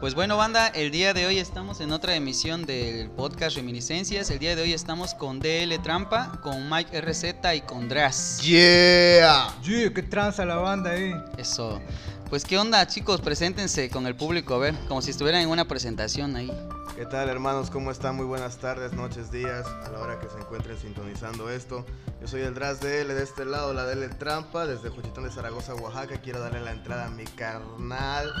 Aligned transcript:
Pues 0.00 0.14
bueno, 0.14 0.38
banda, 0.38 0.68
el 0.68 0.90
día 0.90 1.12
de 1.12 1.26
hoy 1.26 1.38
estamos 1.38 1.82
en 1.82 1.92
otra 1.92 2.14
emisión 2.14 2.64
del 2.64 3.10
podcast 3.10 3.54
Reminiscencias. 3.56 4.30
El 4.30 4.38
día 4.38 4.56
de 4.56 4.62
hoy 4.62 4.72
estamos 4.72 5.12
con 5.12 5.40
DL 5.40 5.78
Trampa, 5.82 6.40
con 6.42 6.70
Mike 6.70 7.02
RZ 7.02 7.24
y 7.54 7.60
con 7.60 7.86
Dras. 7.86 8.40
Yeah. 8.40 9.54
Yeah, 9.62 9.92
qué 9.92 10.02
tranza 10.02 10.46
la 10.46 10.56
banda 10.56 10.92
ahí. 10.92 11.12
Eso. 11.36 11.82
Pues 12.30 12.46
qué 12.46 12.56
onda, 12.56 12.86
chicos, 12.86 13.20
preséntense 13.20 13.90
con 13.90 14.06
el 14.06 14.16
público, 14.16 14.54
a 14.54 14.58
ver, 14.58 14.74
como 14.88 15.02
si 15.02 15.10
estuvieran 15.10 15.42
en 15.42 15.50
una 15.50 15.68
presentación 15.68 16.34
ahí. 16.34 16.50
¿Qué 16.96 17.04
tal 17.04 17.28
hermanos? 17.28 17.68
¿Cómo 17.68 17.90
están? 17.90 18.16
Muy 18.16 18.24
buenas 18.24 18.56
tardes, 18.56 18.94
noches, 18.94 19.30
días, 19.30 19.66
a 19.66 19.90
la 19.90 19.98
hora 19.98 20.18
que 20.18 20.30
se 20.30 20.38
encuentren 20.38 20.78
sintonizando 20.78 21.50
esto. 21.50 21.84
Yo 22.22 22.26
soy 22.26 22.40
el 22.40 22.54
Dras 22.54 22.80
DL 22.80 23.08
de 23.12 23.22
este 23.22 23.44
lado, 23.44 23.74
la 23.74 23.84
DL 23.84 24.08
Trampa, 24.16 24.66
desde 24.66 24.88
Juchitán 24.88 25.24
de 25.24 25.30
Zaragoza, 25.30 25.74
Oaxaca. 25.74 26.22
Quiero 26.22 26.40
darle 26.40 26.62
la 26.62 26.70
entrada 26.70 27.04
a 27.04 27.10
mi 27.10 27.24
carnal. 27.24 28.32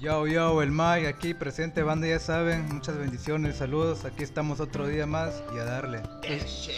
Yo, 0.00 0.26
yo, 0.26 0.62
el 0.62 0.70
Mike 0.70 1.06
aquí 1.08 1.34
presente, 1.34 1.82
banda, 1.82 2.06
ya 2.06 2.18
saben. 2.18 2.66
Muchas 2.72 2.96
bendiciones, 2.96 3.56
saludos. 3.56 4.06
Aquí 4.06 4.22
estamos 4.22 4.58
otro 4.58 4.86
día 4.86 5.06
más 5.06 5.42
y 5.54 5.58
a 5.58 5.64
darle. 5.64 6.02
Es, 6.22 6.70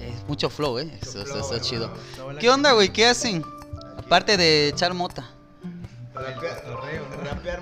es 0.00 0.26
mucho 0.26 0.50
flow, 0.50 0.80
¿eh? 0.80 0.98
Eso, 1.00 1.22
eso, 1.22 1.38
eso 1.38 1.54
es 1.54 1.62
chido. 1.62 1.92
¿Qué 2.40 2.50
onda, 2.50 2.72
güey? 2.72 2.88
¿Qué 2.88 3.06
hacen? 3.06 3.44
Aparte 3.96 4.36
de 4.36 4.68
echar 4.68 4.92
mota. 4.94 5.30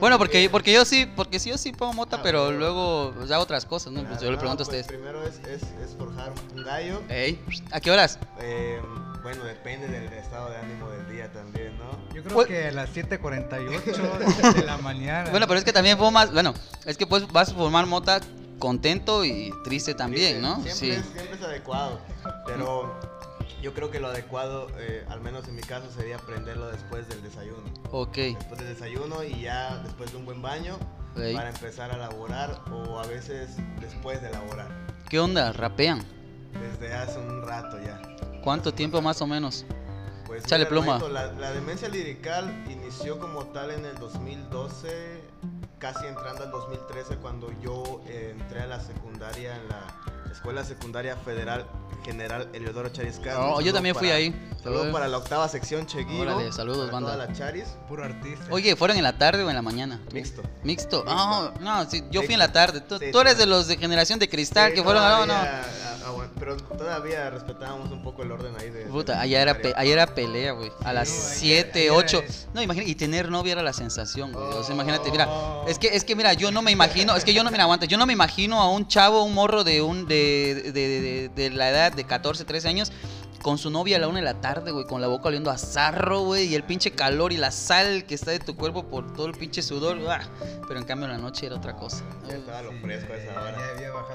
Bueno, 0.00 0.16
porque, 0.18 0.48
porque 0.50 0.72
yo 0.72 0.84
sí, 0.86 1.06
porque 1.14 1.38
sí 1.38 1.50
yo 1.50 1.58
sí 1.58 1.72
pongo 1.72 1.92
mota, 1.92 2.16
Ah, 2.16 2.20
pero 2.22 2.44
bueno. 2.44 2.58
luego 2.58 3.12
pues, 3.16 3.30
hago 3.30 3.42
otras 3.42 3.64
cosas, 3.66 3.92
¿no? 3.92 4.02
Pues 4.04 4.20
yo 4.20 4.26
le 4.30 4.32
No, 4.36 4.38
pregunto 4.38 4.64
a 4.64 4.66
pues, 4.66 4.80
ustedes. 4.80 4.86
Primero 4.86 5.22
es, 5.24 5.38
es, 5.40 5.62
es 5.62 5.96
forjar 5.96 6.32
un 6.54 6.64
gallo. 6.64 7.02
Ey, 7.08 7.38
¿a 7.70 7.80
qué 7.80 7.90
horas? 7.90 8.18
Eh, 8.40 8.80
bueno, 9.22 9.44
depende 9.44 9.88
del 9.88 10.12
estado 10.12 10.50
de 10.50 10.56
ánimo 10.56 10.88
del 10.90 11.08
día 11.10 11.30
también, 11.32 11.76
¿no? 11.78 12.14
Yo 12.14 12.22
creo 12.22 12.34
Pues- 12.34 12.48
que 12.48 12.68
a 12.68 12.72
las 12.72 12.90
7:48 12.90 14.54
de 14.54 14.64
la 14.64 14.76
mañana. 14.78 15.30
Bueno, 15.30 15.46
pero 15.46 15.58
es 15.58 15.64
que 15.64 15.72
también 15.72 15.98
fumas, 15.98 16.32
bueno, 16.32 16.54
es 16.86 16.96
que 16.96 17.06
pues 17.06 17.26
vas 17.32 17.50
a 17.50 17.54
formar 17.54 17.86
mota 17.86 18.20
contento 18.58 19.24
y 19.24 19.52
triste 19.64 19.94
también, 19.94 20.42
¿no? 20.42 20.54
Siempre, 20.62 20.72
Sí. 20.74 20.90
es, 20.90 21.04
siempre 21.06 21.34
es 21.36 21.42
adecuado, 21.42 22.00
pero 22.46 22.98
yo 23.62 23.72
creo 23.74 23.90
que 23.90 24.00
lo 24.00 24.08
adecuado, 24.08 24.68
eh, 24.78 25.04
al 25.08 25.20
menos 25.20 25.48
en 25.48 25.54
mi 25.54 25.62
caso, 25.62 25.90
sería 25.96 26.18
prenderlo 26.18 26.66
después 26.68 27.08
del 27.08 27.22
desayuno. 27.22 27.62
Ok. 27.90 28.16
Después 28.16 28.58
del 28.60 28.68
desayuno 28.68 29.22
y 29.24 29.40
ya 29.42 29.78
después 29.84 30.10
de 30.12 30.16
un 30.18 30.24
buen 30.26 30.42
baño 30.42 30.78
Ey. 31.16 31.34
para 31.34 31.50
empezar 31.50 31.90
a 31.90 31.96
laborar 31.96 32.60
o 32.70 32.98
a 33.00 33.06
veces 33.06 33.50
después 33.80 34.20
de 34.22 34.30
laborar. 34.30 34.68
¿Qué 35.08 35.18
onda? 35.18 35.52
¿Rapean? 35.52 36.04
Desde 36.52 36.94
hace 36.94 37.18
un 37.18 37.42
rato 37.42 37.78
ya. 37.80 38.00
¿Cuánto 38.42 38.72
tiempo 38.72 39.00
más 39.02 39.20
o 39.22 39.26
menos? 39.26 39.64
Pues 40.26 40.44
Échale 40.44 40.64
mira, 40.64 40.70
pluma. 40.70 40.94
hermanito, 40.96 41.08
La, 41.12 41.32
la 41.32 41.52
demencia 41.52 41.88
lirical 41.88 42.64
inició 42.70 43.18
como 43.18 43.46
tal 43.46 43.70
en 43.72 43.84
el 43.84 43.96
2012, 43.98 45.20
casi 45.78 46.06
entrando 46.06 46.44
al 46.44 46.50
2013, 46.50 47.16
cuando 47.16 47.52
yo 47.60 48.00
eh, 48.06 48.34
entré 48.38 48.60
a 48.62 48.66
la 48.66 48.80
secundaria 48.80 49.56
en 49.56 49.68
la 49.68 50.09
Escuela 50.30 50.64
Secundaria 50.64 51.16
Federal 51.16 51.66
General 52.04 52.48
Eliodoro 52.54 52.88
Charis 52.88 53.16
Castro. 53.16 53.54
Oh, 53.56 53.60
yo 53.60 53.72
también 53.72 53.94
fui 53.94 54.08
para- 54.08 54.18
ahí. 54.18 54.46
Saludo 54.62 54.90
para 54.92 55.08
la 55.08 55.18
octava 55.18 55.48
sección 55.48 55.86
Cheguiro. 55.86 56.22
Órale, 56.34 56.52
saludos, 56.52 56.90
para 56.90 56.92
banda. 56.92 57.12
Toda 57.14 57.26
la 57.26 57.32
Charis. 57.32 57.64
Puro 57.88 58.04
artista. 58.04 58.44
Oye, 58.50 58.76
¿fueron 58.76 58.96
en 58.96 59.02
la 59.02 59.16
tarde 59.18 59.42
o 59.42 59.48
en 59.50 59.56
la 59.56 59.62
mañana? 59.62 60.00
Mixto. 60.12 60.42
Mixto. 60.62 60.98
Mixto. 60.98 61.04
Ah, 61.06 61.52
no, 61.60 61.88
sí, 61.90 62.04
yo 62.10 62.22
fui 62.22 62.34
en 62.34 62.38
la 62.40 62.52
tarde. 62.52 62.80
Tú, 62.80 62.98
Sí, 62.98 63.06
tú 63.12 63.20
eres 63.20 63.34
sí. 63.34 63.38
de 63.40 63.46
los 63.46 63.68
de 63.68 63.76
generación 63.76 64.18
de 64.18 64.28
cristal 64.28 64.70
Sí, 64.70 64.76
que 64.76 64.82
fueron. 64.82 65.02
No, 65.02 65.26
no. 65.26 65.34
ah, 65.34 65.62
ah, 66.06 66.26
pero 66.38 66.56
todavía 66.56 67.28
respetábamos 67.30 67.90
un 67.90 68.02
poco 68.02 68.22
el 68.22 68.32
orden 68.32 68.54
ahí 68.58 68.70
de. 68.70 68.84
Puta, 68.86 69.20
allá 69.20 69.42
era, 69.42 69.58
pe- 69.60 69.74
allá 69.76 69.92
era 69.92 70.06
pelea, 70.14 70.52
güey. 70.52 70.70
A 70.84 70.92
las 70.92 71.08
no, 71.08 71.14
allá- 71.16 71.34
7, 71.34 71.80
allá 71.82 71.92
8. 71.94 72.22
es- 72.26 72.48
No, 72.54 72.62
imagínate, 72.62 72.90
y 72.90 72.94
tener 72.94 73.30
novia 73.30 73.52
era 73.52 73.62
la 73.62 73.72
sensación, 73.72 74.32
güey. 74.32 74.44
O 74.44 74.62
sea, 74.64 74.74
imagínate, 74.74 75.08
Oh. 75.08 75.12
mira, 75.12 75.28
es 75.68 75.78
que, 75.78 75.88
es 75.88 76.04
que 76.04 76.16
mira, 76.16 76.32
yo 76.34 76.50
no 76.50 76.62
me 76.62 76.70
imagino, 76.70 77.14
es 77.16 77.24
que 77.24 77.32
yo 77.34 77.44
no, 77.44 77.50
mira, 77.50 77.64
aguanta, 77.64 77.86
yo 77.86 77.96
no 77.98 78.06
me 78.06 78.12
imagino 78.12 78.60
a 78.60 78.70
un 78.70 78.88
chavo, 78.88 79.22
un 79.22 79.34
morro 79.34 79.64
de 79.64 79.80
un, 79.82 80.06
de, 80.06 80.19
de, 80.20 80.72
de, 80.72 81.28
de 81.34 81.50
la 81.50 81.70
edad 81.70 81.92
de 81.92 82.04
14, 82.04 82.44
13 82.44 82.68
años, 82.68 82.92
con 83.42 83.56
su 83.56 83.70
novia 83.70 83.96
a 83.96 84.00
la 84.00 84.08
una 84.08 84.18
de 84.18 84.24
la 84.24 84.40
tarde, 84.42 84.70
güey, 84.70 84.84
con 84.84 85.00
la 85.00 85.06
boca 85.06 85.28
oliendo 85.28 85.50
a 85.50 85.56
zarro, 85.56 86.20
güey, 86.20 86.46
y 86.48 86.54
el 86.54 86.62
pinche 86.62 86.90
calor 86.90 87.32
y 87.32 87.38
la 87.38 87.50
sal 87.50 88.04
que 88.04 88.14
está 88.14 88.32
de 88.32 88.38
tu 88.38 88.54
cuerpo 88.54 88.84
por 88.88 89.14
todo 89.14 89.26
el 89.26 89.32
pinche 89.32 89.62
sudor, 89.62 89.98
¡ah! 90.10 90.20
pero 90.68 90.78
en 90.78 90.84
cambio 90.84 91.06
en 91.06 91.12
la 91.12 91.18
noche 91.18 91.46
era 91.46 91.56
otra 91.56 91.74
cosa. 91.74 92.04
Ya 92.28 92.34
estaba 92.36 92.60
lo 92.62 92.70
Sí, 92.72 92.78
fresco 92.82 93.12
a 93.12 93.16
esa 93.16 93.40
hora. 93.40 93.56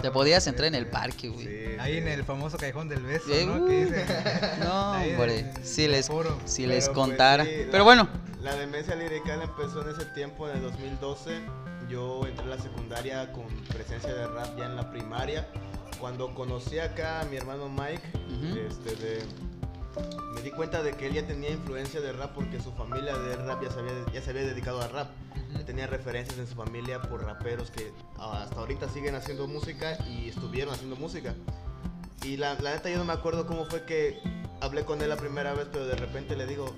Te 0.02 0.12
podías 0.12 0.46
la 0.46 0.50
entrar 0.52 0.68
en 0.68 0.76
el 0.76 0.88
parque, 0.88 1.30
güey. 1.30 1.46
Sí, 1.48 1.76
Ahí 1.80 1.98
en 1.98 2.04
sí. 2.06 2.10
el 2.12 2.24
famoso 2.24 2.58
callejón 2.58 2.88
del 2.88 3.02
beso, 3.02 3.26
Eh, 3.34 3.46
¿no? 3.48 3.64
uh, 3.64 3.68
Que 3.68 3.86
dicen. 3.86 4.06
No, 4.60 4.92
hombre, 4.92 5.52
si 5.64 5.88
les, 5.88 6.08
si 6.46 6.68
les 6.68 6.86
Pero, 6.86 6.94
pues, 6.94 7.08
contara. 7.08 7.46
sí, 7.46 7.52
la- 7.66 7.72
Pero 7.72 7.84
bueno, 7.84 8.08
La 8.44 8.56
demencia 8.56 8.94
lirical 8.94 9.42
empezó 9.42 9.82
en 9.82 9.90
ese 9.96 10.06
tiempo, 10.14 10.48
en 10.48 10.58
el 10.58 10.62
2012. 10.62 11.42
Yo 11.90 12.26
entré 12.28 12.46
a 12.46 12.50
la 12.50 12.62
secundaria 12.62 13.32
con 13.32 13.46
presencia 13.74 14.14
de 14.14 14.28
rap 14.28 14.56
ya 14.58 14.66
en 14.66 14.76
la 14.76 14.92
primaria. 14.92 15.48
Cuando 16.00 16.34
conocí 16.36 16.78
acá 16.80 17.22
a 17.22 17.26
mi 17.26 17.38
hermano 17.38 17.70
Mike, 17.70 18.02
este, 18.68 18.96
de- 18.96 19.24
me 20.36 20.42
di 20.42 20.52
cuenta 20.52 20.84
de 20.84 20.92
que 20.94 21.08
él 21.08 21.14
ya 21.14 21.26
tenía 21.26 21.50
influencia 21.52 22.02
de 22.02 22.12
rap 22.12 22.34
porque 22.36 22.60
su 22.62 22.72
familia 22.74 23.18
de 23.18 23.36
rap 23.38 23.64
ya 23.64 23.72
se 23.72 23.80
había, 23.80 23.94
ya 24.14 24.22
se 24.22 24.30
había 24.32 24.44
dedicado 24.44 24.82
a 24.82 24.88
rap. 24.90 25.10
Ya 25.54 25.66
tenía 25.66 25.88
referencias 25.88 26.38
en 26.38 26.48
su 26.48 26.56
familia 26.56 27.02
por 27.02 27.24
raperos 27.24 27.72
que 27.72 27.94
hasta 28.20 28.56
ahorita 28.60 28.90
siguen 28.90 29.16
haciendo 29.16 29.48
música 29.48 29.98
y 30.06 30.28
estuvieron 30.30 30.74
haciendo 30.74 30.98
música. 30.98 31.34
Y 32.24 32.36
la, 32.38 32.56
la 32.56 32.74
neta 32.76 32.90
yo 32.90 32.98
no 32.98 33.06
me 33.06 33.14
acuerdo 33.14 33.48
cómo 33.48 33.66
fue 33.66 33.84
que 33.86 34.20
hablé 34.60 34.84
con 34.84 35.02
él 35.02 35.10
la 35.10 35.16
primera 35.18 35.54
vez, 35.54 35.68
pero 35.72 35.86
de 35.88 35.96
repente 35.96 36.36
le 36.36 36.46
digo, 36.46 36.74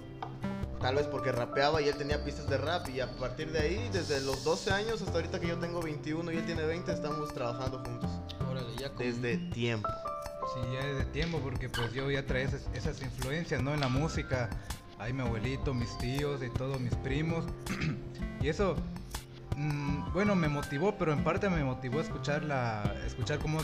tal 0.80 0.96
vez 0.96 1.08
porque 1.08 1.32
rapeaba 1.32 1.82
y 1.82 1.88
él 1.88 1.96
tenía 1.96 2.24
pistas 2.24 2.48
de 2.50 2.58
rap 2.58 2.88
y 2.90 3.00
a 3.00 3.10
partir 3.18 3.52
de 3.52 3.60
ahí, 3.60 3.90
desde 3.92 4.22
los 4.22 4.44
12 4.44 4.72
años 4.72 5.02
hasta 5.02 5.14
ahorita 5.14 5.40
que 5.40 5.48
yo 5.48 5.58
tengo 5.58 5.82
21 5.82 6.32
y 6.32 6.38
él 6.38 6.46
tiene 6.46 6.64
20, 6.66 6.92
estamos 6.92 7.34
trabajando 7.34 7.80
juntos. 7.80 8.12
Ya 8.80 8.90
con- 8.90 9.00
Desde 9.06 9.38
tiempo. 9.52 9.90
Sí, 10.54 10.62
ya 10.74 10.86
desde 10.86 11.06
tiempo, 11.12 11.40
porque 11.40 11.68
pues 11.70 11.92
yo 11.94 12.10
ya 12.10 12.26
traía 12.26 12.46
esas, 12.46 12.70
esas 12.74 13.02
influencias, 13.02 13.62
¿no? 13.62 13.74
En 13.74 13.80
la 13.82 13.90
música. 13.90 14.50
Ahí 15.00 15.14
mi 15.14 15.22
abuelito, 15.22 15.74
mis 15.74 15.96
tíos 16.00 16.42
y 16.42 16.50
todos 16.50 16.80
mis 16.80 16.96
primos. 16.96 17.46
y 18.42 18.48
eso, 18.48 18.76
mm, 19.56 20.14
bueno, 20.14 20.36
me 20.36 20.48
motivó, 20.48 20.98
pero 20.98 21.14
en 21.14 21.24
parte 21.24 21.50
me 21.50 21.64
motivó 21.64 22.00
a 22.00 22.04
escuchar 22.04 22.44
la, 22.44 22.96
escuchar 23.06 23.40
cómo, 23.40 23.60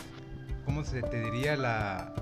cómo 0.66 0.84
se 0.84 1.02
te 1.02 1.22
diría 1.24 1.56
la, 1.56 2.14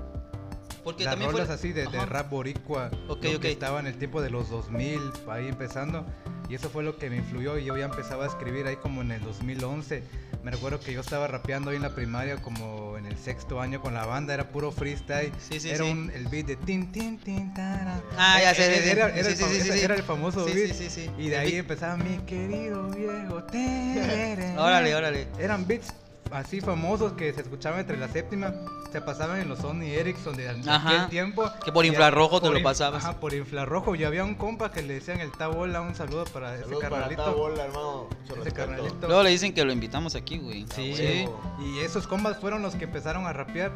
Porque 0.84 1.04
las 1.04 1.12
también 1.14 1.30
fue. 1.32 1.40
rolas 1.40 1.54
así 1.54 1.72
de, 1.72 1.86
de 1.86 2.06
rap 2.06 2.30
boricua. 2.30 2.90
Ok, 3.08 3.24
lo 3.24 3.36
ok. 3.36 3.40
que 3.42 3.52
estaba 3.52 3.80
en 3.80 3.86
el 3.88 3.96
tiempo 3.98 4.22
de 4.22 4.30
los 4.30 4.48
2000, 4.48 4.98
ahí 5.28 5.48
empezando. 5.48 6.06
Y 6.48 6.54
eso 6.54 6.70
fue 6.70 6.82
lo 6.82 6.96
que 6.96 7.10
me 7.10 7.16
influyó 7.16 7.58
y 7.58 7.64
yo 7.64 7.76
ya 7.76 7.84
empezaba 7.86 8.24
a 8.24 8.28
escribir 8.28 8.66
ahí 8.66 8.76
como 8.76 9.00
en 9.02 9.10
el 9.12 9.20
2011. 9.22 10.02
Me 10.42 10.50
recuerdo 10.50 10.80
que 10.80 10.92
yo 10.92 11.00
estaba 11.00 11.28
rapeando 11.28 11.70
ahí 11.70 11.76
en 11.76 11.82
la 11.82 11.94
primaria 11.94 12.36
como 12.36 12.98
en 12.98 13.06
el 13.06 13.16
sexto 13.16 13.60
año 13.60 13.80
con 13.80 13.94
la 13.94 14.04
banda, 14.04 14.34
era 14.34 14.48
puro 14.48 14.72
freestyle. 14.72 15.32
Sí, 15.38 15.60
sí, 15.60 15.70
era 15.70 15.84
sí. 15.84 15.90
un, 15.90 16.10
el 16.12 16.26
beat 16.26 16.46
de 16.46 16.56
tin, 16.56 16.90
tin, 16.90 17.16
tin, 17.18 17.54
tara. 17.54 18.02
Ah, 18.18 18.40
ya 18.42 18.52
sé. 18.52 18.90
Era, 18.90 19.10
era 19.10 19.28
el, 19.28 19.78
era 19.78 20.02
famoso 20.02 20.44
beat. 20.44 20.74
sí, 20.74 20.74
sí, 20.74 20.90
sí. 20.90 21.10
Y 21.16 21.28
de 21.28 21.38
ahí 21.38 21.54
empezaba 21.54 21.96
mi 21.96 22.18
querido 22.26 22.90
viejo. 22.90 23.44
tereré". 23.44 24.54
Órale, 24.58 24.94
órale. 24.96 25.28
Eran 25.38 25.64
beats 25.64 25.94
así 26.32 26.60
famosos 26.60 27.12
que 27.12 27.32
se 27.32 27.40
escuchaban 27.42 27.80
entre 27.80 27.96
la 27.96 28.08
séptima, 28.08 28.52
se 28.90 29.00
pasaban 29.00 29.40
en 29.40 29.48
los 29.48 29.58
Sony 29.60 29.84
Ericsson 29.84 30.36
de 30.36 30.48
aquel 30.48 30.68
Ajá. 30.68 31.08
tiempo. 31.08 31.50
Que 31.64 31.72
por 31.72 31.84
infrarrojo 31.86 32.40
te 32.40 32.46
por 32.46 32.52
lo 32.52 32.58
in- 32.58 32.64
pasabas. 32.64 33.04
Ajá, 33.04 33.20
por 33.20 33.32
infrarrojo. 33.34 33.94
Y 33.94 34.04
había 34.04 34.24
un 34.24 34.34
compa 34.34 34.70
que 34.70 34.82
le 34.82 34.94
decían 34.94 35.20
el 35.20 35.32
Tabola, 35.32 35.80
un 35.80 35.94
saludo 35.94 36.24
para 36.24 36.54
ese 36.54 36.64
Saludos 36.64 36.82
para 36.84 36.90
carnalito. 36.96 37.24
Tabola, 37.24 37.64
hermano. 37.64 38.06
Ese 38.40 38.52
carnalito. 38.52 39.06
Luego 39.06 39.22
le 39.22 39.30
dicen 39.30 39.54
que 39.54 39.64
lo 39.64 39.72
invitamos 39.72 40.14
aquí, 40.14 40.38
güey. 40.38 40.66
Sí, 40.74 40.94
Sí. 40.94 41.24
y 41.64 41.78
esos 41.80 42.06
combas 42.06 42.38
fueron 42.38 42.62
los 42.62 42.74
que 42.74 42.84
empezaron 42.84 43.26
a 43.26 43.32
rapear, 43.32 43.72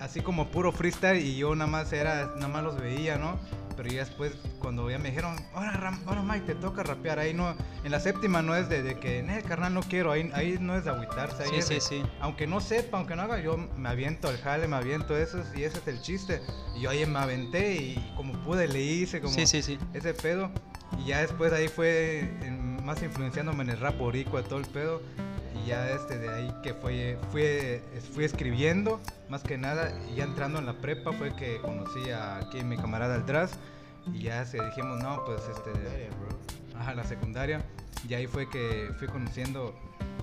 así 0.00 0.20
como 0.20 0.48
puro 0.50 0.72
freestyle, 0.72 1.20
y 1.24 1.36
yo 1.36 1.54
nada 1.54 1.70
más 1.70 1.92
era, 1.92 2.32
nada 2.36 2.48
más 2.48 2.64
los 2.64 2.80
veía, 2.80 3.16
¿no? 3.18 3.38
Pero 3.76 3.88
ya 3.90 4.00
después, 4.00 4.32
cuando 4.58 4.90
ya 4.90 4.98
me 4.98 5.08
dijeron, 5.08 5.36
ahora, 5.54 5.98
ahora 6.04 6.22
Mike, 6.22 6.44
te 6.46 6.54
toca 6.54 6.82
rapear, 6.82 7.18
ahí 7.18 7.32
no, 7.32 7.54
en 7.82 7.90
la 7.90 7.98
séptima 8.00 8.42
no 8.42 8.54
es 8.54 8.68
de, 8.68 8.82
de 8.82 8.98
que, 8.98 9.22
"Nee, 9.22 9.42
carnal, 9.42 9.72
no 9.72 9.80
quiero, 9.80 10.12
ahí, 10.12 10.30
ahí 10.34 10.58
no 10.60 10.76
es 10.76 10.84
de 10.84 10.90
agüitarse, 10.90 11.44
ahí 11.44 11.48
Sí, 11.50 11.56
es 11.56 11.64
sí, 11.66 11.74
de- 11.74 11.80
sí. 11.80 12.02
aunque 12.20 12.46
no 12.46 12.60
sepa, 12.60 12.98
aunque 12.98 13.16
no 13.16 13.22
haga, 13.22 13.40
yo 13.40 13.56
me 13.56 13.88
aviento 13.88 14.28
al 14.28 14.36
jale, 14.38 14.68
me 14.68 14.76
aviento 14.76 15.16
eso, 15.16 15.42
y 15.56 15.62
ese 15.62 15.78
es 15.78 15.86
el 15.88 16.02
chiste. 16.02 16.42
Y 16.76 16.80
yo 16.82 16.90
ahí 16.90 17.06
me 17.06 17.18
aventé, 17.20 17.74
y 17.76 18.12
como 18.16 18.34
pude 18.44 18.68
le 18.68 18.82
hice, 18.82 19.20
como 19.22 19.32
Sí, 19.32 19.46
sí, 19.46 19.62
sí. 19.62 19.78
ese 19.94 20.12
pedo. 20.12 20.50
Y 20.98 21.06
ya 21.06 21.20
después 21.20 21.50
ahí 21.54 21.68
fue 21.68 22.28
más 22.84 23.02
influenciándome 23.02 23.62
en 23.62 23.70
el 23.70 23.80
rap 23.80 23.96
boricua, 23.96 24.42
todo 24.42 24.58
el 24.58 24.66
pedo. 24.66 25.00
Y 25.54 25.66
ya 25.68 25.90
este 25.90 26.18
de 26.18 26.28
ahí 26.28 26.54
que 26.62 26.74
fue, 26.74 27.18
fui, 27.30 27.80
fui 28.14 28.24
escribiendo, 28.24 29.00
más 29.28 29.42
que 29.42 29.58
nada, 29.58 29.92
y 30.10 30.16
ya 30.16 30.24
entrando 30.24 30.58
en 30.58 30.66
la 30.66 30.74
prepa 30.74 31.12
fue 31.12 31.34
que 31.36 31.60
conocí 31.60 32.10
a 32.10 32.36
aquí 32.38 32.62
mi 32.62 32.76
camarada 32.76 33.14
Aldraz. 33.14 33.52
Y 34.14 34.22
ya 34.22 34.44
se 34.46 34.62
dijimos, 34.64 35.02
no, 35.02 35.22
pues 35.26 35.42
este, 35.42 35.72
Secundaria, 35.72 36.08
bro. 36.18 36.80
ajá, 36.80 36.94
la 36.94 37.04
secundaria. 37.04 37.64
Y 38.08 38.14
ahí 38.14 38.26
fue 38.26 38.48
que 38.48 38.90
fui 38.98 39.08
conociendo 39.08 39.74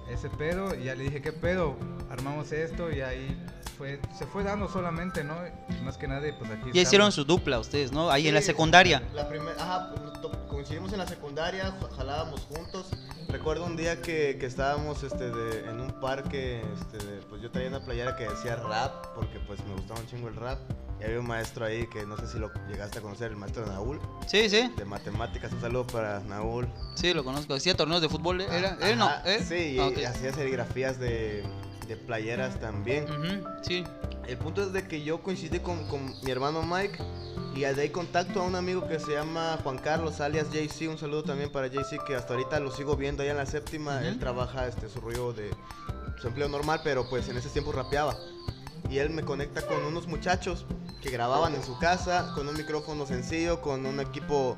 ese 0.09 0.29
pedo 0.29 0.73
y 0.75 0.85
ya 0.85 0.95
le 0.95 1.03
dije, 1.03 1.21
¿qué 1.21 1.31
pedo? 1.31 1.75
Armamos 2.09 2.51
esto 2.51 2.91
y 2.91 3.01
ahí 3.01 3.37
fue, 3.77 3.99
se 4.17 4.25
fue 4.25 4.43
dando 4.43 4.67
solamente, 4.67 5.23
¿no? 5.23 5.35
Y 5.69 5.83
más 5.83 5.97
que 5.97 6.07
nada, 6.07 6.21
pues 6.39 6.49
aquí 6.49 6.71
Ya 6.73 6.81
hicieron 6.81 7.09
estamos. 7.09 7.13
su 7.15 7.25
dupla 7.25 7.59
ustedes, 7.59 7.91
¿no? 7.91 8.09
Ahí 8.09 8.27
en 8.27 8.33
la 8.33 8.39
Sí, 8.41 8.47
secundaria. 8.47 9.03
La 9.13 9.29
primera, 9.29 9.53
ajá, 9.61 9.93
to- 10.21 10.47
coincidimos 10.47 10.91
en 10.93 10.97
la 10.99 11.07
secundaria, 11.07 11.65
ja- 11.79 11.95
jalábamos 11.95 12.41
juntos 12.49 12.89
Recuerdo 13.29 13.65
un 13.65 13.75
día 13.75 14.01
que, 14.01 14.37
que 14.39 14.45
estábamos 14.45 15.03
este, 15.03 15.29
de- 15.29 15.69
en 15.69 15.79
un 15.81 15.99
parque, 15.99 16.61
este, 16.79 16.97
de- 17.05 17.21
pues 17.23 17.41
yo 17.41 17.51
traía 17.51 17.67
una 17.67 17.83
playera 17.83 18.15
que 18.15 18.27
decía 18.27 18.55
rap, 18.55 19.07
porque 19.15 19.39
pues 19.45 19.59
me 19.65 19.73
gustaba 19.73 19.99
un 19.99 20.07
chingo 20.07 20.27
el 20.29 20.35
rap. 20.35 20.59
Y 20.99 21.03
había 21.03 21.19
un 21.19 21.27
maestro 21.27 21.65
ahí 21.65 21.85
que 21.87 22.05
no 22.07 22.17
sé 22.17 22.25
si 22.27 22.39
lo 22.39 22.49
llegaste 22.67 22.97
a 22.99 23.01
conocer, 23.01 23.29
el 23.31 23.37
maestro 23.37 23.65
Naúl, 23.67 23.99
Sí, 24.25 24.49
sí, 24.49 24.71
de 24.75 24.85
matemáticas. 24.85 25.51
Un 25.51 25.61
saludo 25.61 25.85
para 25.85 26.19
Naúl. 26.21 26.67
sí, 26.95 27.13
lo 27.13 27.23
conozco. 27.23 27.53
Hacía 27.53 27.75
torneos 27.75 28.01
de 28.01 28.09
fútbol, 28.09 28.41
¿eh? 28.41 28.47
¿era? 28.49 28.77
¿Él 28.81 28.97
no? 28.97 29.07
¿eh? 29.25 29.43
Sí, 29.47 29.75
y 29.75 29.79
Ah, 29.79 30.09
hacía 30.09 30.33
serigrafías 30.33 30.97
de, 30.99 31.43
de 31.87 31.95
playeras 31.95 32.59
también. 32.59 33.05
Sí. 33.61 33.83
El 34.27 34.37
punto 34.37 34.61
es 34.61 34.73
de 34.73 34.87
que 34.87 35.03
yo 35.03 35.21
coincidí 35.21 35.59
con, 35.59 35.87
con 35.87 36.13
mi 36.21 36.31
hermano 36.31 36.61
Mike 36.63 36.99
y 37.55 37.61
de 37.61 37.81
ahí 37.81 37.89
contacto 37.89 38.41
a 38.41 38.43
un 38.43 38.55
amigo 38.55 38.87
que 38.87 38.99
se 38.99 39.13
llama 39.13 39.57
Juan 39.63 39.79
Carlos, 39.79 40.21
alias 40.21 40.51
JC. 40.51 40.89
Un 40.89 40.97
saludo 40.99 41.23
también 41.23 41.51
para 41.51 41.65
JC, 41.65 41.97
que 42.05 42.15
hasta 42.15 42.35
ahorita 42.35 42.59
lo 42.59 42.69
sigo 42.69 42.95
viendo 42.95 43.23
allá 43.23 43.31
en 43.31 43.37
la 43.37 43.47
séptima. 43.47 44.05
Él 44.05 44.19
trabaja 44.19 44.67
este, 44.67 44.87
su 44.89 45.01
rollo 45.01 45.33
de 45.33 45.49
su 46.21 46.27
empleo 46.27 46.49
normal, 46.49 46.81
pero 46.83 47.09
pues 47.09 47.27
en 47.29 47.37
ese 47.37 47.49
tiempo 47.49 47.71
rapeaba. 47.71 48.15
Y 48.91 48.99
él 48.99 49.09
me 49.09 49.23
conecta 49.23 49.63
con 49.63 49.83
unos 49.85 50.07
muchachos 50.07 50.65
que 51.01 51.09
grababan 51.09 51.55
en 51.55 51.63
su 51.63 51.79
casa, 51.79 52.31
con 52.35 52.47
un 52.47 52.55
micrófono 52.55 53.07
sencillo, 53.07 53.59
con 53.61 53.87
un 53.87 53.99
equipo 53.99 54.55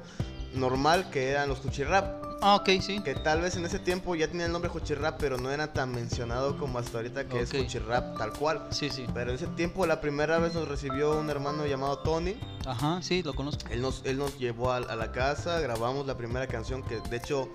normal 0.54 1.10
que 1.10 1.30
eran 1.30 1.48
los 1.48 1.60
Cuchirrap. 1.60 2.29
Ah, 2.42 2.56
ok, 2.56 2.70
sí. 2.82 3.02
Que 3.02 3.16
tal 3.16 3.42
vez 3.42 3.56
en 3.58 3.66
ese 3.66 3.80
tiempo 3.80 4.16
ya 4.16 4.28
tenía 4.28 4.46
el 4.46 4.52
nombre 4.52 4.70
Cuchirrap, 4.72 5.20
pero 5.20 5.38
no 5.38 5.52
era 5.52 5.74
tan 5.74 5.92
mencionado 5.92 6.58
como 6.58 6.80
hasta 6.80 6.98
ahorita 7.00 7.26
que 7.28 7.36
Ok. 7.36 7.42
es 7.42 7.50
Cuchirrap 7.52 8.18
tal 8.18 8.32
cual. 8.34 8.68
Sí, 8.72 8.90
sí. 8.90 9.06
Pero 9.14 9.32
en 9.32 9.36
ese 9.36 9.48
tiempo 9.48 9.86
la 9.86 10.00
primera 10.00 10.40
vez 10.40 10.54
nos 10.54 10.68
recibió 10.68 11.20
un 11.20 11.30
hermano 11.30 11.66
llamado 11.66 12.00
Tony. 12.00 12.36
Ajá, 12.66 13.02
sí, 13.02 13.24
lo 13.24 13.34
conozco. 13.34 13.64
Él 13.72 13.82
nos, 13.82 14.02
él 14.06 14.18
nos 14.18 14.38
llevó 14.40 14.72
a, 14.72 14.78
a 14.78 14.96
la 14.96 15.12
casa, 15.12 15.60
grabamos 15.60 16.08
la 16.08 16.16
primera 16.18 16.48
canción 16.48 16.82
que 16.84 17.00
de 17.10 17.18
hecho 17.18 17.50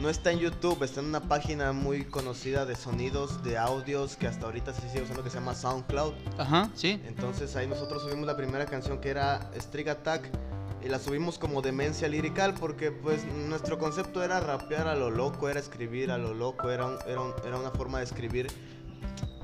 no 0.00 0.08
está 0.08 0.30
en 0.30 0.38
YouTube, 0.38 0.80
está 0.84 1.00
en 1.00 1.06
una 1.06 1.20
página 1.20 1.72
muy 1.72 2.04
conocida 2.04 2.64
de 2.64 2.76
sonidos, 2.76 3.42
de 3.42 3.58
audios 3.58 4.14
que 4.16 4.28
hasta 4.28 4.46
ahorita 4.46 4.72
se 4.72 4.88
sigue 4.88 5.02
usando 5.02 5.24
que 5.24 5.30
se 5.30 5.38
llama 5.40 5.56
SoundCloud. 5.56 6.12
Ajá, 6.38 6.70
sí. 6.76 7.02
Entonces 7.06 7.56
ahí 7.56 7.66
nosotros 7.66 8.02
subimos 8.02 8.24
la 8.26 8.36
primera 8.36 8.66
canción 8.66 9.00
que 9.00 9.08
era 9.08 9.50
Strig 9.60 9.88
Attack 9.88 10.30
y 10.88 10.90
la 10.90 10.98
subimos 10.98 11.38
como 11.38 11.60
demencia 11.60 12.08
lirical 12.08 12.54
porque 12.54 12.90
pues 12.90 13.22
nuestro 13.26 13.78
concepto 13.78 14.22
era 14.24 14.40
rapear 14.40 14.88
a 14.88 14.94
lo 14.96 15.10
loco, 15.10 15.50
era 15.50 15.60
escribir 15.60 16.10
a 16.10 16.16
lo 16.16 16.32
loco, 16.32 16.70
era, 16.70 16.86
un- 16.86 16.96
era, 17.06 17.20
un- 17.20 17.34
era 17.46 17.58
una 17.58 17.70
forma 17.70 17.98
de 17.98 18.04
escribir 18.04 18.46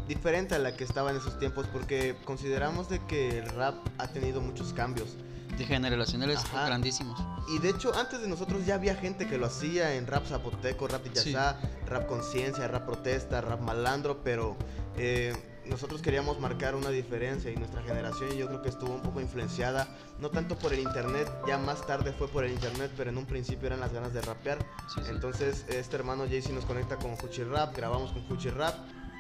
diferente 0.09 0.55
a 0.55 0.59
la 0.59 0.75
que 0.75 0.85
estaba 0.85 1.11
en 1.11 1.19
esos 1.19 1.39
tiempos 1.39 1.67
porque 1.71 2.17
consideramos 2.25 2.89
de 2.89 2.99
que 3.07 3.41
el 3.41 3.47
rap 3.51 3.75
ha 3.99 4.09
tenido 4.09 4.41
muchos 4.41 4.73
cambios. 4.73 5.17
De 5.59 5.67
generacionales 5.67 6.39
Ajá. 6.47 6.67
grandísimos. 6.67 7.21
Y 7.49 7.59
de 7.59 7.69
hecho, 7.71 7.95
antes 7.95 8.23
de 8.23 8.27
nosotros 8.27 8.65
ya 8.65 8.75
había 8.77 8.95
gente 8.97 9.29
que 9.29 9.37
lo 9.37 9.45
hacía 9.47 9.95
en 9.97 10.07
rap 10.07 10.27
zapoteco, 10.27 10.89
rap 10.89 11.05
Sí. 11.13 11.33
yachá, 11.33 11.59
rap 11.87 12.07
conciencia, 12.07 12.67
rap 12.69 12.87
protesta, 12.87 13.43
rap 13.43 13.61
malandro, 13.61 14.21
pero 14.25 14.57
eh, 14.97 15.35
nosotros 15.67 16.03
queríamos 16.03 16.39
marcar 16.41 16.75
una 16.75 16.91
diferencia 16.91 17.51
y 17.51 17.57
nuestra 17.57 17.83
generación 17.83 18.31
yo 18.33 18.47
creo 18.47 18.63
que 18.63 18.69
estuvo 18.69 18.95
un 18.95 19.03
poco 19.03 19.21
influenciada, 19.21 19.89
no 20.21 20.31
tanto 20.31 20.57
por 20.59 20.73
el 20.73 20.81
internet, 20.81 21.31
ya 21.47 21.59
más 21.59 21.87
tarde 21.87 22.13
fue 22.13 22.29
por 22.29 22.45
el 22.45 22.53
internet, 22.53 22.91
pero 22.97 23.11
en 23.11 23.19
un 23.19 23.27
principio 23.27 23.67
eran 23.67 23.81
las 23.81 23.93
ganas 23.93 24.13
de 24.13 24.21
rapear. 24.23 24.59
Sí, 24.95 25.01
sí. 25.05 25.11
Entonces 25.11 25.65
este 25.69 25.97
hermano 25.97 26.25
Jaycee 26.25 26.53
nos 26.53 26.65
conecta 26.65 26.97
con 26.97 27.17
Fuchi 27.17 27.45
Rap, 27.45 27.77
grabamos 27.77 28.13
con 28.13 28.25
Fuchi 28.27 28.51
Rap 28.51 28.75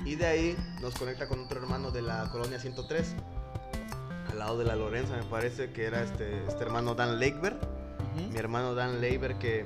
y 0.04 0.16
de 0.16 0.26
ahí 0.26 0.56
nos 0.80 0.94
conecta 0.94 1.28
con 1.28 1.40
otro 1.40 1.60
hermano 1.60 1.90
de 1.90 2.02
la 2.02 2.28
colonia 2.30 2.58
103. 2.58 3.14
Al 4.30 4.38
lado 4.38 4.58
de 4.58 4.64
la 4.64 4.74
Lorenza, 4.74 5.16
me 5.16 5.22
parece 5.24 5.72
que 5.72 5.84
era 5.84 6.02
este, 6.02 6.44
este 6.46 6.62
hermano 6.62 6.94
Dan 6.94 7.20
Lakeberg 7.20 7.56
Ujú. 8.16 8.30
mi 8.30 8.38
hermano 8.38 8.74
Dan 8.74 9.00
Leiber 9.00 9.36
que, 9.38 9.64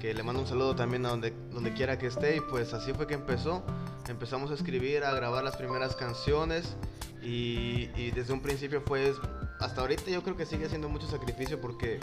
que 0.00 0.14
le 0.14 0.22
mando 0.22 0.40
un 0.42 0.46
saludo 0.48 0.74
también 0.76 1.04
a 1.06 1.10
donde, 1.10 1.32
donde 1.52 1.72
quiera 1.72 1.98
que 1.98 2.06
esté 2.06 2.36
y 2.36 2.40
pues 2.40 2.72
así 2.74 2.92
fue 2.92 3.06
que 3.06 3.14
empezó. 3.14 3.62
Empezamos 4.10 4.50
a 4.50 4.54
escribir, 4.54 5.04
a 5.04 5.14
grabar 5.14 5.44
las 5.44 5.56
primeras 5.56 5.94
canciones 5.94 6.74
y, 7.22 8.10
desde 8.10 8.32
un 8.32 8.42
principio 8.42 8.82
fue, 8.84 9.14
hasta 9.60 9.82
ahorita 9.82 10.10
yo 10.10 10.20
creo 10.24 10.36
que 10.36 10.46
sigue 10.46 10.68
siendo 10.68 10.88
mucho 10.88 11.06
sacrificio 11.06 11.60
porque 11.60 12.00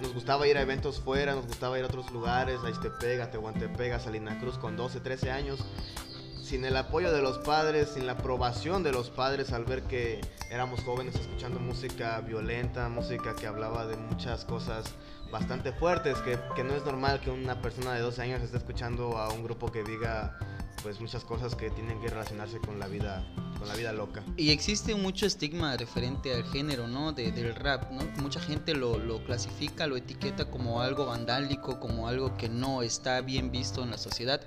nos 0.00 0.14
gustaba 0.14 0.48
ir 0.48 0.56
a 0.56 0.62
eventos 0.62 0.98
fuera, 0.98 1.34
nos 1.34 1.46
gustaba 1.46 1.78
ir 1.78 1.84
a 1.84 1.88
otros 1.88 2.10
lugares, 2.10 2.60
a 2.64 2.70
Iztepega, 2.70 3.24
a 3.24 3.30
Tehuantepec, 3.30 3.92
a 3.92 4.00
Salina 4.00 4.38
Cruz 4.40 4.56
con 4.56 4.78
12, 4.78 5.00
13 5.00 5.30
años. 5.30 5.60
Sin 6.42 6.64
el 6.64 6.74
apoyo 6.74 7.12
de 7.12 7.20
los 7.20 7.36
padres, 7.38 7.90
sin 7.90 8.06
la 8.06 8.12
aprobación 8.12 8.82
de 8.82 8.90
los 8.90 9.10
padres 9.10 9.52
al 9.52 9.66
ver 9.66 9.82
que 9.82 10.22
éramos 10.50 10.80
jóvenes 10.80 11.16
escuchando 11.16 11.60
música 11.60 12.18
violenta, 12.22 12.88
música 12.88 13.36
que 13.36 13.46
hablaba 13.46 13.86
de 13.86 13.98
muchas 13.98 14.46
cosas 14.46 14.86
bastante 15.30 15.72
fuertes, 15.72 16.16
que, 16.20 16.38
que 16.56 16.64
no 16.64 16.74
es 16.74 16.84
normal 16.86 17.20
que 17.20 17.30
una 17.30 17.60
persona 17.60 17.92
de 17.92 18.00
12 18.00 18.22
años 18.22 18.42
esté 18.42 18.56
escuchando 18.56 19.18
a 19.18 19.28
un 19.28 19.44
grupo 19.44 19.70
que 19.70 19.84
diga 19.84 20.38
pues 20.82 21.00
muchas 21.00 21.24
cosas 21.24 21.54
que 21.54 21.70
tienen 21.70 22.00
que 22.00 22.08
relacionarse 22.08 22.58
con 22.60 22.78
la 22.78 22.86
vida, 22.86 23.24
con 23.60 23.68
la 23.68 23.76
vida 23.76 23.92
loca. 23.92 24.24
Y 24.36 24.50
existe 24.50 24.94
mucho 24.96 25.26
estigma 25.26 25.76
referente 25.76 26.34
al 26.34 26.44
género, 26.44 26.88
¿no? 26.88 27.12
De- 27.12 27.30
del 27.30 27.54
rap, 27.54 27.90
¿no? 27.92 28.02
Mucha 28.20 28.40
gente 28.40 28.74
lo, 28.74 28.98
lo 28.98 29.22
clasifica, 29.24 29.86
lo 29.86 29.96
etiqueta 29.96 30.50
como 30.50 30.80
algo 30.80 31.06
vandálico, 31.06 31.78
como 31.78 32.08
algo 32.08 32.36
que 32.36 32.48
no 32.48 32.82
está 32.82 33.20
bien 33.20 33.52
visto 33.52 33.82
en 33.84 33.90
la 33.90 33.98
sociedad. 33.98 34.40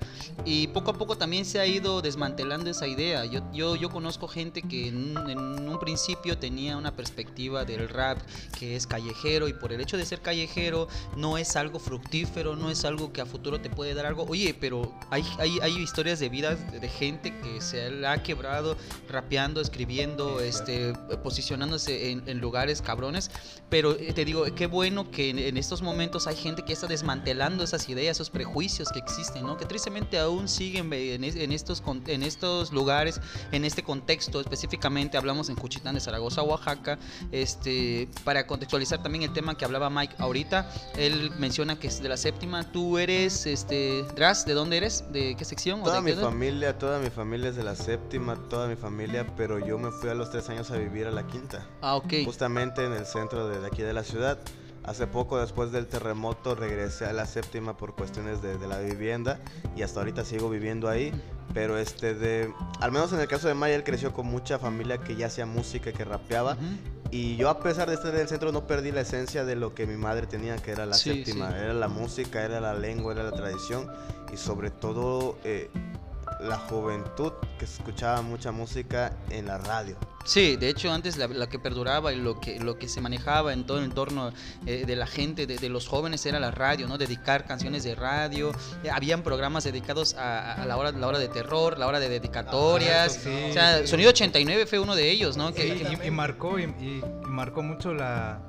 Y 0.44 0.68
poco 0.68 0.92
a 0.92 0.98
poco 0.98 1.18
también 1.18 1.46
se 1.46 1.60
ha 1.60 1.66
ido 1.66 2.02
desmantelando 2.02 2.70
esa 2.70 2.88
idea. 2.88 3.24
Yo, 3.26 3.42
yo, 3.54 3.76
yo 3.78 3.90
conozco 3.90 4.28
gente 4.28 4.62
que 4.62 4.90
en, 4.90 5.16
un- 5.18 5.64
principio 5.84 6.38
tenía 6.38 6.78
una 6.78 6.96
perspectiva 6.96 7.66
del 7.66 7.90
rap 7.90 8.18
que 8.58 8.76
es 8.78 8.88
callejero 8.88 9.50
y 9.50 9.54
por 9.54 9.74
el 9.74 9.82
hecho 9.82 9.98
de 9.98 10.06
ser 10.06 10.22
callejero 10.22 10.88
no 11.18 11.38
es 11.38 11.58
algo 11.58 11.78
fructífero, 11.78 12.56
no 12.56 12.70
es 12.72 12.86
algo 12.86 13.12
que 13.12 13.20
a 13.20 13.26
futuro 13.26 13.60
te 13.60 13.70
puede 13.70 13.94
dar 13.94 14.06
algo. 14.06 14.24
Oye, 14.30 14.54
pero 14.58 14.94
hay, 15.10 15.26
hay, 15.40 15.60
hay 15.62 15.76
historias 15.78 16.20
de 16.20 16.30
vida 16.30 16.56
de 16.56 16.88
gente 16.88 17.38
que 17.42 17.60
se 17.60 17.90
la 17.92 18.14
ha 18.14 18.24
quebrado 18.24 18.78
rapeando, 19.10 19.62
escribiendo, 19.62 20.40
este, 20.40 20.94
posicionándose 21.24 22.12
en, 22.12 22.24
en 22.28 22.40
lugares 22.40 22.82
cabrones. 22.82 23.32
Pero 23.70 23.94
eh, 23.94 24.14
te 24.14 24.26
digo, 24.26 24.44
qué 24.56 24.68
bueno 24.68 25.10
que 25.12 25.30
en, 25.30 25.40
en 25.40 25.58
estos 25.58 25.82
momentos 25.82 26.28
hay 26.28 26.36
gente 26.36 26.64
que 26.64 26.74
está 26.74 26.88
desmantelando 26.88 27.64
esas 27.64 27.88
ideas, 27.90 28.18
esos 28.18 28.30
prejuicios 28.30 28.90
que 28.92 29.00
existen, 29.00 29.44
¿no? 29.46 29.58
Que 29.58 29.66
tristemente 29.66 30.18
aún 30.20 30.48
siguen 30.48 30.92
eh, 30.94 31.16
en, 31.16 31.24
en 31.24 31.52
estos, 31.52 31.82
en 32.08 32.24
estos 32.24 32.72
lugares, 32.72 33.20
en 33.52 33.66
este 33.66 33.84
contexto 33.84 34.40
específicamente, 34.40 35.18
hablamos 35.18 35.50
en 35.50 35.56
Cuchitán 35.56 35.96
de 35.96 36.02
Zaragoza, 36.02 36.44
Oaxaca, 36.44 37.00
este, 37.32 38.08
para 38.24 38.46
contextualizar 38.48 39.02
también 39.02 39.24
el 39.24 39.34
tema 39.34 39.58
que 39.58 39.66
hablaba 39.66 39.90
Mike 39.90 40.16
ahorita, 40.20 40.70
él 40.98 41.32
menciona 41.40 41.80
que 41.80 41.88
es 41.88 42.02
de 42.02 42.10
la 42.10 42.18
séptima, 42.18 42.72
tú 42.72 42.98
eres, 42.98 43.46
este, 43.46 44.04
Dras, 44.16 44.46
¿de 44.46 44.54
dónde 44.54 44.78
eres? 44.78 45.04
¿De 45.12 45.36
qué 45.36 45.46
sección? 45.46 45.82
o 45.82 45.84
Toda 45.84 45.96
de 45.98 46.02
mi 46.02 46.12
qué- 46.14 46.22
familia, 46.22 46.78
toda 46.78 47.00
mi 47.00 47.10
familia 47.10 47.50
es 47.50 47.56
de 47.56 47.64
la 47.64 47.76
séptima, 47.76 48.36
toda 48.50 48.68
mi 48.68 48.76
familia, 48.76 48.93
pero 49.36 49.60
yo 49.60 49.78
me 49.78 49.92
fui 49.92 50.10
a 50.10 50.14
los 50.14 50.30
tres 50.30 50.50
años 50.50 50.72
a 50.72 50.78
vivir 50.78 51.08
a 51.08 51.12
la 51.12 51.26
quinta. 51.28 51.66
Ah, 51.82 51.96
ok. 51.96 52.14
justamente 52.26 52.86
en 52.86 52.94
el 52.94 53.06
centro 53.06 53.48
de, 53.48 53.60
de 53.60 53.68
aquí 53.68 53.82
de 53.82 53.94
la 53.94 54.04
ciudad. 54.04 54.40
Hace 54.84 55.08
poco, 55.08 55.40
después 55.40 55.72
del 55.72 55.88
terremoto, 55.88 56.56
regresé 56.56 57.06
a 57.06 57.14
la 57.14 57.26
séptima 57.26 57.78
por 57.78 57.96
cuestiones 57.96 58.42
de, 58.42 58.58
de 58.58 58.68
la 58.68 58.80
vivienda 58.80 59.40
y 59.78 59.82
hasta 59.82 60.02
ahorita 60.02 60.26
sigo 60.26 60.50
viviendo 60.50 60.90
ahí. 60.90 61.14
Pero 61.54 61.78
este 61.78 62.14
de, 62.16 62.52
al 62.82 62.92
menos 62.92 63.14
en 63.14 63.22
el 63.22 63.28
caso 63.28 63.48
de 63.48 63.54
Maya, 63.54 63.76
él 63.76 63.84
creció 63.86 64.12
con 64.12 64.26
mucha 64.26 64.60
familia 64.60 64.98
que 64.98 65.16
ya 65.16 65.28
hacía 65.28 65.46
música, 65.46 65.94
que 65.94 66.04
rapeaba. 66.04 66.54
Ujú. 66.54 66.64
Y 67.12 67.38
yo 67.38 67.50
a 67.50 67.60
pesar 67.60 67.88
de 67.88 67.96
estar 67.96 68.14
en 68.14 68.22
el 68.22 68.28
centro 68.28 68.52
no 68.52 68.66
perdí 68.68 68.92
la 68.92 69.02
esencia 69.02 69.46
de 69.46 69.56
lo 69.56 69.74
que 69.74 69.86
mi 69.88 69.96
madre 69.96 70.28
tenía, 70.28 70.56
que 70.58 70.72
era 70.72 70.86
la 70.86 70.96
Sí, 70.96 71.14
séptima. 71.14 71.50
sí. 71.52 71.56
Era 71.60 71.74
la 71.74 71.88
música, 71.88 72.44
era 72.44 72.60
la 72.60 72.74
lengua, 72.74 73.14
era 73.14 73.24
la 73.24 73.32
tradición 73.32 73.88
y 74.34 74.38
sobre 74.38 74.70
todo 74.72 75.38
eh, 75.46 75.70
la 76.44 76.58
juventud 76.58 77.32
que 77.58 77.66
escuchaba 77.66 78.22
mucha 78.22 78.52
música 78.52 79.14
en 79.30 79.48
la 79.48 79.58
radio. 79.58 79.96
Sí, 80.26 80.56
de 80.56 80.70
hecho 80.70 80.92
antes 80.92 81.18
la, 81.18 81.28
la 81.28 81.48
que 81.48 81.60
perduraba 81.60 82.14
y 82.14 82.16
lo 82.16 82.40
que, 82.40 82.60
lo 82.60 82.78
que 82.78 82.88
se 82.88 83.02
manejaba 83.02 83.52
en 83.52 83.66
todo 83.66 83.80
el 83.80 83.86
entorno 83.86 84.32
eh, 84.66 84.86
de 84.86 84.96
la 84.96 85.06
gente, 85.06 85.46
de, 85.48 85.58
de 85.58 85.70
los 85.70 85.88
jóvenes, 85.88 86.26
era 86.26 86.40
la 86.40 86.52
radio, 86.52 86.88
¿no? 86.88 86.98
Dedicar 86.98 87.46
canciones 87.46 87.84
de 87.84 87.96
radio. 87.96 88.52
Eh, 88.84 88.90
habían 88.90 89.22
programas 89.22 89.64
dedicados 89.66 90.14
a, 90.16 90.54
a 90.54 90.66
la, 90.66 90.78
hora, 90.78 90.92
la 90.92 91.08
hora 91.08 91.20
de 91.20 91.28
terror, 91.28 91.78
la 91.78 91.88
hora 91.88 92.00
de 92.00 92.08
dedicatorias. 92.10 93.18
Ah, 93.18 93.22
sí, 93.24 93.46
o 93.50 93.54
sea, 93.54 93.80
sí. 93.82 93.88
Sonido 93.88 94.12
89 94.12 94.66
fue 94.66 94.80
uno 94.80 94.96
de 94.96 95.10
ellos, 95.10 95.36
¿no? 95.36 95.50
Sí, 95.50 95.56
Que, 95.56 95.98
y, 96.04 96.08
y 96.08 96.12
marcó 96.12 96.58
y 96.60 96.68
marcó 97.26 97.62
mucho 97.62 97.94
la, 97.94 98.42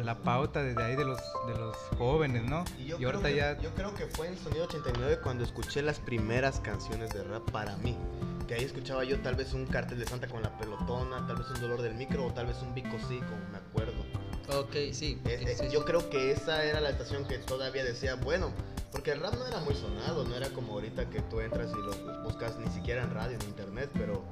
la 0.00 0.18
pauta 0.18 0.62
desde 0.62 0.82
ahí 0.82 0.96
de 0.96 1.04
los 1.04 1.20
de 1.46 1.54
los 1.54 1.76
jóvenes, 1.98 2.44
¿no? 2.44 2.64
Y 2.78 2.82
Y, 2.82 2.86
yo, 2.86 2.96
creo 2.96 3.10
ahorita 3.10 3.28
que, 3.28 3.36
ya 3.36 3.58
yo 3.60 3.74
creo 3.74 3.94
que 3.94 4.06
fue 4.06 4.28
en 4.28 4.38
Sonido 4.38 4.64
89 4.64 5.20
cuando 5.22 5.44
escuché 5.44 5.82
las 5.82 5.98
primeras 5.98 6.60
canciones 6.60 7.10
de 7.10 7.24
rap 7.24 7.50
para 7.50 7.76
mí. 7.78 7.96
Que 8.46 8.54
ahí 8.54 8.64
escuchaba 8.64 9.04
yo 9.04 9.20
tal 9.20 9.36
vez 9.36 9.52
un 9.54 9.66
cartel 9.66 9.98
de 9.98 10.06
Santa 10.06 10.26
con 10.28 10.42
la 10.42 10.56
pelotona, 10.58 11.26
tal 11.26 11.36
vez 11.36 11.48
un 11.50 11.60
dolor 11.60 11.82
del 11.82 11.94
micro 11.94 12.26
o 12.26 12.32
tal 12.32 12.46
vez 12.46 12.60
un 12.62 12.74
bico 12.74 12.96
sí, 13.08 13.18
como 13.20 13.48
me 13.50 13.58
acuerdo. 13.58 14.04
ok, 14.58 14.92
sí. 14.92 15.20
Eh, 15.24 15.44
eh, 15.46 15.56
sí, 15.58 15.66
yo 15.70 15.80
sí. 15.80 15.86
creo 15.86 16.10
que 16.10 16.32
esa 16.32 16.64
era 16.64 16.80
la 16.80 16.90
estación 16.90 17.24
que 17.26 17.38
todavía 17.38 17.84
decía, 17.84 18.16
bueno, 18.16 18.52
porque 18.90 19.12
el 19.12 19.20
rap 19.20 19.34
no 19.34 19.46
era 19.46 19.58
muy 19.60 19.74
sonado, 19.74 20.24
no 20.24 20.34
era 20.36 20.48
como 20.50 20.74
ahorita 20.74 21.08
que 21.08 21.20
tú 21.22 21.40
entras 21.40 21.70
y 21.72 21.80
lo 21.80 22.22
buscas 22.22 22.58
ni 22.58 22.70
siquiera 22.72 23.02
en 23.02 23.10
radio, 23.10 23.38
en 23.40 23.48
internet, 23.48 23.90
pero 23.94 24.22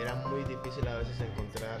era 0.00 0.16
muy 0.26 0.44
difícil 0.44 0.86
a 0.86 0.98
veces 0.98 1.18
encontrar 1.20 1.80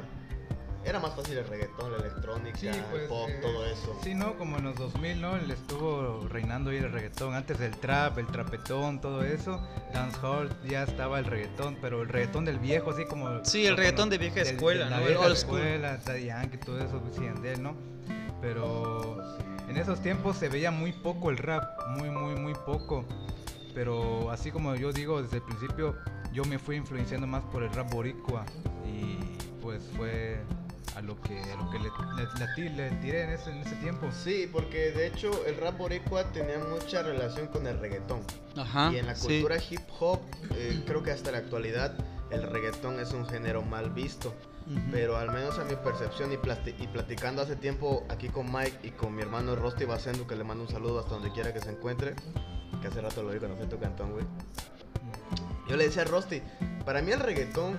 era 0.84 0.98
más 1.00 1.14
fácil 1.14 1.38
el 1.38 1.46
reggaetón, 1.46 1.92
la 1.92 1.98
electrónica, 1.98 2.58
Sí, 2.58 2.66
el 2.68 2.76
pues, 2.90 3.08
pop, 3.08 3.28
eh, 3.28 3.38
todo 3.40 3.64
eso. 3.66 3.98
Sí, 4.02 4.14
¿no? 4.14 4.34
Como 4.36 4.58
en 4.58 4.64
los 4.64 4.76
2000, 4.76 5.20
¿no? 5.20 5.36
Le 5.36 5.54
estuvo 5.54 6.26
reinando 6.28 6.70
ahí 6.70 6.78
el 6.78 6.90
reggaetón. 6.92 7.34
Antes 7.34 7.58
del 7.58 7.76
trap, 7.76 8.18
el 8.18 8.26
trapetón, 8.26 9.00
todo 9.00 9.22
eso. 9.22 9.60
Dancehall, 9.94 10.50
ya 10.68 10.82
estaba 10.82 11.18
el 11.18 11.24
reggaetón, 11.26 11.78
pero 11.80 12.02
el 12.02 12.08
reggaetón 12.08 12.44
del 12.44 12.58
viejo, 12.58 12.90
así 12.90 13.04
como... 13.04 13.44
Sí, 13.44 13.66
el 13.66 13.76
reggaetón 13.76 14.10
de 14.10 14.18
vieja 14.18 14.36
del- 14.42 14.54
escuela, 14.54 14.84
de 14.84 14.90
la 14.90 14.96
¿no? 14.96 15.02
El 15.02 15.08
vieja 15.08 15.24
old 15.26 15.36
escuela, 15.36 15.96
Daddy 15.98 16.24
Yankee, 16.26 16.56
todo 16.58 16.78
eso, 16.80 17.02
y 17.20 17.24
Yandel, 17.24 17.62
¿no? 17.62 17.74
Pero 18.40 19.22
en 19.68 19.76
esos 19.76 20.00
tiempos 20.00 20.36
se 20.36 20.48
veía 20.48 20.70
muy 20.70 20.92
poco 20.92 21.30
el 21.30 21.38
rap, 21.38 21.64
muy, 21.96 22.10
muy, 22.10 22.34
muy 22.34 22.54
poco. 22.54 23.04
Pero 23.74 24.30
así 24.30 24.50
como 24.50 24.74
yo 24.74 24.92
digo 24.92 25.22
desde 25.22 25.36
el 25.36 25.42
principio, 25.44 25.96
yo 26.32 26.44
me 26.44 26.58
fui 26.58 26.76
influenciando 26.76 27.26
más 27.26 27.42
por 27.44 27.62
el 27.62 27.72
rap 27.72 27.90
boricua 27.90 28.44
y 28.86 29.16
pues 29.62 29.82
fue 29.96 30.40
a 30.96 31.00
lo 31.02 31.20
que, 31.20 31.40
a 31.40 31.56
lo 31.56 31.70
que 31.70 31.78
le, 31.78 31.90
le- 32.16 32.70
le 32.70 32.70
le 32.90 32.90
tiré 33.00 33.22
en 33.24 33.30
ese, 33.30 33.50
en 33.50 33.58
ese 33.58 33.74
tiempo. 33.76 34.08
Sí, 34.12 34.48
porque 34.52 34.90
de 34.92 35.06
hecho 35.06 35.30
el 35.46 35.56
rap 35.56 35.78
boricua 35.78 36.24
tenía 36.32 36.58
mucha 36.58 37.02
relación 37.02 37.46
con 37.48 37.66
el 37.66 37.78
reggaetón. 37.78 38.20
Ajá. 38.56 38.90
y 38.92 38.98
en 38.98 39.06
la 39.06 39.14
sí. 39.14 39.26
cultura 39.40 39.56
hip 39.70 39.80
hop, 39.98 40.20
eh, 40.54 40.82
creo 40.86 41.02
que 41.02 41.10
hasta 41.10 41.30
la 41.32 41.38
actualidad 41.38 41.94
el 42.30 42.42
reggaetón 42.42 43.00
es 43.00 43.12
un 43.12 43.26
género 43.26 43.62
mal 43.62 43.90
visto. 43.90 44.34
Ujú. 44.66 44.78
Pero 44.92 45.16
al 45.16 45.32
menos 45.32 45.58
a 45.58 45.64
mi 45.64 45.74
percepción 45.74 46.30
y, 46.32 46.36
plasti- 46.36 46.74
y 46.78 46.86
platicando 46.86 47.42
hace 47.42 47.56
tiempo 47.56 48.04
aquí 48.08 48.28
con 48.28 48.52
Mike 48.52 48.78
y 48.84 48.90
con 48.90 49.14
mi 49.14 49.22
hermano 49.22 49.56
Rosti 49.56 49.84
Bacendu, 49.86 50.26
que 50.26 50.36
le 50.36 50.44
mando 50.44 50.62
un 50.64 50.70
saludo 50.70 51.00
hasta 51.00 51.14
donde 51.14 51.32
quiera 51.32 51.52
que 51.52 51.60
se 51.60 51.70
encuentre, 51.70 52.14
que 52.80 52.88
hace 52.88 53.00
rato 53.00 53.22
lo 53.22 53.30
vi 53.30 53.38
cuando 53.38 53.56
fui 53.56 53.66
a 53.66 53.68
tu 53.68 53.78
cantón, 53.78 54.12
güey. 54.12 54.24
Yo 55.68 55.76
le 55.76 55.84
decía 55.84 56.02
a 56.02 56.04
Rosti, 56.04 56.42
para 56.84 57.02
mí 57.02 57.10
el 57.12 57.20
reggaetón, 57.20 57.78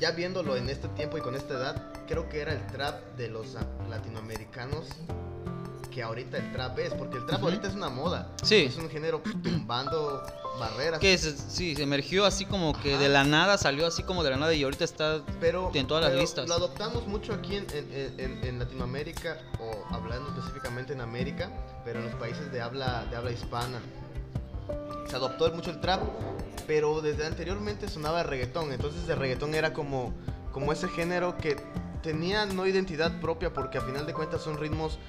ya 0.00 0.10
viéndolo 0.12 0.56
en 0.56 0.68
este 0.68 0.88
tiempo 0.88 1.18
y 1.18 1.20
con 1.20 1.34
esta 1.36 1.54
edad, 1.54 1.92
creo 2.08 2.28
que 2.28 2.40
era 2.40 2.52
el 2.52 2.66
trap 2.68 3.00
de 3.16 3.28
los 3.28 3.56
latinoamericanos 3.88 4.86
que 5.90 6.02
ahorita 6.04 6.38
el 6.38 6.52
trap 6.52 6.78
es, 6.78 6.94
porque 6.94 7.16
el 7.18 7.26
trap 7.26 7.38
Ujú. 7.40 7.48
ahorita 7.48 7.66
es 7.68 7.74
una 7.74 7.88
moda. 7.88 8.30
Sí. 8.44 8.66
Es 8.68 8.76
un 8.76 8.88
género 8.88 9.20
tumbando 9.42 10.22
barreras. 10.58 11.00
Que 11.00 11.18
sí, 11.18 11.74
se 11.74 11.82
emergió 11.82 12.24
así 12.24 12.44
como 12.46 12.80
que 12.80 12.94
Ajá. 12.94 13.02
de 13.02 13.08
la 13.08 13.24
nada, 13.24 13.58
salió 13.58 13.86
así 13.88 14.04
como 14.04 14.22
de 14.22 14.30
la 14.30 14.36
nada 14.36 14.54
y 14.54 14.62
ahorita 14.62 14.84
está... 14.84 15.20
pero 15.40 15.70
en 15.74 15.86
todas 15.88 16.02
las 16.04 16.10
pero 16.12 16.22
listas. 16.22 16.48
Lo 16.48 16.54
adoptamos 16.54 17.06
mucho 17.08 17.34
aquí 17.34 17.56
en, 17.56 17.66
en- 17.72 18.20
en- 18.20 18.44
en 18.44 18.58
Latinoamérica 18.60 19.38
o 19.58 19.92
hablando 19.94 20.28
específicamente 20.30 20.92
en 20.92 21.00
América, 21.00 21.50
pero 21.84 21.98
en 21.98 22.04
los 22.06 22.14
países 22.14 22.52
de 22.52 22.60
habla 22.62 23.04
de 23.10 23.16
habla 23.16 23.32
hispana. 23.32 23.80
Se 25.08 25.16
adoptó 25.16 25.50
mucho 25.52 25.70
el 25.72 25.80
trap, 25.80 26.02
pero 26.70 27.00
desde 27.00 27.26
anteriormente 27.26 27.88
sonaba 27.88 28.22
reggaetón, 28.22 28.70
entonces 28.72 29.08
el 29.08 29.16
reggaetón 29.16 29.56
era 29.56 29.72
como 29.72 30.14
como 30.52 30.72
ese 30.72 30.86
género 30.86 31.36
que 31.36 31.56
tenía 32.00 32.46
no 32.46 32.64
identidad 32.64 33.20
propia 33.20 33.52
porque 33.52 33.78
a 33.78 33.80
final 33.80 34.06
de 34.06 34.14
cuentas 34.14 34.40
son 34.42 34.56
ritmos 34.56 35.00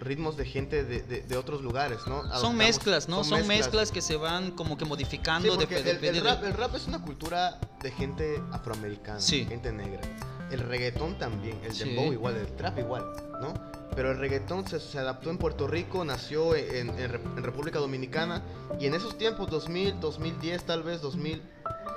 ritmos 0.00 0.36
de 0.36 0.44
gente 0.44 0.84
de, 0.84 1.00
de- 1.02 1.22
de 1.22 1.36
otros 1.38 1.62
lugares, 1.62 2.00
¿no? 2.06 2.22
Son 2.36 2.54
mezclas, 2.58 3.08
¿no? 3.08 3.24
Son, 3.24 3.46
mezclas. 3.46 3.90
que 3.90 4.02
se 4.02 4.16
van 4.16 4.50
como 4.50 4.76
que 4.76 4.84
modificando 4.84 5.50
Sí, 5.50 5.58
depe- 5.58 5.76
el, 5.78 6.04
el 6.04 6.14
de- 6.14 6.20
rap, 6.20 6.44
el 6.44 6.52
rap 6.52 6.74
es 6.74 6.86
una 6.86 7.00
cultura 7.00 7.58
de 7.82 7.90
gente 7.90 8.42
afroamericana, 8.52 9.18
Sí. 9.18 9.46
gente 9.46 9.72
negra. 9.72 10.02
El 10.50 10.60
reggaetón 10.60 11.18
también, 11.18 11.58
el 11.64 11.72
Sí. 11.74 11.84
dembow 11.84 12.12
igual, 12.12 12.36
el 12.36 12.48
trap 12.54 12.78
igual, 12.78 13.06
¿no? 13.40 13.54
Pero 13.98 14.12
el 14.12 14.18
reggaetón 14.20 14.64
se, 14.64 14.96
adaptó 14.96 15.28
en 15.28 15.38
Puerto 15.38 15.66
Rico, 15.66 16.04
nació 16.04 16.54
en, 16.54 16.88
en 16.90 17.10
Rep- 17.10 17.36
en 17.36 17.42
República 17.42 17.80
Dominicana 17.80 18.44
y 18.78 18.86
en 18.86 18.94
esos 18.94 19.18
tiempos, 19.18 19.50
2000, 19.50 19.98
2010 19.98 20.62
tal 20.66 20.84
vez, 20.84 21.02
2000, 21.02 21.42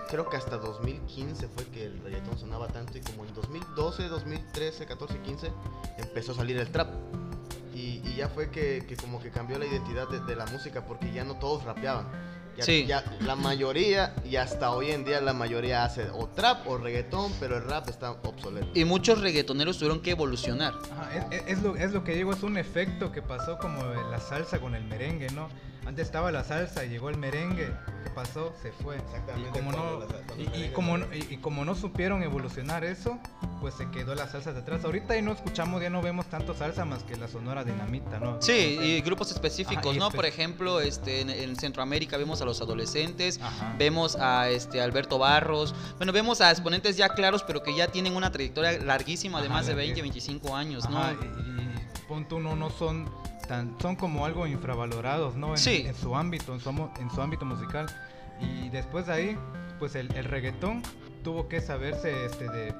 creo 0.09 0.27
que 0.27 0.35
hasta 0.35 0.57
2015 0.57 1.47
fue 1.49 1.63
que 1.65 1.85
el 1.85 2.01
reggaetón 2.01 2.39
sonaba 2.39 2.69
tanto 2.69 2.97
y 2.97 3.01
como 3.01 3.23
en 3.23 3.35
2012, 3.35 4.07
2013, 4.07 4.87
14, 4.87 5.19
15 5.19 5.51
empezó 5.99 6.31
a 6.31 6.35
salir 6.37 6.57
el 6.57 6.71
trap. 6.71 6.89
Y, 7.75 8.01
ya 8.15 8.29
fue 8.29 8.49
que, 8.49 8.83
que 8.87 8.95
como 8.97 9.21
que 9.21 9.29
cambió 9.29 9.59
la 9.59 9.67
identidad 9.67 10.09
de, 10.09 10.21
de 10.21 10.35
la 10.35 10.47
música 10.47 10.83
porque 10.83 11.11
ya 11.13 11.23
no 11.23 11.35
todos 11.37 11.63
rapeaban. 11.65 12.07
Ya, 12.61 12.65
Sí. 12.65 12.85
ya 12.85 13.03
la 13.21 13.35
mayoría 13.35 14.13
y 14.23 14.35
hasta 14.35 14.71
hoy 14.71 14.91
en 14.91 15.03
día 15.03 15.19
la 15.21 15.33
mayoría 15.33 15.83
hace 15.83 16.09
o 16.13 16.27
trap 16.27 16.67
o 16.67 16.77
reggaetón, 16.77 17.31
pero 17.39 17.57
el 17.57 17.63
rap 17.63 17.89
está 17.89 18.11
obsoleto. 18.11 18.67
Y 18.73 18.85
muchos 18.85 19.19
reggaetoneros 19.21 19.77
tuvieron 19.77 20.01
que 20.01 20.11
evolucionar. 20.11 20.73
Ajá, 20.91 21.27
es, 21.31 21.41
es- 21.41 21.57
es 21.57 21.63
lo, 21.63 21.75
es 21.75 21.91
lo 21.91 22.03
que 22.03 22.15
digo, 22.15 22.31
es 22.33 22.43
un 22.43 22.57
efecto 22.57 23.11
que 23.11 23.21
pasó 23.21 23.57
como 23.57 23.83
la 23.83 24.19
salsa 24.19 24.59
con 24.59 24.75
el 24.75 24.83
merengue, 24.85 25.29
¿no? 25.31 25.49
Antes 25.85 26.05
estaba 26.05 26.31
la 26.31 26.43
salsa 26.43 26.85
y 26.85 26.89
llegó 26.89 27.09
el 27.09 27.17
merengue. 27.17 27.71
¿Qué 28.03 28.09
pasó? 28.11 28.53
Se 28.61 28.71
fue. 28.71 28.97
Exactamente, 28.97 29.49
Y 29.49 29.51
como 29.51 29.71
no, 29.71 29.99
y, 30.37 30.69
como, 30.69 30.97
no- 30.97 31.05
fue. 31.07 31.17
y, 31.17 31.27
y 31.33 31.37
como 31.37 31.65
no 31.65 31.73
supieron 31.75 32.21
evolucionar 32.21 32.83
eso, 32.83 33.17
pues 33.59 33.73
se 33.73 33.89
quedó 33.89 34.13
la 34.13 34.27
salsa 34.27 34.53
de 34.53 34.59
atrás. 34.59 34.85
Ahorita 34.85 35.15
ya 35.15 35.21
no 35.23 35.31
escuchamos, 35.31 35.81
ya 35.81 35.89
no 35.89 36.01
vemos 36.03 36.27
tanto 36.27 36.53
salsa 36.53 36.85
más 36.85 37.03
que 37.03 37.15
la 37.17 37.27
sonora 37.27 37.63
dinamita, 37.63 38.19
¿no? 38.19 38.39
Sí, 38.41 38.77
y 38.79 39.01
grupos 39.01 39.31
específicos, 39.31 39.87
Ajá, 39.87 39.95
y 39.95 39.99
¿no? 39.99 40.09
espe- 40.11 40.15
Por 40.15 40.25
ejemplo, 40.27 40.81
este, 40.81 41.21
en, 41.21 41.29
en 41.31 41.55
Centroamérica 41.55 42.15
vemos 42.17 42.41
a 42.41 42.45
los 42.45 42.61
adolescentes, 42.61 43.39
Ajá. 43.41 43.75
vemos 43.79 44.15
a 44.17 44.49
este 44.49 44.81
Alberto 44.81 45.17
Barros, 45.17 45.73
bueno, 45.97 46.11
vemos 46.13 46.41
a 46.41 46.51
exponentes 46.51 46.95
ya 46.95 47.09
claros, 47.09 47.43
pero 47.43 47.63
que 47.63 47.75
ya 47.75 47.87
tienen 47.87 48.15
una 48.15 48.31
trayectoria 48.31 48.73
larguísima 48.83 49.39
de 49.41 49.47
Ajá, 49.47 49.55
más 49.57 49.65
de 49.67 49.73
larguísima. 49.73 50.03
20, 50.03 50.19
25 50.43 50.55
años, 50.55 50.89
¿no? 50.89 51.01
Y, 51.11 51.15
y 51.15 52.03
pon 52.07 52.27
tú, 52.27 52.39
no, 52.39 52.55
no 52.55 52.69
son 52.69 53.09
tan, 53.41 53.75
son 53.81 53.95
como 53.95 54.25
algo 54.25 54.47
infravalorados, 54.47 55.35
¿no? 55.35 55.51
En, 55.51 55.57
Sí. 55.57 55.83
en 55.87 55.95
su 55.95 56.15
ámbito, 56.15 56.53
en 56.53 56.59
su, 56.59 56.69
en 56.99 57.09
su 57.13 57.21
ámbito 57.21 57.45
musical. 57.45 57.85
Y 58.39 58.69
después 58.69 59.07
de 59.07 59.13
ahí, 59.13 59.37
pues 59.79 59.95
el, 59.95 60.11
el 60.15 60.25
reggaetón 60.25 60.81
tuvo 61.23 61.47
que 61.47 61.61
saberse 61.61 62.25
este 62.25 62.47
de 62.49 62.73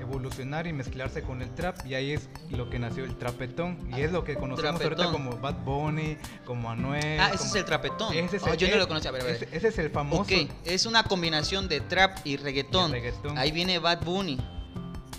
evolucionar 0.00 0.66
y 0.66 0.72
mezclarse 0.72 1.22
con 1.22 1.42
el 1.42 1.50
trap 1.54 1.86
y 1.86 1.94
ahí 1.94 2.12
es 2.12 2.28
lo 2.50 2.68
que 2.68 2.78
nació 2.78 3.04
el 3.04 3.16
trapetón 3.16 3.78
y 3.96 4.00
es 4.00 4.10
lo 4.10 4.24
que 4.24 4.34
conocemos 4.34 4.80
ahorita 4.82 4.96
Trapetón. 4.96 5.12
como 5.12 5.40
Bad 5.40 5.62
Bunny, 5.64 6.16
como 6.44 6.70
Anuel. 6.70 7.20
ah, 7.20 7.28
ese 7.28 7.38
como- 7.38 7.50
es 7.50 7.54
el 7.54 7.64
trapetón. 7.64 8.14
Ese 8.14 8.36
es 8.38 8.42
Oh, 8.42 8.48
el- 8.48 8.56
yo 8.58 8.68
no 8.68 8.76
lo 8.76 8.88
conocía. 8.88 9.12
Ese, 9.12 9.48
ese 9.52 9.68
es 9.68 9.78
el 9.78 9.90
famoso. 9.90 10.22
Ok, 10.22 10.32
es 10.64 10.86
una 10.86 11.04
combinación 11.04 11.68
de 11.68 11.80
trap 11.82 12.18
y 12.24 12.36
reggaetón. 12.36 12.90
Y 12.90 12.94
reggaetón. 12.94 13.38
Ahí 13.38 13.52
viene 13.52 13.78
Bad 13.78 14.02
Bunny. 14.04 14.38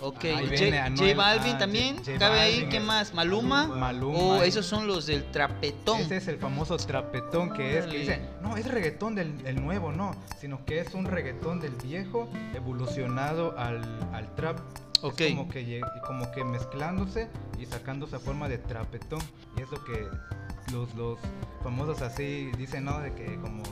Ok, 0.06 0.26
Ahí 0.26 0.48
J, 0.50 0.90
J 0.98 1.16
Balvin 1.16 1.56
ah, 1.56 1.58
también, 1.58 1.96
J- 1.98 2.12
J 2.14 2.20
cabe 2.20 2.40
ahí, 2.42 2.52
Balvin, 2.56 2.70
¿qué 2.70 2.78
es- 2.78 2.84
más? 2.84 3.14
¿Maluma? 3.14 3.68
Maluma. 3.68 4.20
O 4.20 4.44
eh. 4.44 4.48
esos 4.48 4.66
son 4.66 4.86
los 4.86 5.06
del 5.06 5.24
trapetón. 5.32 6.02
Ese 6.02 6.18
es 6.18 6.28
el 6.28 6.38
famoso 6.40 6.76
trapetón 6.76 7.54
que 7.54 7.78
es, 7.78 7.86
que 7.86 8.00
dice, 8.00 8.22
no, 8.42 8.58
es 8.58 8.68
reggaetón 8.70 9.16
del, 9.16 9.42
del 9.42 9.64
nuevo, 9.64 9.94
no, 9.94 10.12
sino 10.40 10.66
que 10.66 10.80
es 10.80 10.94
un 10.94 11.06
reggaetón 11.06 11.62
del 11.62 11.74
viejo 11.76 12.28
evolucionado 12.54 13.58
al, 13.58 13.82
al 14.14 14.34
trap. 14.36 14.60
Ok. 15.02 15.22
Es 15.22 15.32
como 15.36 15.50
que, 15.50 15.82
como 16.06 16.32
que 16.32 16.44
mezclándose 16.44 17.30
y 17.58 17.66
sacando 17.66 18.06
esa 18.06 18.20
forma 18.20 18.50
de 18.50 18.58
trapetón. 18.58 19.22
Y 19.58 19.62
es 19.62 19.72
lo 19.72 19.84
que 19.86 20.08
los, 20.72 20.94
los 20.96 21.18
famosos 21.62 22.02
así 22.02 22.52
dicen, 22.58 22.86
¿no? 22.86 23.00
De 23.00 23.14
que 23.14 23.36
como 23.40 23.64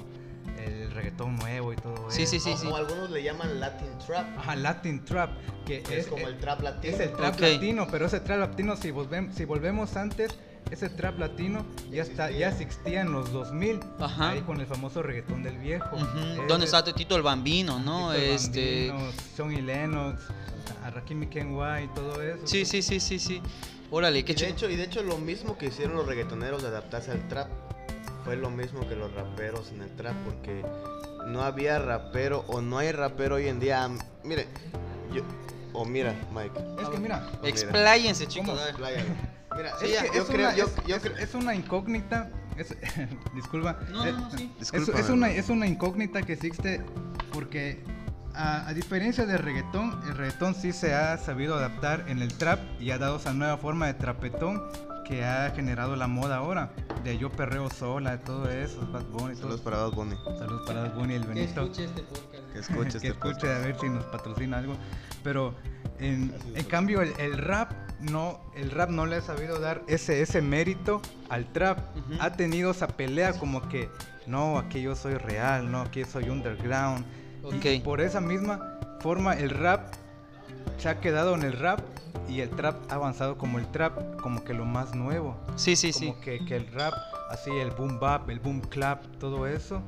el 0.65 0.91
reggaetón 0.91 1.35
nuevo 1.37 1.73
y 1.73 1.75
todo 1.75 2.09
Sí, 2.09 2.23
eso. 2.23 2.31
sí, 2.31 2.39
sí, 2.39 2.51
o, 2.51 2.57
sí. 2.57 2.67
o 2.67 2.75
algunos 2.75 3.09
le 3.11 3.23
llaman 3.23 3.59
Latin 3.59 3.89
Trap, 4.05 4.37
Ajá, 4.39 4.55
Latin 4.55 5.03
Trap, 5.05 5.31
que 5.65 5.77
es, 5.77 5.89
es, 5.89 6.07
como 6.07 6.27
el 6.27 6.37
trap 6.37 6.61
latino. 6.61 6.93
es 6.93 6.99
el 6.99 7.11
trap 7.13 7.33
Ok. 7.35 7.41
latino, 7.41 7.87
pero 7.89 8.05
ese 8.05 8.19
trap 8.19 8.39
latino, 8.39 8.75
si, 8.75 8.91
volvem- 8.91 9.31
si 9.31 9.45
volvemos 9.45 9.95
antes, 9.95 10.31
ese 10.69 10.89
trap 10.89 11.19
latino 11.19 11.65
ya, 11.91 12.03
está, 12.03 12.31
ya 12.31 12.49
existía 12.49 13.01
en 13.01 13.11
los 13.11 13.31
2000, 13.33 13.79
Ajá. 13.99 14.29
ahí 14.31 14.41
con 14.41 14.59
el 14.61 14.67
famoso 14.67 15.01
reggaetón 15.03 15.43
del 15.43 15.57
viejo. 15.57 15.95
Ujú, 15.95 16.05
Ese- 16.17 16.45
¿Dónde 16.47 16.65
está 16.65 16.83
Tito 16.83 17.15
el 17.15 17.21
Bambino, 17.23 17.79
no? 17.79 18.11
Tito 18.11 18.13
el 18.23 18.29
Este. 18.31 18.89
Bambino, 18.89 19.11
Sonny 19.35 19.61
Lennox, 19.61 20.21
a 20.83 20.89
Rakim 20.91 21.29
Kenway 21.29 21.85
y 21.85 21.87
todo 21.89 22.21
eso. 22.21 22.45
Sí, 22.47 22.65
sí, 22.65 22.81
sí, 22.81 22.99
sí, 22.99 23.19
sí. 23.19 23.41
Órale, 23.93 24.23
qué 24.23 24.31
Y 24.31 24.35
de, 24.35 24.39
chido. 24.39 24.51
hecho, 24.51 24.69
y 24.69 24.75
de 24.77 24.83
hecho 24.85 25.03
lo 25.03 25.17
mismo 25.17 25.57
que 25.57 25.65
hicieron 25.65 25.95
los 25.97 26.05
reggaetoneros 26.05 26.61
de 26.61 26.69
adaptarse 26.69 27.11
al 27.11 27.27
trap 27.27 27.49
fue 28.23 28.35
lo 28.35 28.49
mismo 28.49 28.87
que 28.87 28.95
los 28.95 29.13
raperos 29.13 29.71
en 29.71 29.81
el 29.81 29.89
trap 29.95 30.15
porque 30.25 30.63
no 31.27 31.43
había 31.43 31.79
rapero 31.79 32.43
o 32.47 32.61
no 32.61 32.77
hay 32.77 32.91
rapero 32.91 33.35
hoy 33.35 33.47
en 33.47 33.59
día. 33.59 33.89
Mire, 34.23 34.47
yo 35.13 35.21
o 35.73 35.85
mira, 35.85 36.13
Mike. 36.33 36.59
Es 36.81 36.89
que 36.89 36.97
mira, 36.97 37.27
o 37.33 37.37
mira, 37.37 37.49
Expláyense, 37.49 38.27
chicos. 38.27 38.59
Mira, 39.55 39.71
es, 39.81 39.83
es 39.83 40.01
que 40.01 40.09
que 40.11 40.15
yo 40.17 40.21
es 40.23 40.29
creo 40.29 40.47
una, 40.47 40.55
yo, 40.55 40.65
es, 40.65 40.75
yo 40.87 40.95
es- 40.95 41.01
creo- 41.01 41.17
es 41.17 41.33
una 41.33 41.55
incógnita. 41.55 42.29
es- 42.57 42.75
disculpa. 43.35 43.77
No, 43.91 44.05
eh, 44.05 44.11
no, 44.11 44.19
no, 44.19 44.31
sí. 44.37 44.51
Es, 44.59 45.09
una, 45.09 45.29
es 45.31 45.49
una 45.49 45.67
incógnita 45.67 46.21
que 46.23 46.33
existe 46.33 46.83
porque 47.33 47.83
a, 48.33 48.67
a 48.67 48.73
diferencia 48.73 49.25
del 49.25 49.39
reggaetón, 49.39 49.99
el 50.07 50.15
reggaetón 50.17 50.55
sí 50.55 50.71
se 50.73 50.93
ha 50.93 51.17
sabido 51.17 51.55
adaptar 51.55 52.05
en 52.07 52.21
el 52.21 52.33
trap 52.37 52.59
y 52.79 52.91
ha 52.91 52.97
dado 52.97 53.17
esa 53.17 53.33
nueva 53.33 53.57
forma 53.57 53.87
de 53.87 53.93
trapetón 53.95 54.63
que 55.07 55.23
ha 55.25 55.49
generado 55.51 55.95
la 55.95 56.07
moda 56.07 56.37
ahora. 56.37 56.71
De 57.03 57.17
yo 57.17 57.29
perreo 57.31 57.69
sola, 57.69 58.11
de 58.11 58.17
todo 58.19 58.49
eso, 58.49 58.79
Bad 58.91 59.05
Bunny, 59.05 59.33
todo. 59.35 59.41
Saludos 59.57 59.61
para 59.61 59.77
Bad 59.77 59.91
Bunny. 59.93 60.15
Saludos 60.37 60.61
para 60.67 60.81
Bad 60.83 60.93
Bunny 60.95 61.13
y 61.13 61.17
el 61.17 61.23
Benito. 61.23 61.63
este 61.63 62.03
podcast. 62.03 62.53
Que 62.53 62.59
escuche 62.59 62.89
que 62.91 62.97
este 62.97 63.07
escuche 63.09 63.33
podcast. 63.35 63.45
a 63.63 63.65
ver 63.65 63.79
si 63.79 63.89
nos 63.89 64.05
patrocina 64.05 64.57
algo. 64.59 64.75
Pero 65.23 65.55
en, 65.99 66.33
en 66.55 66.63
cambio 66.65 67.01
el, 67.01 67.13
el 67.19 67.37
rap 67.37 67.71
no, 67.99 68.39
el 68.55 68.71
rap 68.71 68.89
no 68.89 69.05
le 69.05 69.17
ha 69.17 69.21
sabido 69.21 69.59
dar 69.59 69.81
ese, 69.87 70.21
ese 70.21 70.41
mérito 70.41 71.01
al 71.29 71.45
trap. 71.51 71.79
Ujú. 71.97 72.13
Ha 72.19 72.31
tenido 72.33 72.71
esa 72.71 72.87
pelea 72.87 73.33
como 73.33 73.67
que 73.69 73.89
no, 74.27 74.57
aquí 74.59 74.81
yo 74.81 74.95
soy 74.95 75.15
real, 75.15 75.71
no, 75.71 75.81
aquí 75.81 76.03
soy 76.05 76.29
underground. 76.29 77.05
Y 77.51 77.77
Ok. 77.77 77.83
por 77.83 78.01
esa 78.01 78.21
misma 78.21 78.79
forma 78.99 79.33
el 79.33 79.49
rap 79.49 79.91
se 80.77 80.89
ha 80.89 80.99
quedado 80.99 81.33
en 81.35 81.41
el 81.43 81.53
rap 81.53 81.79
y 82.27 82.41
el 82.41 82.49
trap 82.49 82.91
ha 82.91 82.95
avanzado 82.95 83.37
como 83.37 83.59
el 83.59 83.67
trap, 83.67 84.19
como 84.21 84.43
que 84.43 84.53
lo 84.53 84.65
más 84.65 84.95
nuevo. 84.95 85.37
Sí, 85.55 85.75
sí, 85.75 85.93
sí. 85.93 86.07
Como 86.07 86.21
que, 86.21 86.43
que 86.45 86.55
el 86.55 86.67
rap, 86.71 86.93
así 87.29 87.51
el 87.51 87.71
boom 87.71 87.99
bap, 87.99 88.29
el 88.29 88.39
boom 88.39 88.61
clap, 88.61 89.03
todo 89.19 89.47
eso, 89.47 89.81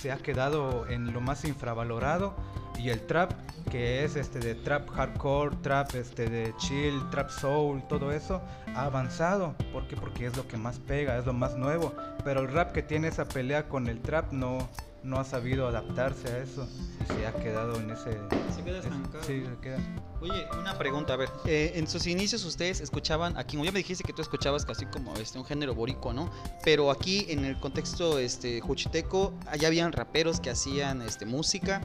se 0.00 0.12
ha 0.12 0.18
quedado 0.18 0.88
en 0.88 1.12
lo 1.12 1.20
más 1.20 1.44
infravalorado 1.44 2.34
y 2.78 2.90
el 2.90 3.04
trap 3.06 3.32
que 3.70 4.04
es 4.04 4.16
este 4.16 4.38
de 4.38 4.54
trap 4.54 4.88
hardcore, 4.90 5.56
trap 5.62 5.94
este 5.94 6.28
de 6.30 6.54
chill, 6.56 7.02
trap 7.10 7.28
soul, 7.28 7.82
todo 7.86 8.12
eso 8.12 8.40
ha 8.74 8.84
avanzado, 8.84 9.54
¿por 9.72 9.86
qué? 9.88 9.96
Porque 9.96 10.26
es 10.26 10.36
lo 10.36 10.46
que 10.46 10.56
más 10.56 10.78
pega, 10.78 11.18
es 11.18 11.26
lo 11.26 11.32
más 11.32 11.56
nuevo, 11.56 11.92
pero 12.24 12.40
el 12.40 12.48
rap 12.48 12.72
que 12.72 12.82
tiene 12.82 13.08
esa 13.08 13.26
pelea 13.26 13.68
con 13.68 13.88
el 13.88 14.00
trap 14.00 14.32
no 14.32 14.68
no 15.08 15.18
ha 15.18 15.24
sabido 15.24 15.66
adaptarse 15.66 16.28
a 16.28 16.38
eso 16.38 16.68
y 17.02 17.12
se 17.12 17.26
ha 17.26 17.32
quedado 17.32 17.76
en 17.76 17.90
ese 17.90 18.12
Se 18.54 18.62
queda 18.62 18.78
estancado. 18.78 19.24
Sí, 19.24 19.42
se 19.44 19.60
queda. 19.62 19.78
Oye, 20.20 20.46
una 20.58 20.76
pregunta, 20.76 21.14
a 21.14 21.16
ver. 21.16 21.30
eh, 21.46 21.72
en 21.76 21.86
sus 21.86 22.06
inicios 22.06 22.44
ustedes 22.44 22.80
escuchaban, 22.80 23.36
aquí 23.38 23.56
como 23.56 23.64
ya 23.64 23.72
me 23.72 23.78
dijiste 23.78 24.04
que 24.04 24.12
tú 24.12 24.20
escuchabas 24.20 24.66
casi 24.66 24.84
como 24.86 25.14
este 25.14 25.38
un 25.38 25.44
género 25.44 25.74
boricua, 25.74 26.12
¿no? 26.12 26.30
Pero 26.64 26.90
aquí 26.90 27.26
en 27.28 27.44
el 27.44 27.58
contexto 27.60 28.18
este 28.18 28.60
juchiteco, 28.60 29.32
allá 29.46 29.68
habían 29.68 29.92
raperos 29.92 30.40
que 30.40 30.50
hacían 30.50 31.02
este 31.02 31.24
música, 31.24 31.80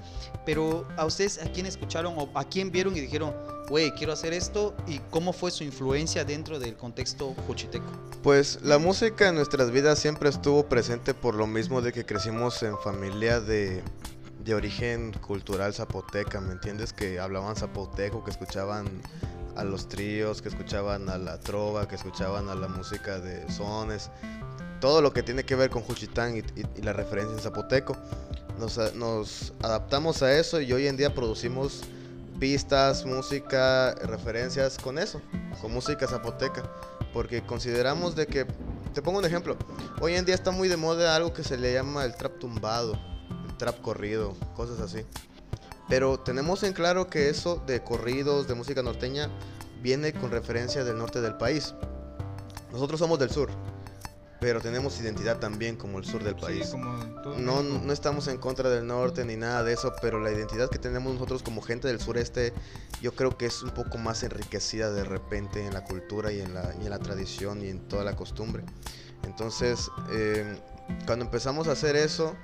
pero 0.45 0.87
a 0.97 1.05
ustedes 1.05 1.41
a 1.41 1.51
quién 1.51 1.67
escucharon 1.67 2.15
o 2.17 2.29
a 2.33 2.43
quién 2.43 2.71
vieron 2.71 2.97
y 2.97 3.01
dijeron, 3.01 3.33
güey, 3.69 3.91
quiero 3.91 4.13
hacer 4.13 4.33
esto 4.33 4.75
y 4.87 4.99
cómo 5.11 5.31
fue 5.31 5.51
su 5.51 5.63
influencia 5.63 6.25
dentro 6.25 6.59
del 6.59 6.75
contexto 6.75 7.35
juchiteco. 7.47 7.85
Pues 8.23 8.59
la 8.63 8.79
música 8.79 9.29
en 9.29 9.35
nuestras 9.35 9.69
vidas 9.69 9.99
siempre 9.99 10.29
estuvo 10.29 10.67
presente 10.67 11.13
por 11.13 11.35
lo 11.35 11.45
mismo 11.45 11.81
de 11.81 11.93
que 11.93 12.05
crecimos 12.05 12.63
en 12.63 12.77
familia 12.79 13.12
de, 13.19 13.83
de 14.43 14.55
origen 14.55 15.13
cultural 15.13 15.73
zapoteca, 15.73 16.41
¿me 16.41 16.53
entiendes? 16.53 16.93
Que 16.93 17.19
hablaban 17.19 17.55
zapoteco, 17.55 18.23
que 18.23 18.31
escuchaban 18.31 18.87
a 19.55 19.63
los 19.63 19.87
tríos, 19.87 20.41
que 20.41 20.49
escuchaban 20.49 21.09
a 21.09 21.17
la 21.17 21.39
trova, 21.39 21.87
que 21.87 21.95
escuchaban 21.95 22.49
a 22.49 22.55
la 22.55 22.67
música 22.67 23.19
de 23.19 23.49
sones, 23.51 24.09
todo 24.81 25.01
lo 25.01 25.13
que 25.13 25.21
tiene 25.21 25.43
que 25.43 25.55
ver 25.55 25.69
con 25.69 25.83
Juchitán 25.83 26.35
y, 26.35 26.39
y- 26.39 26.65
y 26.75 26.81
la 26.81 26.93
referencia 26.93 27.33
en 27.35 27.39
zapoteco. 27.39 27.95
Nos, 28.59 28.77
nos 28.95 29.53
adaptamos 29.61 30.23
a 30.23 30.33
eso 30.37 30.59
y 30.59 30.73
hoy 30.73 30.87
en 30.87 30.97
día 30.97 31.13
producimos 31.13 31.81
pistas, 32.39 33.05
música, 33.05 33.93
referencias 34.03 34.77
con 34.79 34.97
eso, 34.97 35.21
con 35.61 35.71
música 35.71 36.07
zapoteca 36.07 36.63
porque 37.13 37.43
consideramos 37.43 38.15
de 38.15 38.27
que, 38.27 38.45
te 38.93 39.01
pongo 39.01 39.19
un 39.19 39.25
ejemplo, 39.25 39.55
hoy 40.01 40.15
en 40.15 40.25
día 40.25 40.35
está 40.35 40.51
muy 40.51 40.67
de 40.67 40.77
moda 40.77 41.15
algo 41.15 41.33
que 41.33 41.43
se 41.43 41.57
le 41.57 41.71
llama 41.73 42.03
el 42.05 42.15
trap 42.15 42.39
tumbado, 42.39 42.99
el 43.47 43.57
trap 43.57 43.79
corrido, 43.81 44.33
cosas 44.55 44.79
así. 44.79 45.05
Pero 45.87 46.19
tenemos 46.19 46.63
en 46.63 46.73
claro 46.73 47.09
que 47.09 47.29
eso 47.29 47.61
de 47.67 47.83
corridos, 47.83 48.47
de 48.47 48.55
música 48.55 48.81
norteña, 48.81 49.29
viene 49.81 50.13
con 50.13 50.31
referencia 50.31 50.83
del 50.83 50.97
norte 50.97 51.21
del 51.21 51.35
país. 51.35 51.73
Nosotros 52.71 52.99
somos 52.99 53.19
del 53.19 53.29
sur, 53.29 53.49
pero 54.43 54.59
tenemos 54.59 54.99
identidad 54.99 55.39
también 55.39 55.77
como 55.77 55.99
el 55.99 56.03
sur 56.03 56.21
del 56.21 56.35
país. 56.35 56.65
Sí, 56.65 56.71
como 56.73 57.21
todo 57.21 57.37
No, 57.37 57.63
no 57.63 57.93
estamos 57.93 58.27
en 58.27 58.37
contra 58.37 58.69
del 58.69 58.85
norte 58.85 59.23
ni 59.23 59.37
nada 59.37 59.63
de 59.63 59.71
eso, 59.71 59.93
pero 60.01 60.19
la 60.19 60.33
identidad 60.33 60.69
que 60.69 60.79
tenemos 60.79 61.13
nosotros 61.13 61.41
como 61.41 61.61
gente 61.61 61.87
del 61.87 62.01
sureste, 62.01 62.51
yo 63.01 63.13
creo 63.13 63.37
que 63.37 63.45
es 63.45 63.63
un 63.63 63.69
poco 63.69 63.97
más 63.97 64.21
enriquecida 64.21 64.91
de 64.91 65.05
repente 65.05 65.65
en 65.65 65.73
la 65.73 65.85
cultura 65.85 66.33
y 66.33 66.41
en 66.41 66.53
la, 66.53 66.75
y 66.81 66.83
en 66.83 66.89
la 66.89 66.99
tradición 66.99 67.63
y 67.63 67.69
en 67.69 67.87
toda 67.87 68.03
la 68.03 68.17
costumbre. 68.17 68.65
Entonces, 69.23 69.89
eh, 70.11 70.59
cuando 71.05 71.23
empezamos 71.23 71.69
a 71.69 71.71
hacer 71.71 71.95
eso, 71.95 72.35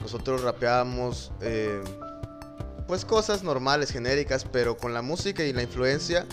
nosotros 0.00 0.42
rapeábamos 0.42 1.32
eh, 1.40 1.82
pues 2.86 3.04
cosas 3.04 3.42
normales, 3.42 3.90
genéricas, 3.90 4.44
pero 4.44 4.76
con 4.76 4.94
la 4.94 5.02
música 5.02 5.42
y 5.42 5.52
la 5.52 5.64
influencia, 5.64 6.26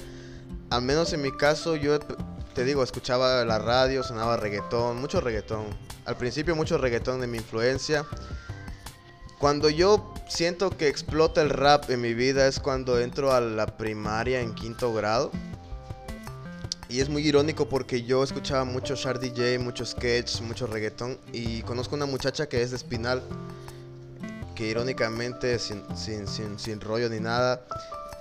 al 0.70 0.84
menos 0.84 1.12
en 1.14 1.24
mi 1.24 1.32
caso, 1.32 1.76
yo 1.76 1.98
te 2.58 2.66
digo, 2.66 2.82
escuchaba 2.82 3.46
la 3.46 3.60
radio, 3.60 4.02
sonaba 4.02 4.36
reggaetón, 4.36 5.00
mucho 5.00 5.22
reggaetón. 5.22 5.68
Al 6.06 6.18
principio 6.18 6.56
mucho 6.56 6.80
reggaetón 6.80 7.22
de 7.22 7.28
mi 7.28 7.38
influencia. 7.38 8.04
Cuando 9.38 9.70
yo 9.70 10.12
siento 10.28 10.72
que 10.72 10.88
explota 10.88 11.44
el 11.44 11.52
rap 11.52 11.88
en 11.92 12.02
mi 12.02 12.16
vida 12.16 12.48
es 12.48 12.60
cuando 12.60 13.00
entro 13.00 13.32
a 13.32 13.42
la 13.42 13.78
primaria 13.78 14.42
en 14.42 14.56
quinto 14.56 14.92
grado. 14.92 15.30
Y 16.90 17.00
es 17.00 17.10
muy 17.10 17.28
irónico 17.28 17.70
porque 17.70 18.02
yo 18.02 18.24
escuchaba 18.24 18.66
mucho 18.66 18.96
Shard 18.96 19.20
DJ, 19.20 19.60
mucho 19.60 19.86
sketch, 19.86 20.42
mucho 20.42 20.66
reggaetón. 20.66 21.20
Y 21.32 21.62
conozco 21.62 21.94
una 21.94 22.08
muchacha 22.08 22.50
que 22.50 22.64
es 22.64 22.72
de 22.72 22.78
Espinal, 22.78 23.22
que 24.56 24.66
irónicamente, 24.66 25.60
sin, 25.60 25.84
sin, 25.96 26.28
sin, 26.28 26.58
sin 26.58 26.82
rollo 26.82 27.08
ni 27.08 27.20
nada, 27.20 27.62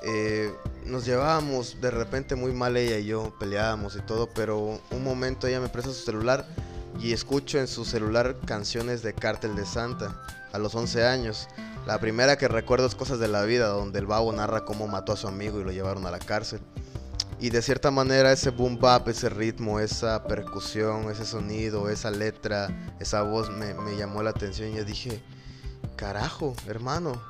eh, 0.07 0.55
nos 0.85 1.05
llevábamos 1.05 1.81
de 1.81 1.91
repente 1.91 2.37
muy 2.37 2.53
mal 2.53 2.77
ella 2.77 2.99
y 2.99 3.07
yo, 3.07 3.35
peleábamos 3.41 3.97
y 3.97 4.01
todo, 4.03 4.29
pero 4.29 4.81
un 4.91 5.05
momento 5.05 5.49
ella 5.49 5.61
me 5.61 5.69
presta 5.69 5.93
su 5.93 6.05
celular 6.05 6.47
y 7.01 7.13
escucho 7.13 7.59
en 7.59 7.67
su 7.67 7.85
celular 7.85 8.37
canciones 8.47 9.03
de 9.03 9.15
Cártel 9.15 9.57
de 9.57 9.67
Santa 9.67 10.23
a 10.53 10.59
los 10.59 10.75
11 10.75 11.05
años. 11.05 11.49
La 11.87 11.99
primera 11.99 12.39
que 12.39 12.47
recuerdo 12.47 12.87
es 12.87 12.95
Cosas 12.95 13.19
de 13.19 13.27
la 13.27 13.43
Vida, 13.43 13.67
donde 13.67 13.99
el 13.99 14.07
babo 14.07 14.33
narra 14.33 14.65
cómo 14.65 14.87
mató 14.87 15.13
a 15.13 15.17
su 15.17 15.27
amigo 15.27 15.61
y 15.61 15.65
lo 15.65 15.73
llevaron 15.73 16.07
a 16.07 16.11
la 16.11 16.21
cárcel. 16.21 16.61
Y 17.41 17.51
de 17.51 17.61
cierta 17.61 17.91
manera 17.91 18.33
ese 18.33 18.51
boom 18.51 18.79
bap, 18.79 19.09
ese 19.09 19.29
ritmo, 19.29 19.81
esa 19.81 20.25
percusión, 20.25 21.11
ese 21.11 21.27
sonido, 21.27 21.91
esa 21.91 22.11
letra, 22.11 22.95
esa 23.01 23.23
voz 23.23 23.51
me, 23.51 23.75
me 23.75 23.97
llamó 23.97 24.23
la 24.23 24.31
atención 24.31 24.71
y 24.71 24.77
yo 24.77 24.85
dije, 24.85 25.21
carajo, 25.97 26.55
hermano, 26.67 27.21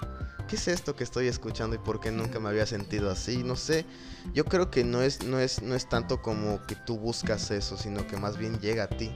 ¿qué 0.46 0.56
es 0.56 0.68
esto 0.68 0.94
que 0.94 1.04
estoy 1.04 1.28
escuchando 1.28 1.76
y 1.76 1.78
por 1.78 2.00
qué 2.00 2.10
nunca 2.10 2.40
me 2.40 2.48
había 2.48 2.66
sentido 2.66 3.10
así? 3.10 3.42
No 3.42 3.56
sé, 3.56 3.84
yo 4.32 4.44
creo 4.44 4.70
que 4.70 4.84
no 4.84 5.02
es, 5.02 5.24
no 5.24 5.38
es, 5.38 5.62
no 5.62 5.74
es 5.74 5.88
tanto 5.88 6.22
como 6.22 6.64
que 6.66 6.74
tú 6.74 6.98
buscas 6.98 7.50
eso, 7.50 7.76
sino 7.76 8.06
que 8.06 8.16
más 8.16 8.36
bien 8.36 8.58
llega 8.60 8.84
a 8.84 8.88
ti. 8.88 9.10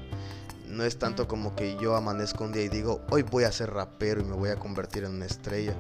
No 0.67 0.85
es 0.85 0.99
tanto 0.99 1.27
como 1.27 1.57
que 1.57 1.77
yo 1.81 1.97
amanezco 1.97 2.45
un 2.45 2.53
día 2.53 2.63
y 2.63 2.69
digo, 2.69 3.05
hoy 3.11 3.23
voy 3.23 3.45
a 3.45 3.53
ser 3.53 3.73
rapero 3.73 4.21
y 4.21 4.25
me 4.25 4.37
voy 4.37 4.51
a 4.51 4.57
convertir 4.57 5.05
en 5.05 5.13
una 5.13 5.27
estrella. 5.27 5.75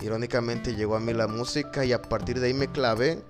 Irónicamente 0.00 0.74
llegó 0.74 0.96
a 0.96 1.00
mí 1.00 1.12
la 1.12 1.26
música 1.26 1.84
y 1.84 1.92
a 1.92 2.02
partir 2.02 2.38
de 2.38 2.48
ahí 2.48 2.54
me 2.54 2.70
clavé. 2.70 3.22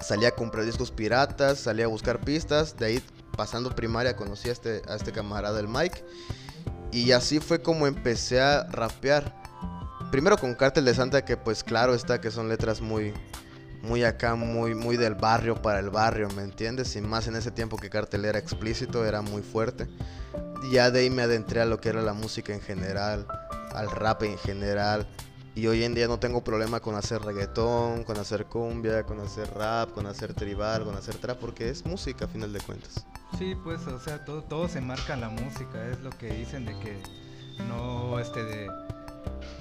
Salí 0.00 0.26
a 0.26 0.32
comprar 0.32 0.64
discos 0.64 0.90
piratas, 0.90 1.58
salí 1.58 1.82
a 1.82 1.86
buscar 1.86 2.20
pistas. 2.20 2.76
De 2.76 2.86
ahí, 2.86 3.02
pasando 3.36 3.74
primaria, 3.74 4.16
conocí 4.16 4.48
a 4.48 4.52
este, 4.52 4.82
a 4.88 4.96
este 4.96 5.12
camarada, 5.12 5.60
el 5.60 5.68
Mike. 5.68 6.04
Y 6.92 7.12
así 7.12 7.40
fue 7.40 7.60
como 7.60 7.86
empecé 7.86 8.40
a 8.40 8.64
rapear. 8.64 9.43
Primero 10.14 10.38
con 10.38 10.54
Cártel 10.54 10.84
de 10.84 10.94
Santa, 10.94 11.24
que 11.24 11.36
pues 11.36 11.64
claro 11.64 11.92
está 11.92 12.20
que 12.20 12.30
son 12.30 12.48
letras 12.48 12.80
muy, 12.80 13.12
muy 13.82 14.04
acá, 14.04 14.36
muy, 14.36 14.72
muy 14.72 14.96
del 14.96 15.16
barrio 15.16 15.60
para 15.60 15.80
el 15.80 15.90
barrio, 15.90 16.28
¿me 16.36 16.42
entiendes? 16.44 16.94
Y 16.94 17.00
más 17.00 17.26
en 17.26 17.34
ese 17.34 17.50
tiempo 17.50 17.76
que 17.76 17.90
Cártel 17.90 18.24
era 18.24 18.38
explícito, 18.38 19.04
era 19.04 19.22
muy 19.22 19.42
fuerte. 19.42 19.88
Ya 20.70 20.92
de 20.92 21.00
ahí 21.00 21.10
me 21.10 21.22
adentré 21.22 21.62
a 21.62 21.64
lo 21.64 21.80
que 21.80 21.88
era 21.88 22.00
la 22.00 22.12
música 22.12 22.54
en 22.54 22.60
general, 22.60 23.26
al 23.72 23.90
rap 23.90 24.22
en 24.22 24.38
general. 24.38 25.08
Y 25.56 25.66
hoy 25.66 25.82
en 25.82 25.94
día 25.94 26.06
no 26.06 26.20
tengo 26.20 26.44
problema 26.44 26.78
con 26.78 26.94
hacer 26.94 27.20
reggaetón, 27.20 28.04
con 28.04 28.16
hacer 28.16 28.46
cumbia, 28.46 29.02
con 29.02 29.18
hacer 29.18 29.52
rap, 29.52 29.94
con 29.94 30.06
hacer 30.06 30.32
tribal, 30.32 30.84
con 30.84 30.94
hacer 30.94 31.16
trap, 31.16 31.40
porque 31.40 31.70
es 31.70 31.84
música 31.84 32.26
a 32.26 32.28
final 32.28 32.52
de 32.52 32.60
cuentas. 32.60 33.04
Sí, 33.36 33.56
pues, 33.64 33.84
o 33.88 33.98
sea, 33.98 34.24
todo, 34.24 34.44
todo 34.44 34.68
se 34.68 34.80
marca 34.80 35.14
en 35.14 35.22
la 35.22 35.30
música, 35.30 35.84
es 35.90 35.98
lo 36.02 36.10
que 36.10 36.28
dicen 36.28 36.66
de 36.66 36.78
que 36.78 37.02
no, 37.68 38.20
este, 38.20 38.44
de, 38.44 38.68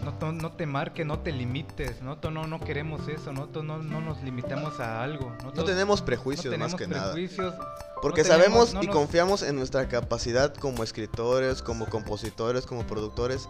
no, 0.03 0.13
to- 0.15 0.31
no 0.31 0.51
te 0.51 0.65
marque, 0.65 1.05
no 1.05 1.19
te 1.19 1.31
limites, 1.31 2.01
no, 2.01 2.17
no, 2.31 2.47
no 2.47 2.59
queremos 2.59 3.07
eso, 3.07 3.31
no, 3.33 3.47
no, 3.63 3.77
no 3.79 4.01
nos 4.01 4.21
limitamos 4.23 4.79
a 4.79 5.01
algo. 5.03 5.35
No, 5.43 5.51
No 5.51 5.63
tenemos 5.63 5.99
no 6.01 6.05
prejuicios 6.05 6.51
tenemos 6.51 6.73
más 6.73 6.79
que 6.81 6.87
nada. 6.87 7.13
prejuicios, 7.13 7.53
Porque 8.01 8.21
no 8.23 8.27
tenemos- 8.29 8.43
sabemos 8.45 8.73
no 8.73 8.83
y 8.83 8.87
nos- 8.87 8.95
confiamos 8.95 9.41
en 9.43 9.55
nuestra 9.55 9.87
capacidad 9.87 10.53
como 10.55 10.83
escritores, 10.83 11.61
como 11.61 11.85
compositores, 11.87 12.65
como 12.65 12.83
productores. 12.85 13.47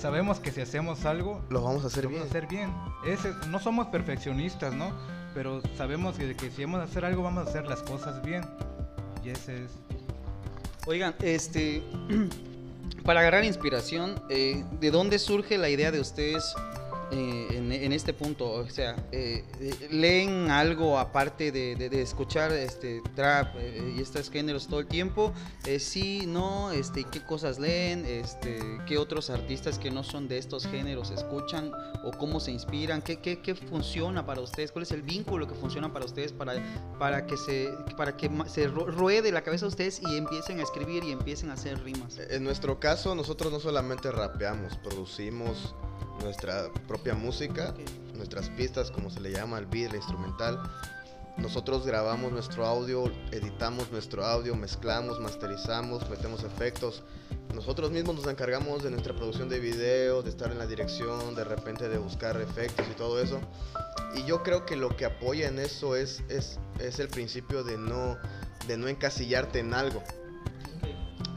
sabemos 0.00 0.38
que 0.38 0.52
si 0.52 0.60
hacemos 0.60 1.04
algo, 1.04 1.42
Lo 1.50 1.60
vamos 1.62 1.82
a 1.84 1.88
hacer 1.88 2.04
lo 2.04 2.10
bien. 2.10 2.22
vamos 2.22 2.34
a 2.34 2.38
hacer 2.38 2.48
bien. 2.48 2.72
Ese- 3.04 3.34
no 3.48 3.58
somos 3.58 3.88
perfeccionistas, 3.88 4.72
¿no? 4.72 4.92
Pero 5.34 5.60
sabemos 5.76 6.16
que, 6.16 6.34
que 6.36 6.50
si 6.50 6.64
vamos 6.64 6.80
a 6.80 6.84
hacer 6.84 7.04
algo, 7.04 7.22
vamos 7.22 7.46
a 7.46 7.50
hacer 7.50 7.66
las 7.66 7.82
cosas 7.82 8.22
bien. 8.22 8.44
Y 9.24 9.30
ese 9.30 9.64
es... 9.64 9.70
Oigan, 10.86 11.14
este, 11.20 11.82
para 13.04 13.20
agarrar 13.20 13.44
inspiración, 13.44 14.22
eh, 14.28 14.64
¿de 14.80 14.90
dónde 14.90 15.18
surge 15.18 15.58
la 15.58 15.70
idea 15.70 15.90
de 15.90 16.00
ustedes 16.00 16.54
eh, 17.10 17.46
en, 17.52 17.72
en 17.72 17.92
este 17.92 18.12
punto? 18.12 18.50
O 18.50 18.68
sea, 18.68 18.96
eh, 19.12 19.44
eh, 19.60 19.88
¿leen 19.90 20.50
algo 20.50 20.98
aparte 20.98 21.50
de, 21.52 21.74
de- 21.76 21.88
de 21.88 22.02
escuchar 22.02 22.52
este 22.52 23.02
trap 23.14 23.54
eh, 23.58 23.94
y 23.96 24.00
estos 24.00 24.30
géneros 24.30 24.66
todo 24.68 24.80
el 24.80 24.86
tiempo? 24.86 25.32
Eh, 25.66 25.78
sí, 25.78 26.24
no, 26.26 26.70
este, 26.72 27.04
¿qué 27.04 27.22
cosas 27.24 27.58
leen? 27.58 28.04
Este, 28.04 28.58
¿Qué 28.86 28.98
otros 28.98 29.30
artistas 29.30 29.78
que 29.78 29.90
no 29.90 30.02
son 30.04 30.28
de 30.28 30.38
estos 30.38 30.66
géneros 30.66 31.10
escuchan? 31.10 31.72
¿O 32.04 32.10
cómo 32.12 32.40
se 32.40 32.50
inspiran? 32.52 33.02
¿Qué, 33.02 33.20
qué, 33.20 33.40
qué 33.40 33.54
funciona 33.54 34.26
para 34.26 34.40
ustedes? 34.40 34.72
¿Cuál 34.72 34.82
es 34.84 34.90
el 34.92 35.02
vínculo 35.02 35.46
que 35.48 35.54
funciona 35.54 35.92
para 35.92 36.04
ustedes 36.04 36.32
para, 36.32 36.54
para 36.98 37.26
que, 37.26 37.36
se, 37.36 37.70
para 37.96 38.16
que 38.16 38.28
se 38.46 38.68
ru- 38.70 38.86
ruede 38.86 39.32
la 39.32 39.42
cabeza 39.42 39.64
de 39.66 39.68
ustedes 39.70 40.00
y 40.02 40.16
empiecen 40.16 40.60
a 40.60 40.62
escribir 40.62 41.04
y 41.04 41.12
empiecen 41.12 41.50
a 41.50 41.54
hacer 41.54 41.82
rimas? 41.82 42.18
En 42.18 42.44
nuestro 42.44 42.78
caso, 42.78 43.14
nosotros 43.14 43.52
no 43.52 43.60
solamente 43.60 44.10
rapeamos, 44.12 44.76
producimos 44.78 45.74
nuestra 46.22 46.72
propia 46.86 47.14
música, 47.14 47.74
nuestras 48.14 48.50
pistas, 48.50 48.90
como 48.90 49.10
se 49.10 49.20
le 49.20 49.32
llama, 49.32 49.58
el 49.58 49.66
beat, 49.66 49.90
la 49.90 49.96
instrumental. 49.96 50.60
Nosotros 51.38 51.86
grabamos 51.86 52.32
nuestro 52.32 52.66
audio, 52.66 53.04
editamos 53.30 53.92
nuestro 53.92 54.26
audio, 54.26 54.56
mezclamos, 54.56 55.20
masterizamos, 55.20 56.08
metemos 56.10 56.42
efectos. 56.42 57.04
Nosotros 57.54 57.92
mismos 57.92 58.16
nos 58.16 58.26
encargamos 58.26 58.82
de 58.82 58.90
nuestra 58.90 59.14
producción 59.14 59.48
de 59.48 59.60
video, 59.60 60.22
de 60.22 60.30
estar 60.30 60.50
en 60.50 60.58
la 60.58 60.66
dirección, 60.66 61.36
de 61.36 61.44
repente 61.44 61.88
de 61.88 61.96
buscar 61.96 62.40
efectos 62.40 62.84
y 62.90 62.94
todo 62.94 63.20
eso. 63.22 63.40
Y 64.16 64.24
yo 64.24 64.42
creo 64.42 64.66
que 64.66 64.74
lo 64.74 64.96
que 64.96 65.04
apoya 65.04 65.46
en 65.46 65.60
eso 65.60 65.94
es, 65.94 66.24
es, 66.28 66.58
es 66.80 66.98
el 66.98 67.08
principio 67.08 67.62
de 67.62 67.78
no, 67.78 68.16
de 68.66 68.76
no 68.76 68.88
encasillarte 68.88 69.60
en 69.60 69.74
algo. 69.74 70.02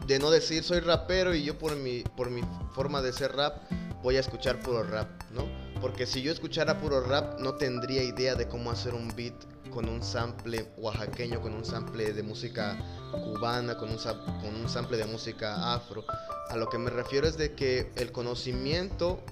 De 0.08 0.18
no 0.18 0.32
decir 0.32 0.64
soy 0.64 0.80
rapero 0.80 1.36
y 1.36 1.44
yo 1.44 1.60
por 1.60 1.76
mi, 1.76 2.02
por 2.18 2.32
mi 2.32 2.42
forma 2.74 3.04
de 3.04 3.14
ser 3.14 3.36
rap 3.36 3.62
voy 4.02 4.18
a 4.18 4.20
escuchar 4.20 4.60
puro 4.60 4.84
rap, 4.84 5.10
¿no? 5.32 5.46
Porque 5.80 6.06
si 6.06 6.22
yo 6.22 6.32
escuchara 6.32 6.80
puro 6.80 7.02
rap 7.02 7.40
no 7.40 7.56
tendría 7.56 8.04
idea 8.04 8.36
de 8.36 8.48
cómo 8.48 8.72
hacer 8.72 8.94
un 8.94 9.14
beat 9.16 9.34
con 9.72 9.88
un 9.88 10.04
sample 10.04 10.68
oaxaqueño, 10.78 11.42
con 11.42 11.54
un 11.54 11.66
sample 11.66 12.14
de 12.14 12.24
música 12.24 12.78
cubana, 13.12 13.78
con 13.78 13.90
un, 13.90 14.70
sample 14.70 14.98
de 14.98 15.06
música 15.06 15.74
afro. 15.74 16.04
A 16.50 16.58
lo 16.58 16.70
que 16.70 16.78
me 16.78 16.90
refiero 16.90 17.28
es 17.28 17.38
de 17.38 17.54
que 17.56 17.92
el 17.96 18.12
conocimiento 18.12 19.24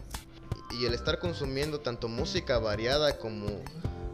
y 0.79 0.85
el 0.85 0.93
estar 0.93 1.19
consumiendo 1.19 1.81
tanto 1.81 2.07
música 2.07 2.57
variada 2.57 3.17
como, 3.17 3.47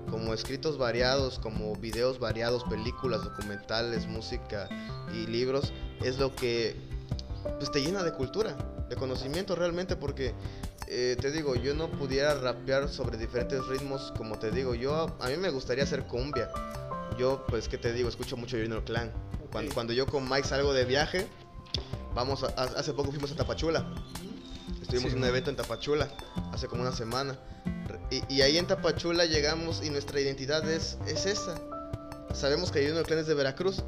como 0.10 0.34
escritos 0.34 0.78
variados, 0.78 1.38
como 1.40 1.76
videos 1.76 2.20
variados, 2.20 2.64
películas, 2.64 3.24
documentales, 3.24 4.08
música 4.08 4.68
y 5.14 5.28
libros, 5.28 5.72
es 6.02 6.18
lo 6.18 6.36
que 6.36 6.76
pues, 7.58 7.72
te 7.72 7.82
llena 7.82 8.04
de 8.04 8.14
cultura, 8.14 8.56
de 8.90 8.96
conocimiento 8.96 9.56
realmente, 9.56 9.96
porque 9.96 10.34
eh, 10.88 11.18
te 11.20 11.32
digo, 11.32 11.56
yo 11.56 11.74
no 11.74 11.90
pudiera 11.90 12.36
rapear 12.36 12.90
sobre 12.90 13.18
diferentes 13.18 13.66
ritmos, 13.68 14.14
como 14.18 14.38
te 14.38 14.52
digo, 14.52 14.76
yo 14.76 15.16
a 15.20 15.28
mí 15.28 15.38
me 15.38 15.50
gustaría 15.50 15.84
hacer 15.84 16.04
cumbia. 16.04 16.50
Yo, 17.18 17.46
pues, 17.48 17.68
¿qué 17.70 17.78
te 17.78 17.94
digo? 17.94 18.10
Escucho 18.10 18.36
mucho 18.38 18.58
Junior 18.58 18.84
Clan. 18.84 19.12
Cuando, 19.52 19.74
cuando 19.74 19.94
yo 19.94 20.06
con 20.06 20.28
Mike 20.30 20.48
salgo 20.48 20.74
de 20.74 20.86
viaje, 20.86 21.28
vamos, 22.14 22.44
hace 22.44 22.94
poco 22.94 23.12
fuimos 23.12 23.32
a 23.32 23.36
Tapachula. 23.36 23.86
Estuvimos 24.82 25.14
en 25.14 25.20
un 25.20 25.26
evento 25.26 25.50
en 25.50 25.56
Tapachula, 25.56 26.10
hace 26.52 26.68
como 26.68 26.82
una 26.82 26.92
semana. 26.92 27.38
Y, 28.30 28.42
ahí 28.42 28.58
en 28.58 28.68
Tapachula 28.68 29.26
llegamos 29.26 29.82
y 29.84 29.90
nuestra 29.90 30.20
identidad 30.20 30.70
es, 30.70 30.98
es 31.08 31.26
esa. 31.26 31.56
Sabemos 32.34 32.72
que 32.72 32.86
Junior 32.86 33.06
Clan 33.06 33.20
es 33.20 33.28
de 33.28 33.34
Veracruz, 33.34 33.84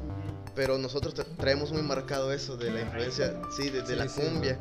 pero 0.58 0.76
nosotros 0.76 1.14
traemos 1.36 1.70
muy 1.70 1.82
marcado 1.82 2.32
eso 2.32 2.56
de 2.56 2.72
la 2.72 2.80
influencia, 2.80 3.32
sí, 3.56 3.70
de, 3.70 3.94
la 3.94 4.08
cumbia. 4.08 4.58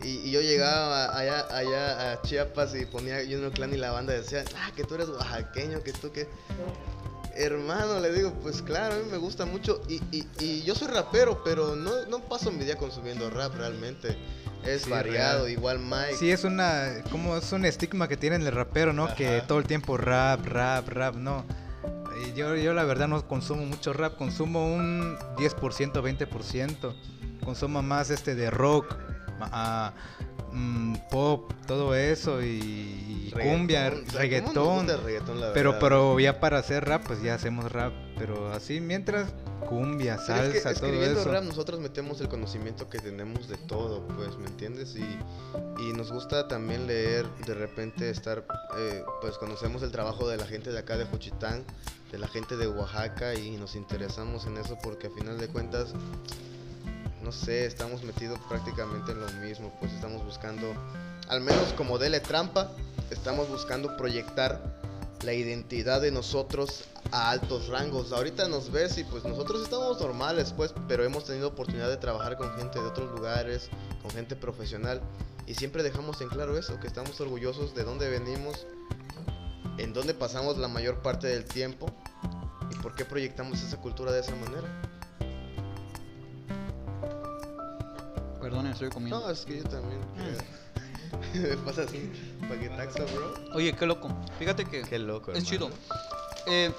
Y, 0.00 0.30
yo 0.30 0.40
llegaba 0.40 1.18
allá, 1.18 1.44
allá 1.50 2.12
a 2.12 2.22
Chiapas 2.22 2.76
y 2.76 2.86
ponía 2.86 3.16
Junior 3.16 3.50
Clan 3.50 3.74
y 3.74 3.76
la 3.76 3.90
banda 3.90 4.12
decía, 4.12 4.44
ah, 4.56 4.70
que 4.76 4.84
tú 4.84 4.94
eres 4.94 5.08
oaxaqueño, 5.08 5.82
que 5.82 5.92
tú 5.92 6.12
que... 6.12 6.28
Hermano, 7.34 7.98
le 7.98 8.12
digo, 8.12 8.32
pues 8.40 8.62
claro, 8.62 8.94
a 8.94 8.98
mí 8.98 9.04
me 9.10 9.16
gusta 9.16 9.44
mucho 9.44 9.82
y, 9.88 10.00
y, 10.12 10.62
yo 10.62 10.76
soy 10.76 10.86
rapero, 10.86 11.42
pero 11.42 11.74
no, 11.74 12.06
no, 12.06 12.20
paso 12.20 12.52
mi 12.52 12.64
día 12.64 12.76
consumiendo 12.76 13.28
rap 13.28 13.52
realmente. 13.56 14.16
Es 14.64 14.88
variado, 14.88 15.48
igual 15.48 15.80
Mike. 15.80 16.14
Sí, 16.16 16.30
es 16.30 16.44
una, 16.44 17.02
como 17.10 17.36
es 17.36 17.50
un 17.50 17.64
estigma 17.64 18.06
que 18.06 18.16
tiene 18.16 18.36
el 18.36 18.52
rapero, 18.52 18.92
¿no? 18.92 19.12
Que 19.16 19.42
todo 19.48 19.58
el 19.58 19.64
tiempo 19.64 19.96
rap, 19.96 20.46
rap, 20.46 20.88
rap, 20.88 21.16
no. 21.16 21.44
Yo, 22.34 22.56
yo 22.56 22.74
la 22.74 22.84
verdad 22.84 23.08
no 23.08 23.26
consumo 23.26 23.64
mucho 23.66 23.92
rap, 23.92 24.16
consumo 24.16 24.74
un 24.74 25.16
10%, 25.36 25.92
20%. 25.92 26.94
Consumo 27.44 27.82
más 27.82 28.10
este 28.10 28.34
de 28.34 28.50
rock, 28.50 28.96
a 29.40 29.92
mm, 30.52 30.94
pop, 31.10 31.52
todo 31.66 31.94
eso 31.94 32.42
y, 32.42 33.32
cumbia, 33.32 33.90
reggaetón. 34.12 34.86
pero, 35.54 35.78
pero 35.78 36.18
ya 36.20 36.40
para 36.40 36.58
hacer 36.58 36.84
rap, 36.84 37.04
pues 37.06 37.22
ya 37.22 37.34
hacemos 37.34 37.70
rap. 37.72 37.92
Pero 38.18 38.52
así 38.52 38.80
mientras 38.80 39.32
cumbia, 39.70 40.18
salsa, 40.18 40.74
todo 40.74 40.92
eso. 40.92 41.30
rap 41.30 41.44
nosotros 41.44 41.78
metemos 41.78 42.20
el 42.20 42.28
conocimiento 42.28 42.90
que 42.90 42.98
tenemos 42.98 43.48
de 43.48 43.56
todo, 43.56 44.02
pues, 44.16 44.36
¿me 44.36 44.48
entiendes? 44.48 44.96
Y, 44.96 45.18
y 45.80 45.92
nos 45.92 46.10
gusta 46.10 46.48
también 46.48 46.88
leer, 46.88 47.24
de 47.46 47.54
repente 47.54 48.10
estar, 48.10 48.44
eh, 48.76 49.04
pues 49.20 49.38
conocemos 49.38 49.84
el 49.84 49.92
trabajo 49.92 50.28
de 50.28 50.36
la 50.36 50.46
gente 50.46 50.72
de 50.72 50.78
acá 50.80 50.98
de 50.98 51.04
Juchitán, 51.04 51.64
de 52.10 52.18
la 52.18 52.26
gente 52.26 52.56
de 52.56 52.66
Oaxaca 52.66 53.34
y 53.34 53.56
nos 53.58 53.76
interesamos 53.76 54.44
en 54.46 54.56
eso 54.56 54.76
porque 54.82 55.06
a 55.06 55.10
final 55.10 55.38
de 55.38 55.46
cuentas 55.46 55.94
no 57.22 57.30
sé, 57.30 57.66
estamos 57.66 58.02
metidos 58.02 58.40
prácticamente 58.48 59.12
en 59.12 59.20
lo 59.20 59.30
mismo, 59.46 59.72
pues 59.78 59.92
estamos 59.92 60.24
buscando, 60.24 60.74
al 61.28 61.40
menos 61.42 61.72
como 61.76 61.98
dele 61.98 62.18
trampa, 62.18 62.72
estamos 63.10 63.48
buscando 63.48 63.96
proyectar 63.96 64.79
la 65.22 65.32
identidad 65.32 66.00
de 66.00 66.10
nosotros 66.10 66.84
a 67.12 67.30
altos 67.30 67.68
rangos. 67.68 68.12
Ahorita 68.12 68.48
nos 68.48 68.70
ves 68.70 68.98
y 68.98 69.04
pues 69.04 69.24
nosotros 69.24 69.62
estamos 69.62 70.00
normales, 70.00 70.52
pues, 70.56 70.74
pero 70.88 71.04
hemos 71.04 71.24
tenido 71.24 71.48
oportunidad 71.48 71.88
de 71.88 71.96
trabajar 71.96 72.36
con 72.36 72.56
gente 72.56 72.80
de 72.80 72.86
otros 72.86 73.10
lugares, 73.10 73.68
con 74.02 74.10
gente 74.12 74.36
profesional 74.36 75.00
y 75.46 75.54
siempre 75.54 75.82
dejamos 75.82 76.20
en 76.20 76.28
claro 76.28 76.56
eso, 76.56 76.78
que 76.78 76.86
estamos 76.86 77.20
orgullosos 77.20 77.74
de 77.74 77.84
dónde 77.84 78.08
venimos, 78.08 78.66
en 79.78 79.92
dónde 79.92 80.14
pasamos 80.14 80.56
la 80.58 80.68
mayor 80.68 81.02
parte 81.02 81.26
del 81.26 81.44
tiempo 81.44 81.86
y 82.70 82.76
por 82.76 82.94
qué 82.94 83.04
proyectamos 83.04 83.62
esa 83.62 83.76
cultura 83.78 84.12
de 84.12 84.20
esa 84.20 84.34
manera. 84.36 84.68
Perdón, 88.40 88.68
estoy 88.68 88.88
comiendo. 88.90 89.20
No, 89.20 89.30
es 89.30 89.40
que 89.40 89.58
yo 89.58 89.64
también. 89.64 90.00
Me 91.34 91.56
pasa 91.64 91.82
así, 91.82 92.10
paquetaxo, 92.48 93.04
bro. 93.14 93.34
Oye, 93.54 93.72
qué 93.74 93.86
loco. 93.86 94.10
Fíjate 94.38 94.64
que. 94.64 94.82
Qué 94.82 94.98
loco. 94.98 95.32
Es 95.32 95.44
chido. 95.44 95.70
Eh, 96.46 96.72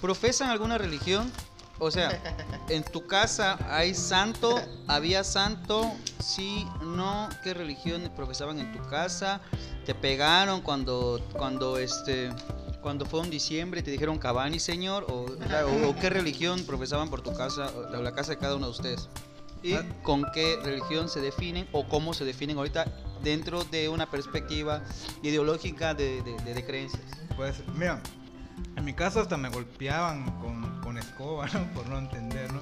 ¿Profesan 0.00 0.50
alguna 0.50 0.78
religión? 0.78 1.30
O 1.78 1.90
sea, 1.90 2.20
¿en 2.68 2.84
tu 2.84 3.06
casa 3.06 3.58
hay 3.68 3.94
santo? 3.94 4.60
¿Había 4.86 5.24
santo? 5.24 5.92
Sí, 6.20 6.66
no. 6.82 7.28
¿Qué 7.42 7.54
religión 7.54 8.10
profesaban 8.14 8.58
en 8.58 8.72
tu 8.72 8.80
casa? 8.88 9.40
¿Te 9.84 9.94
pegaron 9.94 10.60
cuando, 10.60 11.20
cuando 11.32 11.78
este, 11.78 12.30
cuando 12.82 13.04
fue 13.06 13.20
un 13.20 13.30
diciembre 13.30 13.82
te 13.82 13.90
dijeron 13.90 14.18
Cabani, 14.18 14.60
señor? 14.60 15.06
¿O, 15.08 15.26
qué 16.00 16.10
religión 16.10 16.64
profesaban 16.64 17.10
por 17.10 17.22
tu 17.22 17.32
casa, 17.32 17.72
o 17.76 18.02
la 18.02 18.12
casa 18.12 18.32
de 18.32 18.38
cada 18.38 18.56
uno 18.56 18.66
de 18.66 18.72
ustedes? 18.72 19.08
¿Y 19.62 19.74
ah. 19.74 19.84
con 20.02 20.24
qué 20.32 20.58
religión 20.62 21.08
se 21.08 21.20
definen 21.20 21.68
o 21.72 21.86
cómo 21.88 22.14
se 22.14 22.24
definen 22.24 22.58
ahorita 22.58 22.86
dentro 23.22 23.64
de 23.64 23.88
una 23.88 24.10
perspectiva 24.10 24.82
ideológica 25.22 25.94
de, 25.94 26.64
creencias? 26.66 27.02
Pues 27.36 27.62
mira, 27.74 28.00
en 28.76 28.84
mi 28.84 28.92
caso 28.92 29.20
hasta 29.20 29.36
me 29.36 29.48
golpeaban 29.48 30.30
con, 30.40 30.80
con 30.80 30.98
escoba, 30.98 31.46
¿no? 31.54 31.64
Por 31.74 31.88
no 31.88 31.98
entender, 31.98 32.52
¿no? 32.52 32.60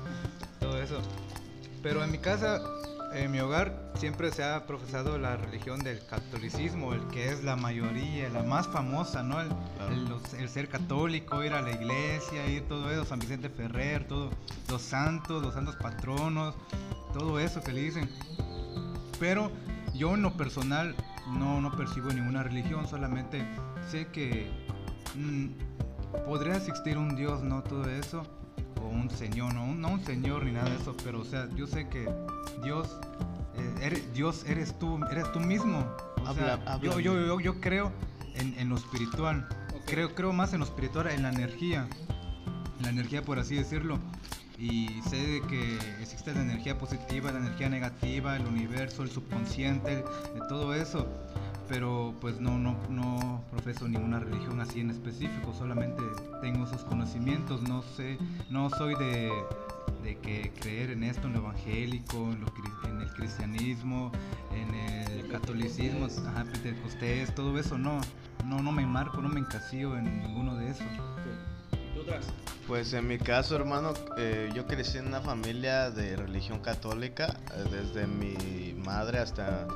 Todo 0.61 0.81
eso. 0.81 1.01
Pero 1.83 2.05
en 2.05 2.11
mi 2.11 2.19
casa 2.19 2.61
en 3.13 3.31
mi 3.31 3.41
hogar 3.41 3.91
siempre 3.95 4.31
se 4.31 4.45
ha 4.45 4.67
profesado 4.67 5.19
la 5.19 5.37
religión 5.37 5.81
del 5.81 6.05
catolicismo, 6.07 6.93
el 6.95 7.07
que 7.09 7.31
es 7.31 7.43
la 7.43 7.57
mayoría, 7.57 8.29
la 8.31 8.43
más 8.43 8.69
famosa, 8.69 9.23
¿no? 9.23 9.41
El, 9.41 10.49
ser 10.49 10.69
católico, 10.69 11.45
ir 11.45 11.53
a 11.53 11.63
la 11.63 11.71
iglesia, 11.71 12.47
ir 12.47 12.67
todo 12.67 12.91
eso, 12.91 13.05
San 13.05 13.19
Vicente 13.19 13.49
Ferrer, 13.49 14.07
todo, 14.07 14.31
los 14.69 14.83
santos, 14.83 15.43
los 15.43 15.55
santos 15.55 15.77
patronos, 15.77 16.55
todo 17.13 17.39
eso 17.39 17.63
que 17.63 17.73
le 17.73 17.83
dicen. 17.83 18.11
Pero 19.19 19.51
yo 19.95 20.15
en 20.15 20.23
lo 20.23 20.37
personal 20.37 20.95
no, 21.29 21.61
no 21.61 21.77
percibo 21.77 22.11
ninguna 22.11 22.43
religión, 22.43 22.89
solamente 22.89 23.45
sé 23.89 24.07
que 24.09 24.51
mm, 25.15 26.25
podría 26.25 26.57
existir 26.57 26.99
un 26.99 27.15
Dios, 27.17 27.43
¿no? 27.43 27.63
Todo 27.63 27.89
eso 27.89 28.25
o 28.83 28.87
un 28.87 29.11
señor, 29.11 29.55
no, 29.55 29.67
no 29.75 29.89
un 29.89 30.05
señor 30.05 30.45
ni 30.45 30.53
nada 30.53 30.71
de 30.71 30.77
eso, 30.77 30.97
pero 31.05 31.21
o 31.21 31.25
sea, 31.25 31.49
yo 31.55 31.67
sé 31.67 31.89
que 31.89 32.09
Dios, 32.63 32.99
eh, 33.57 33.75
eres, 33.83 34.13
Dios 34.13 34.45
eres 34.47 34.79
tú, 34.79 35.01
eres 35.11 35.31
tú 35.33 35.41
mismo. 35.41 35.87
O 36.27 36.35
sea, 36.35 36.79
yo, 36.81 37.01
yo, 37.01 37.41
yo, 37.41 37.61
creo 37.61 37.93
en, 38.35 38.55
en 38.59 38.69
lo 38.69 38.77
espiritual, 38.77 39.49
creo, 39.87 40.15
creo 40.15 40.33
más 40.33 40.53
en 40.53 40.61
lo 40.61 40.67
espiritual, 40.67 41.09
en 41.09 41.23
la 41.23 41.31
energía, 41.31 41.89
en 42.79 42.83
la 42.83 42.91
energía 42.91 43.23
por 43.23 43.39
así 43.39 43.57
decirlo. 43.57 43.99
Y 44.59 44.89
sé 45.09 45.41
que 45.49 45.79
existe 46.03 46.35
la 46.35 46.43
energía 46.43 46.77
positiva, 46.77 47.33
la 47.33 47.39
energía 47.39 47.71
negativa, 47.71 48.37
el 48.37 48.47
universo, 48.47 49.03
el 49.03 49.11
subconsciente, 49.11 50.05
todo 50.51 50.75
eso 50.75 51.09
pero 51.71 52.13
pues 52.21 52.41
no, 52.41 52.59
no, 52.59 52.77
no 52.91 53.45
profeso 53.53 53.89
ninguna 53.89 54.19
religión 54.19 54.61
así 54.61 54.81
en 54.81 54.91
específico, 54.91 55.55
solamente 55.57 56.03
tengo 56.43 56.67
esos 56.67 56.83
conocimientos, 56.83 57.63
no 57.63 57.83
sé, 57.83 58.19
no 58.51 58.69
soy 58.71 58.97
de, 58.97 59.31
de 60.03 60.19
que 60.19 60.53
creer 60.61 60.91
en 60.91 61.05
esto, 61.05 61.29
en 61.29 61.35
lo 61.35 61.39
evangélico, 61.39 62.17
en, 62.33 62.41
lo, 62.41 62.53
en 62.89 63.01
el 63.01 63.09
cristianismo, 63.15 64.11
en 64.53 64.75
el 64.75 65.29
catolicismo, 65.29 66.09
ajá, 66.27 66.45
pentecostés, 66.45 67.33
todo 67.37 67.57
eso, 67.57 67.79
no, 67.79 68.01
no, 68.45 68.61
no 68.61 68.73
me 68.73 68.85
marco, 68.85 69.23
no 69.23 69.29
me 69.29 69.39
encasillo 69.39 69.97
en 69.97 70.23
ninguno 70.23 70.57
de 70.57 70.71
esos. 70.71 70.87
Pues 72.67 72.93
en 72.95 73.07
mi 73.07 73.19
caso, 73.19 73.55
hermano, 73.55 73.93
eh, 74.19 74.51
yo 74.57 74.67
crecí 74.67 74.99
en 74.99 75.07
una 75.07 75.21
familia 75.21 75.91
de 75.91 76.17
religión 76.17 76.59
católica, 76.59 77.37
eh, 77.55 77.65
desde 77.71 78.09
mi 78.09 78.75
madre 78.75 79.19
hasta 79.19 79.69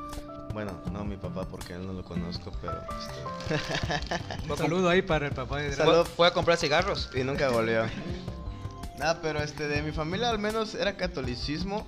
Bueno, 0.55 0.71
no 0.89 1.03
mi 1.03 1.17
papá 1.17 1.45
porque 1.45 1.73
él 1.73 1.85
no 1.85 1.91
lo 1.91 2.01
conozco, 2.05 2.49
pero... 2.61 2.81
Este... 2.97 4.49
Un 4.49 4.57
saludo 4.57 4.87
ahí 4.87 5.01
para 5.01 5.27
el 5.27 5.33
papá 5.33 5.57
de 5.57 5.73
Salud. 5.73 6.05
Fue, 6.05 6.27
a 6.27 6.31
comprar 6.31 6.57
cigarros. 6.57 7.09
Y 7.13 7.25
nunca 7.25 7.49
volvió. 7.49 7.83
Nada, 8.97 9.19
pero 9.21 9.39
este, 9.43 9.67
de 9.67 9.81
mi 9.81 9.91
familia 9.91 10.29
al 10.29 10.39
menos 10.39 10.73
era 10.73 10.95
catolicismo. 10.95 11.85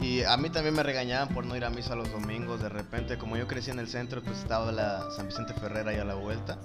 Y 0.00 0.22
a 0.22 0.34
mí 0.38 0.48
también 0.48 0.74
me 0.74 0.82
regañaban 0.82 1.28
por 1.34 1.44
no 1.44 1.54
ir 1.58 1.64
a 1.66 1.68
misa 1.68 1.94
los 1.94 2.10
domingos. 2.10 2.62
De 2.62 2.70
repente, 2.70 3.18
como 3.18 3.36
yo 3.36 3.46
crecí 3.46 3.70
en 3.70 3.78
el 3.78 3.86
centro, 3.88 4.22
pues 4.22 4.38
estaba 4.38 4.72
la 4.72 5.10
San 5.14 5.28
Vicente 5.28 5.52
Ferrera 5.52 5.90
ahí 5.90 5.98
a 5.98 6.06
la 6.06 6.14
vuelta. 6.14 6.56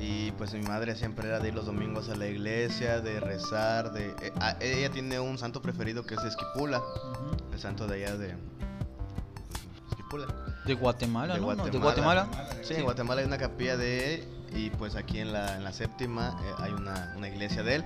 Y 0.00 0.32
pues 0.32 0.52
mi 0.52 0.62
madre 0.62 0.96
siempre 0.96 1.28
era 1.28 1.38
de 1.38 1.46
ir 1.50 1.54
los 1.54 1.66
domingos 1.66 2.08
a 2.08 2.16
la 2.16 2.26
iglesia, 2.26 3.00
de 3.00 3.20
rezar, 3.20 3.92
de... 3.92 4.08
eh, 4.20 4.32
a- 4.40 4.56
ella 4.60 4.90
tiene 4.90 5.20
un 5.20 5.38
santo 5.38 5.62
preferido 5.62 6.04
que 6.04 6.16
es 6.16 6.24
Esquipula, 6.24 6.82
el 7.52 7.60
santo 7.60 7.86
de 7.86 8.04
allá 8.04 8.16
de... 8.16 8.34
De 10.64 10.74
Guatemala, 10.74 11.34
De 11.34 11.40
¿no? 11.40 11.54
No, 11.54 11.64
De 11.64 11.78
Guatemala. 11.78 12.24
Guatemala. 12.24 12.56
Sí, 12.62 12.74
en 12.74 12.84
Guatemala 12.84 13.20
hay 13.20 13.26
una 13.26 13.38
capilla 13.38 13.76
de 13.76 14.14
él 14.14 14.28
y 14.54 14.70
pues 14.70 14.94
aquí 14.96 15.18
en 15.18 15.32
la, 15.32 15.56
en 15.56 15.64
la 15.64 15.72
séptima 15.72 16.38
eh, 16.42 16.52
hay 16.58 16.72
una, 16.72 17.12
una 17.16 17.28
iglesia 17.28 17.62
de 17.62 17.76
él. 17.76 17.84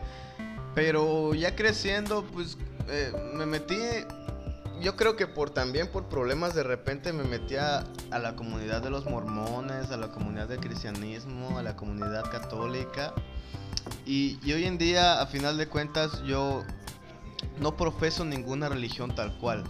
Pero 0.74 1.34
ya 1.34 1.56
creciendo, 1.56 2.24
pues 2.24 2.56
eh, 2.88 3.12
me 3.34 3.46
metí, 3.46 3.78
yo 4.80 4.94
creo 4.96 5.16
que 5.16 5.26
por 5.26 5.50
también 5.50 5.90
por 5.90 6.04
problemas 6.08 6.54
de 6.54 6.62
repente 6.62 7.12
me 7.12 7.24
metí 7.24 7.56
a, 7.56 7.84
a 8.10 8.18
la 8.18 8.36
comunidad 8.36 8.82
de 8.82 8.90
los 8.90 9.06
mormones, 9.06 9.90
a 9.90 9.96
la 9.96 10.08
comunidad 10.08 10.46
del 10.48 10.60
cristianismo, 10.60 11.58
a 11.58 11.62
la 11.62 11.74
comunidad 11.74 12.30
católica. 12.30 13.12
Y, 14.06 14.38
y 14.42 14.52
hoy 14.52 14.64
en 14.64 14.78
día, 14.78 15.20
a 15.20 15.26
final 15.26 15.58
de 15.58 15.66
cuentas, 15.66 16.22
yo 16.24 16.62
no 17.60 17.76
profeso 17.76 18.24
ninguna 18.24 18.68
religión 18.68 19.14
tal 19.14 19.36
cual. 19.38 19.64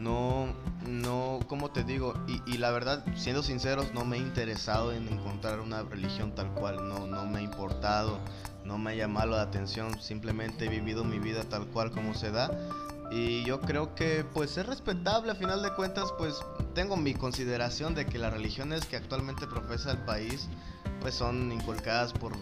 No, 0.00 0.46
no, 0.88 1.40
como 1.46 1.72
te 1.72 1.84
digo, 1.84 2.14
y, 2.46 2.56
la 2.56 2.70
verdad, 2.70 3.04
siendo 3.16 3.42
sinceros, 3.42 3.92
no 3.92 4.06
me 4.06 4.16
he 4.16 4.20
interesado 4.20 4.94
en 4.94 5.06
encontrar 5.06 5.60
una 5.60 5.82
religión 5.82 6.34
tal 6.34 6.54
cual, 6.54 6.88
no, 6.88 7.06
no 7.06 7.26
me 7.26 7.40
ha 7.40 7.42
importado, 7.42 8.18
no 8.64 8.78
me 8.78 8.92
ha 8.92 8.94
llamado 8.94 9.32
la 9.32 9.42
atención, 9.42 10.00
simplemente 10.00 10.64
he 10.64 10.68
vivido 10.70 11.04
mi 11.04 11.18
vida 11.18 11.44
tal 11.44 11.66
cual 11.66 11.90
como 11.90 12.14
se 12.14 12.30
da. 12.30 12.50
Y 13.10 13.44
yo 13.44 13.60
creo 13.60 13.94
que 13.94 14.24
pues 14.24 14.56
es 14.56 14.64
respetable, 14.64 15.32
a 15.32 15.34
final 15.34 15.62
de 15.62 15.74
cuentas, 15.74 16.06
pues 16.16 16.40
tengo 16.74 16.96
mi 16.96 17.12
consideración 17.12 17.94
de 17.94 18.06
que 18.06 18.16
las 18.16 18.32
religiones 18.32 18.86
que 18.86 18.96
actualmente 18.96 19.46
profesa 19.46 19.90
el 19.90 19.98
país, 19.98 20.48
pues 21.02 21.14
son 21.14 21.52
inculcadas 21.52 22.14
por, 22.14 22.32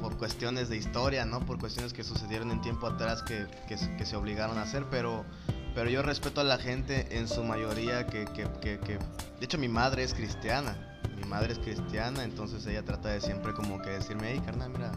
por 0.00 0.16
cuestiones 0.16 0.70
de 0.70 0.78
historia, 0.78 1.26
¿no? 1.26 1.40
Por 1.40 1.58
cuestiones 1.58 1.92
que 1.92 2.02
sucedieron 2.02 2.50
en 2.50 2.62
tiempo 2.62 2.86
atrás 2.86 3.22
que, 3.22 3.46
que 3.68 4.06
se 4.06 4.16
obligaron 4.16 4.56
a 4.56 4.62
hacer, 4.62 4.86
pero, 4.90 5.26
pero 5.74 5.90
yo 5.90 6.02
respeto 6.02 6.40
a 6.40 6.44
la 6.44 6.58
gente 6.58 7.18
en 7.18 7.28
su 7.28 7.42
mayoría 7.44 8.06
que, 8.06 8.24
que, 8.26 8.46
que, 8.60 8.78
que- 8.78 8.98
De 8.98 9.44
hecho, 9.44 9.58
mi 9.58 9.68
madre 9.68 10.02
es 10.04 10.14
cristiana, 10.14 10.98
mi 11.16 11.24
madre 11.28 11.52
es 11.52 11.58
cristiana, 11.58 12.24
entonces 12.24 12.66
ella 12.66 12.84
trata 12.84 13.08
de 13.10 13.20
siempre 13.20 13.52
como 13.54 13.80
que 13.82 13.90
decirme, 13.90 14.30
hey, 14.32 14.42
carnal, 14.44 14.70
mira, 14.70 14.92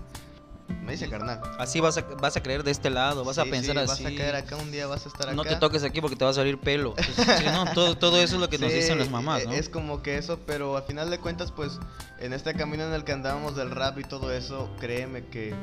me 0.84 0.92
dice 0.92 1.10
carnal. 1.10 1.42
Así 1.60 1.80
vas 1.80 1.98
a, 1.98 2.02
vas 2.02 2.36
a 2.38 2.44
creer 2.44 2.64
de 2.64 2.72
este 2.72 2.90
lado, 2.90 3.24
vas 3.24 3.38
a 3.38 3.44
pensar 3.46 3.76
sí, 3.76 3.82
así. 3.92 4.04
Vas 4.04 4.14
a 4.14 4.16
caer 4.18 4.36
acá 4.36 4.56
un 4.58 4.72
día, 4.72 4.86
vas 4.88 5.06
a 5.06 5.10
estar 5.10 5.28
acá. 5.28 5.36
No 5.36 5.44
te 5.44 5.56
toques 5.56 5.84
aquí 5.84 6.02
porque 6.02 6.16
te 6.16 6.26
va 6.26 6.32
a 6.32 6.34
salir 6.34 6.60
pelo. 6.60 6.94
Pues, 7.16 7.40
sí, 7.40 7.46
no, 7.46 7.66
todo, 7.74 7.98
todo 7.98 8.22
eso 8.22 8.36
es 8.36 8.42
lo 8.42 8.50
que 8.50 8.58
nos 8.58 8.72
dicen 8.72 9.00
las 9.00 9.10
mamás, 9.10 9.44
e- 9.44 9.46
¿no? 9.46 9.52
Es 9.54 9.70
como 9.70 10.02
que 10.04 10.18
eso, 10.18 10.40
pero 10.46 10.78
al 10.78 10.84
final 10.84 11.10
de 11.10 11.20
cuentas, 11.20 11.52
pues, 11.52 11.80
en 12.20 12.34
este 12.34 12.54
camino 12.54 12.84
en 12.86 12.94
el 12.94 13.04
que 13.04 13.14
andábamos 13.14 13.56
del 13.56 13.72
rap 13.72 13.98
y 14.00 14.04
todo 14.04 14.32
eso, 14.32 14.70
créeme 14.80 15.26
que 15.28 15.56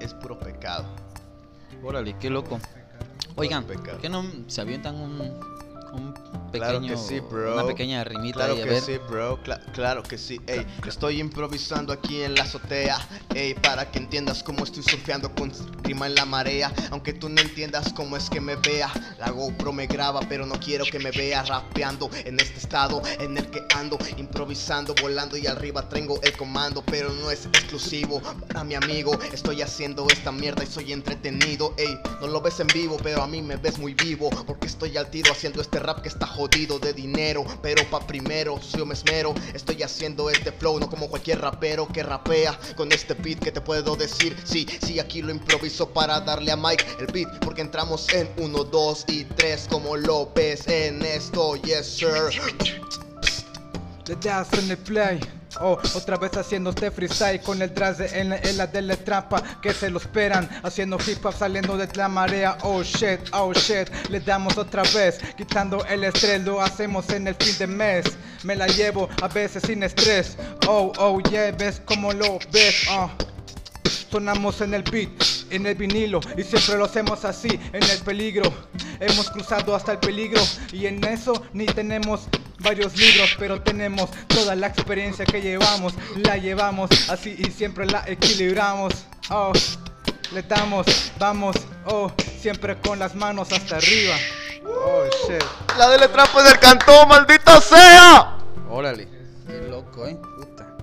es 0.00 0.14
puro 0.14 0.38
pecado. 0.38 0.84
Órale, 1.82 2.16
qué 2.18 2.30
loco. 2.30 2.58
Oigan. 3.40 3.64
¿por 3.64 3.98
qué 3.98 4.08
no 4.08 4.24
se 4.46 4.60
avientan 4.60 4.96
un, 4.96 5.18
un 5.92 6.12
pequeño, 6.50 6.50
Claro 6.52 6.80
que 6.80 6.96
sí, 6.96 7.20
bro. 7.20 7.54
una 7.54 7.66
pequeña 7.66 8.02
rimita 8.04 8.38
Claro 8.38 8.54
ahí, 8.54 8.60
a 8.60 8.64
que 8.64 8.70
ver? 8.70 8.82
sí, 8.82 8.98
bro. 9.08 9.38
cla- 9.44 9.60
claro 9.72 10.02
que 10.02 10.18
sí. 10.18 10.40
Ey, 10.46 10.66
estoy 10.86 11.20
improvisando 11.20 11.92
aquí 11.92 12.22
en 12.22 12.34
la 12.34 12.42
azotea. 12.42 12.98
Ey, 13.34 13.54
para 13.54 13.90
que 13.90 13.98
entiendas 13.98 14.42
cómo 14.42 14.64
estoy 14.64 14.82
surfeando 14.82 15.32
con 15.34 15.52
rima 15.82 16.06
en 16.06 16.14
la 16.16 16.24
marea. 16.24 16.72
Aunque 16.90 17.12
tú 17.12 17.28
no 17.28 17.40
entiendas 17.40 17.92
cómo 17.92 18.16
es 18.16 18.28
que 18.30 18.40
me 18.40 18.56
vea. 18.56 18.90
La 19.18 19.30
GoPro 19.30 19.72
me 19.72 19.86
graba, 19.86 20.20
pero 20.28 20.44
no 20.46 20.54
quiero 20.58 20.84
que 20.84 20.98
me 20.98 21.10
vea 21.12 21.42
rapeando 21.44 22.10
en 22.24 22.38
este 22.40 22.58
estado 22.58 23.00
en 23.18 23.36
el 23.38 23.46
que 23.50 23.62
ando. 23.76 23.96
Improvisando, 24.16 24.94
volando 25.00 25.36
y 25.36 25.46
arriba 25.46 25.88
tengo 25.88 26.20
el 26.22 26.32
comando. 26.36 26.82
Pero 26.84 27.10
no 27.10 27.30
es 27.30 27.46
exclusivo 27.46 28.20
para 28.48 28.64
mi 28.64 28.74
amigo. 28.74 29.12
Estoy 29.32 29.62
haciendo 29.62 30.06
esta 30.10 30.32
mierda 30.32 30.62
y 30.64 30.66
soy 30.66 30.92
entretenido. 30.92 31.74
Ey, 31.76 31.98
no 32.20 32.26
lo 32.28 32.40
ves 32.40 32.60
en 32.60 32.66
vivo, 32.68 32.96
pero 33.02 33.22
a 33.22 33.26
mí 33.26 33.40
me 33.42 33.56
ves 33.56 33.78
muy 33.78 33.94
vivo. 33.94 34.30
Porque 34.46 34.66
estoy 34.66 34.96
al 34.96 35.10
tiro 35.10 35.32
haciendo 35.32 35.60
este 35.60 35.78
rap 35.80 36.02
que 36.02 36.08
está 36.08 36.26
jodido 36.26 36.78
de 36.78 36.92
dinero. 36.92 37.44
Pero 37.62 37.82
pa' 37.90 38.06
primero, 38.06 38.60
yo 38.76 38.86
me 38.86 38.94
esmero. 38.94 39.34
Estoy 39.54 39.82
haciendo 39.82 40.30
este 40.30 40.52
flow, 40.52 40.78
no 40.78 40.88
como 40.88 41.08
cualquier 41.08 41.40
rapero 41.40 41.88
que 41.88 42.02
rapea. 42.02 42.58
Con 42.76 42.92
este 42.92 43.14
beat 43.14 43.40
que 43.40 43.52
te 43.52 43.60
puedo 43.60 43.96
decir. 43.96 44.36
Sí, 44.44 44.66
sí, 44.84 45.00
aquí 45.00 45.22
lo 45.22 45.30
improviso 45.30 45.88
para 45.90 46.20
darle 46.20 46.52
a 46.52 46.56
Mike 46.56 46.84
el 47.00 47.06
beat. 47.06 47.44
Porque 47.44 47.62
entramos 47.62 48.08
en 48.12 48.30
1, 48.36 48.64
2 48.64 49.04
y 49.08 49.24
3 49.24 49.66
como 49.70 49.96
López 49.96 50.68
en 50.68 51.02
esto, 51.02 51.56
yes 51.56 51.86
sir. 51.86 52.08
En 54.52 54.70
el 54.70 54.78
play. 54.78 55.39
Oh, 55.58 55.78
otra 55.94 56.16
vez 56.16 56.36
haciendo 56.36 56.70
este 56.70 56.90
freestyle 56.90 57.40
con 57.40 57.60
el 57.60 57.72
tras 57.72 57.98
de 57.98 58.06
en 58.20 58.56
la, 58.56 58.66
de 58.66 58.82
la 58.82 58.96
trampa 58.96 59.42
que 59.60 59.72
se 59.72 59.90
lo 59.90 59.98
esperan. 59.98 60.48
Haciendo 60.62 60.96
hip 61.04 61.24
hop 61.24 61.34
saliendo 61.34 61.76
de 61.76 61.88
la 61.94 62.08
marea. 62.08 62.56
Oh 62.62 62.82
shit, 62.82 63.20
oh 63.32 63.52
shit. 63.52 63.88
Le 64.08 64.20
damos 64.20 64.56
otra 64.56 64.82
vez, 64.94 65.18
quitando 65.36 65.84
el 65.86 66.04
estrés. 66.04 66.42
Lo 66.42 66.60
hacemos 66.60 67.08
en 67.10 67.26
el 67.26 67.34
fin 67.34 67.56
de 67.58 67.66
mes. 67.66 68.04
Me 68.44 68.54
la 68.54 68.66
llevo 68.68 69.08
a 69.22 69.28
veces 69.28 69.62
sin 69.66 69.82
estrés. 69.82 70.36
Oh, 70.68 70.92
oh, 70.98 71.20
yeah, 71.30 71.50
ves 71.52 71.82
como 71.84 72.12
lo 72.12 72.38
ves. 72.52 72.86
Oh. 72.90 73.10
Sonamos 74.10 74.60
en 74.60 74.74
el 74.74 74.82
beat, 74.82 75.10
en 75.50 75.66
el 75.66 75.76
vinilo 75.76 76.18
y 76.36 76.42
siempre 76.42 76.76
lo 76.76 76.86
hacemos 76.86 77.24
así, 77.24 77.48
en 77.72 77.82
el 77.82 77.98
peligro. 78.04 78.52
Hemos 78.98 79.30
cruzado 79.30 79.74
hasta 79.74 79.92
el 79.92 79.98
peligro 79.98 80.42
y 80.72 80.86
en 80.86 81.04
eso 81.04 81.44
ni 81.52 81.66
tenemos 81.66 82.22
varios 82.60 82.96
libros, 82.96 83.30
pero 83.38 83.60
tenemos 83.60 84.10
toda 84.28 84.54
la 84.54 84.68
experiencia 84.68 85.24
que 85.24 85.40
llevamos, 85.40 85.94
la 86.16 86.36
llevamos 86.36 86.90
así 87.08 87.34
y 87.38 87.50
siempre 87.50 87.86
la 87.86 88.04
equilibramos. 88.06 88.92
Oh, 89.30 89.52
le 90.32 90.42
damos, 90.42 90.86
vamos, 91.18 91.56
oh, 91.86 92.12
siempre 92.40 92.78
con 92.80 92.98
las 92.98 93.14
manos 93.14 93.52
hasta 93.52 93.76
arriba. 93.76 94.14
Oh 94.64 95.04
shit. 95.26 95.42
La 95.78 95.88
de 95.88 96.08
trampa 96.08 96.42
del 96.42 96.58
cantón, 96.58 97.08
maldita 97.08 97.60
sea. 97.60 98.38
Órale, 98.68 99.08
qué 99.46 99.60
loco, 99.68 100.06
eh. 100.06 100.16
Puta. 100.36 100.76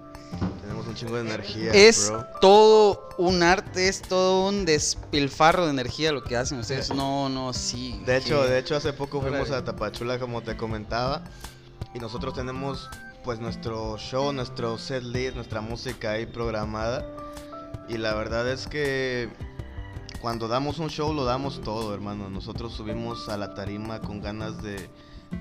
Tenemos 0.62 0.88
un 0.88 0.96
chingo 0.96 1.16
de 1.16 1.22
energía, 1.22 1.72
Es 1.74 2.10
bro. 2.10 2.26
todo 2.42 3.10
un 3.18 3.44
arte, 3.44 3.88
es 3.88 4.02
todo 4.02 4.48
un 4.50 4.66
despilfarro 4.66 5.66
de 5.66 5.72
energía 5.72 6.12
lo 6.12 6.24
que 6.24 6.36
hacen 6.36 6.60
ustedes. 6.60 6.90
No, 6.94 7.30
no, 7.30 7.54
sí. 7.54 8.02
De 8.06 8.18
hecho, 8.18 8.44
de 8.44 8.60
hecho 8.60 8.76
hace 8.76 8.92
poco 8.94 9.22
fuimos 9.22 9.42
Órale. 9.50 9.56
a 9.58 9.64
Tapachula 9.66 10.20
como 10.20 10.42
te 10.42 10.58
comentaba 10.58 11.24
y 11.98 12.00
nosotros 12.00 12.36
tenemos 12.36 12.92
pues 13.24 13.40
nuestro 13.40 13.98
show, 13.98 14.32
nuestro 14.32 14.78
set 14.78 15.02
list, 15.02 15.34
nuestra 15.34 15.62
música 15.62 16.12
ahí 16.12 16.28
programada 16.28 17.04
y 17.90 17.98
la 17.98 18.14
verdad 18.14 18.48
es 18.48 18.68
que 18.68 19.30
cuando 20.22 20.48
damos 20.48 20.78
un 20.78 20.90
show 20.92 21.12
lo 21.12 21.26
damos 21.26 21.60
todo, 21.62 21.96
hermano. 21.96 22.30
Nosotros 22.30 22.74
subimos 22.74 23.30
a 23.30 23.38
la 23.38 23.56
tarima 23.56 24.00
con 24.00 24.22
ganas 24.22 24.62
de, 24.62 24.90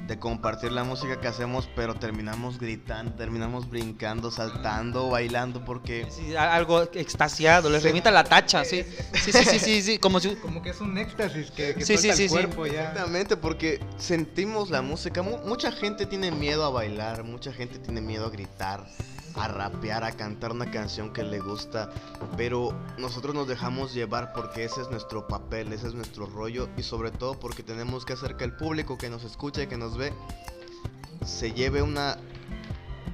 de 0.07 0.19
compartir 0.19 0.71
la 0.73 0.85
música 0.85 1.21
que 1.21 1.27
hacemos, 1.29 1.69
pero 1.75 1.95
terminamos 1.95 2.59
gritando, 2.59 3.13
terminamos 3.15 3.69
brincando, 3.69 4.31
saltando, 4.31 5.09
bailando 5.11 5.65
porque 5.65 6.07
Sí, 6.11 6.37
algo 6.37 6.83
extasiado, 6.83 7.69
les 7.71 7.83
Sí. 7.83 7.89
remita 7.89 8.11
la 8.11 8.23
tacha, 8.25 8.65
sí. 8.65 8.85
Sí, 9.23 9.33
sí, 9.33 9.45
sí, 9.45 9.59
sí, 9.59 9.83
sí, 9.83 9.99
como 10.01 10.21
si... 10.21 10.37
Como 10.37 10.63
que 10.63 10.71
es 10.71 10.81
un 10.81 10.97
éxtasis 10.99 11.51
que, 11.51 11.75
que 11.75 11.85
Sí, 11.85 11.97
sí, 11.97 12.03
suelta 12.03 12.17
sí, 12.17 12.23
el 12.25 12.29
sí. 12.29 12.35
cuerpo 12.35 12.67
ya. 12.67 12.81
Exactamente, 12.91 13.37
porque 13.37 13.81
sentimos 13.99 14.71
la 14.71 14.81
música. 14.83 15.23
Mu- 15.23 15.39
mucha 15.45 15.73
gente 15.73 16.07
tiene 16.07 16.31
miedo 16.31 16.65
a 16.65 16.71
bailar, 16.71 17.25
mucha 17.25 17.53
gente 17.53 17.79
tiene 17.79 18.01
miedo 18.01 18.27
a 18.27 18.31
gritar, 18.31 18.87
a 19.37 19.49
rapear, 19.49 20.05
a 20.05 20.13
cantar 20.13 20.53
una 20.53 20.71
canción 20.71 21.13
que 21.13 21.23
le 21.23 21.39
gusta. 21.41 21.91
Pero 22.37 22.71
nosotros 22.99 23.35
nos 23.35 23.49
dejamos 23.49 23.95
llevar 23.95 24.33
porque 24.33 24.65
ese 24.65 24.83
es 24.83 24.91
nuestro 24.91 25.27
papel, 25.27 25.73
ese 25.73 25.89
es 25.89 25.95
nuestro 25.95 26.27
rollo. 26.27 26.69
Y 26.77 26.83
sobre 26.83 27.11
todo 27.11 27.39
porque 27.39 27.63
tenemos 27.63 28.05
que 28.05 28.15
hacer 28.15 28.37
que 28.37 28.45
el 28.45 28.57
público 28.57 28.99
que 28.99 29.11
nos 29.11 29.25
escucha 29.25 29.63
y 29.63 29.67
que 29.67 29.77
nos 29.77 29.97
ve 29.97 30.13
se 31.25 31.53
lleve 31.53 31.83
una, 31.83 32.19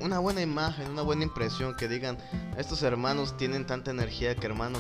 una 0.01 0.19
buena 0.19 0.41
imagen, 0.41 0.91
una 0.91 1.03
buena 1.03 1.25
impresión. 1.25 1.77
Que 1.77 1.89
digan, 1.89 2.19
estos 2.57 2.83
hermanos 2.83 3.37
tienen 3.37 3.67
tanta 3.67 3.91
energía 3.91 4.35
que 4.37 4.47
hermano. 4.47 4.79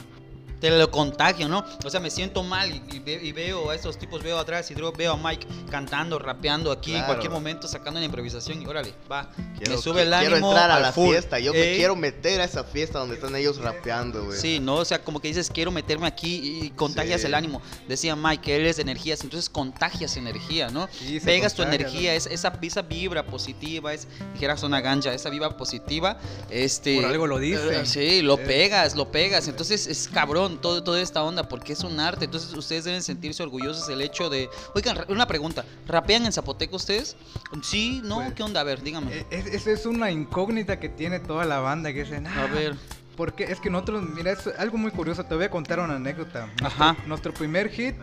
Te 0.62 0.70
lo 0.70 0.90
contagio, 0.92 1.48
¿no? 1.48 1.64
O 1.84 1.90
sea, 1.90 1.98
me 2.00 2.08
siento 2.08 2.42
mal 2.44 2.70
y, 2.70 2.80
y 2.96 2.98
ve- 3.00 3.20
y 3.20 3.32
veo 3.32 3.68
a 3.70 3.74
estos 3.74 3.98
tipos, 3.98 4.22
veo 4.22 4.38
atrás 4.38 4.70
y 4.70 4.74
luego 4.76 4.96
veo 4.96 5.12
a 5.12 5.16
Mike 5.16 5.44
cantando, 5.70 6.18
rapeando 6.20 6.70
aquí 6.70 6.94
en 6.94 7.02
cualquier 7.04 7.32
momento, 7.32 7.66
sacando 7.66 7.98
una 7.98 8.06
improvisación 8.06 8.62
y 8.62 8.66
órale, 8.66 8.94
va. 9.10 9.28
Quiero, 9.58 9.72
me 9.76 9.82
sube 9.82 10.02
el 10.02 10.08
quiero 10.10 10.36
ánimo 10.36 10.50
entrar 10.50 10.70
a 10.70 10.78
la 10.78 10.92
full. 10.92 11.08
fiesta. 11.10 11.38
Yo 11.40 11.52
me 11.52 11.60
Ey. 11.60 11.76
quiero 11.78 11.96
meter 11.96 12.40
a 12.40 12.44
esa 12.44 12.62
fiesta 12.62 13.00
donde 13.00 13.16
están 13.16 13.34
ellos 13.34 13.58
rapeando, 13.58 14.24
güey. 14.24 14.38
Sí, 14.38 14.60
no, 14.60 14.76
o 14.76 14.84
sea, 14.84 15.02
como 15.02 15.20
que 15.20 15.28
dices, 15.28 15.50
quiero 15.52 15.72
meterme 15.72 16.06
aquí 16.06 16.60
y 16.64 16.70
contagias 16.70 17.20
Sí. 17.22 17.26
el 17.26 17.34
ánimo. 17.34 17.60
Decía 17.88 18.14
Mike 18.14 18.42
que 18.42 18.54
eres 18.54 18.76
de 18.76 18.82
energías, 18.82 19.22
entonces 19.24 19.50
contagias 19.50 20.16
energía, 20.16 20.68
¿no? 20.70 20.88
Sí, 20.92 21.18
Pegas 21.18 21.54
tu 21.54 21.62
energía, 21.62 22.14
es, 22.14 22.26
esa, 22.26 22.56
esa 22.62 22.82
vibra 22.82 23.26
positiva, 23.26 23.92
es, 23.92 24.06
dijeras 24.34 24.62
una 24.62 24.80
gancha, 24.80 25.12
esa 25.12 25.28
vibra 25.28 25.56
positiva, 25.56 26.18
este... 26.50 26.96
Por 26.96 27.06
algo 27.06 27.26
lo 27.26 27.40
eh, 27.40 27.84
Sí, 27.84 28.22
lo 28.22 28.34
Eh. 28.38 28.44
pegas, 28.46 28.94
lo 28.94 29.10
pegas. 29.10 29.48
Entonces 29.48 29.86
es 29.88 30.08
cabrón 30.08 30.51
todo, 30.58 30.82
toda 30.82 31.00
esta 31.00 31.22
onda 31.22 31.48
porque 31.48 31.72
es 31.72 31.84
un 31.84 31.98
arte. 32.00 32.24
Entonces 32.26 32.52
ustedes 32.54 32.84
deben 32.84 33.02
sentirse 33.02 33.42
orgullosos 33.42 33.86
del 33.86 34.00
hecho 34.00 34.28
de... 34.30 34.48
Oigan, 34.74 34.98
una 35.08 35.26
pregunta, 35.26 35.64
¿rapean 35.86 36.26
en 36.26 36.32
zapoteco 36.32 36.76
ustedes? 36.76 37.16
Sí, 37.62 38.00
¿no? 38.04 38.16
Pues, 38.16 38.34
¿Qué 38.34 38.42
onda? 38.42 38.60
A 38.60 38.64
ver, 38.64 38.82
dígame. 38.82 39.12
E- 39.12 39.26
es- 39.30 39.46
Esa 39.46 39.70
es 39.70 39.86
una 39.86 40.10
incógnita 40.10 40.78
que 40.80 40.88
tiene 40.88 41.20
toda 41.20 41.44
la 41.44 41.60
banda 41.60 41.92
que 41.92 42.04
dicen, 42.04 42.26
A 42.26 42.44
"Ah, 42.44 42.46
ver. 42.46 42.74
Porque 43.16 43.44
es 43.44 43.60
que 43.60 43.68
nosotros, 43.68 44.02
mira, 44.02 44.32
es 44.32 44.46
algo 44.58 44.78
muy 44.78 44.90
curioso, 44.90 45.22
te 45.24 45.34
voy 45.34 45.44
a 45.44 45.50
contar 45.50 45.78
una 45.80 45.96
anécdota. 45.96 46.46
Nuestro, 46.46 46.66
Ajá. 46.66 46.96
nuestro 47.06 47.34
primer 47.34 47.68
hit 47.70 47.94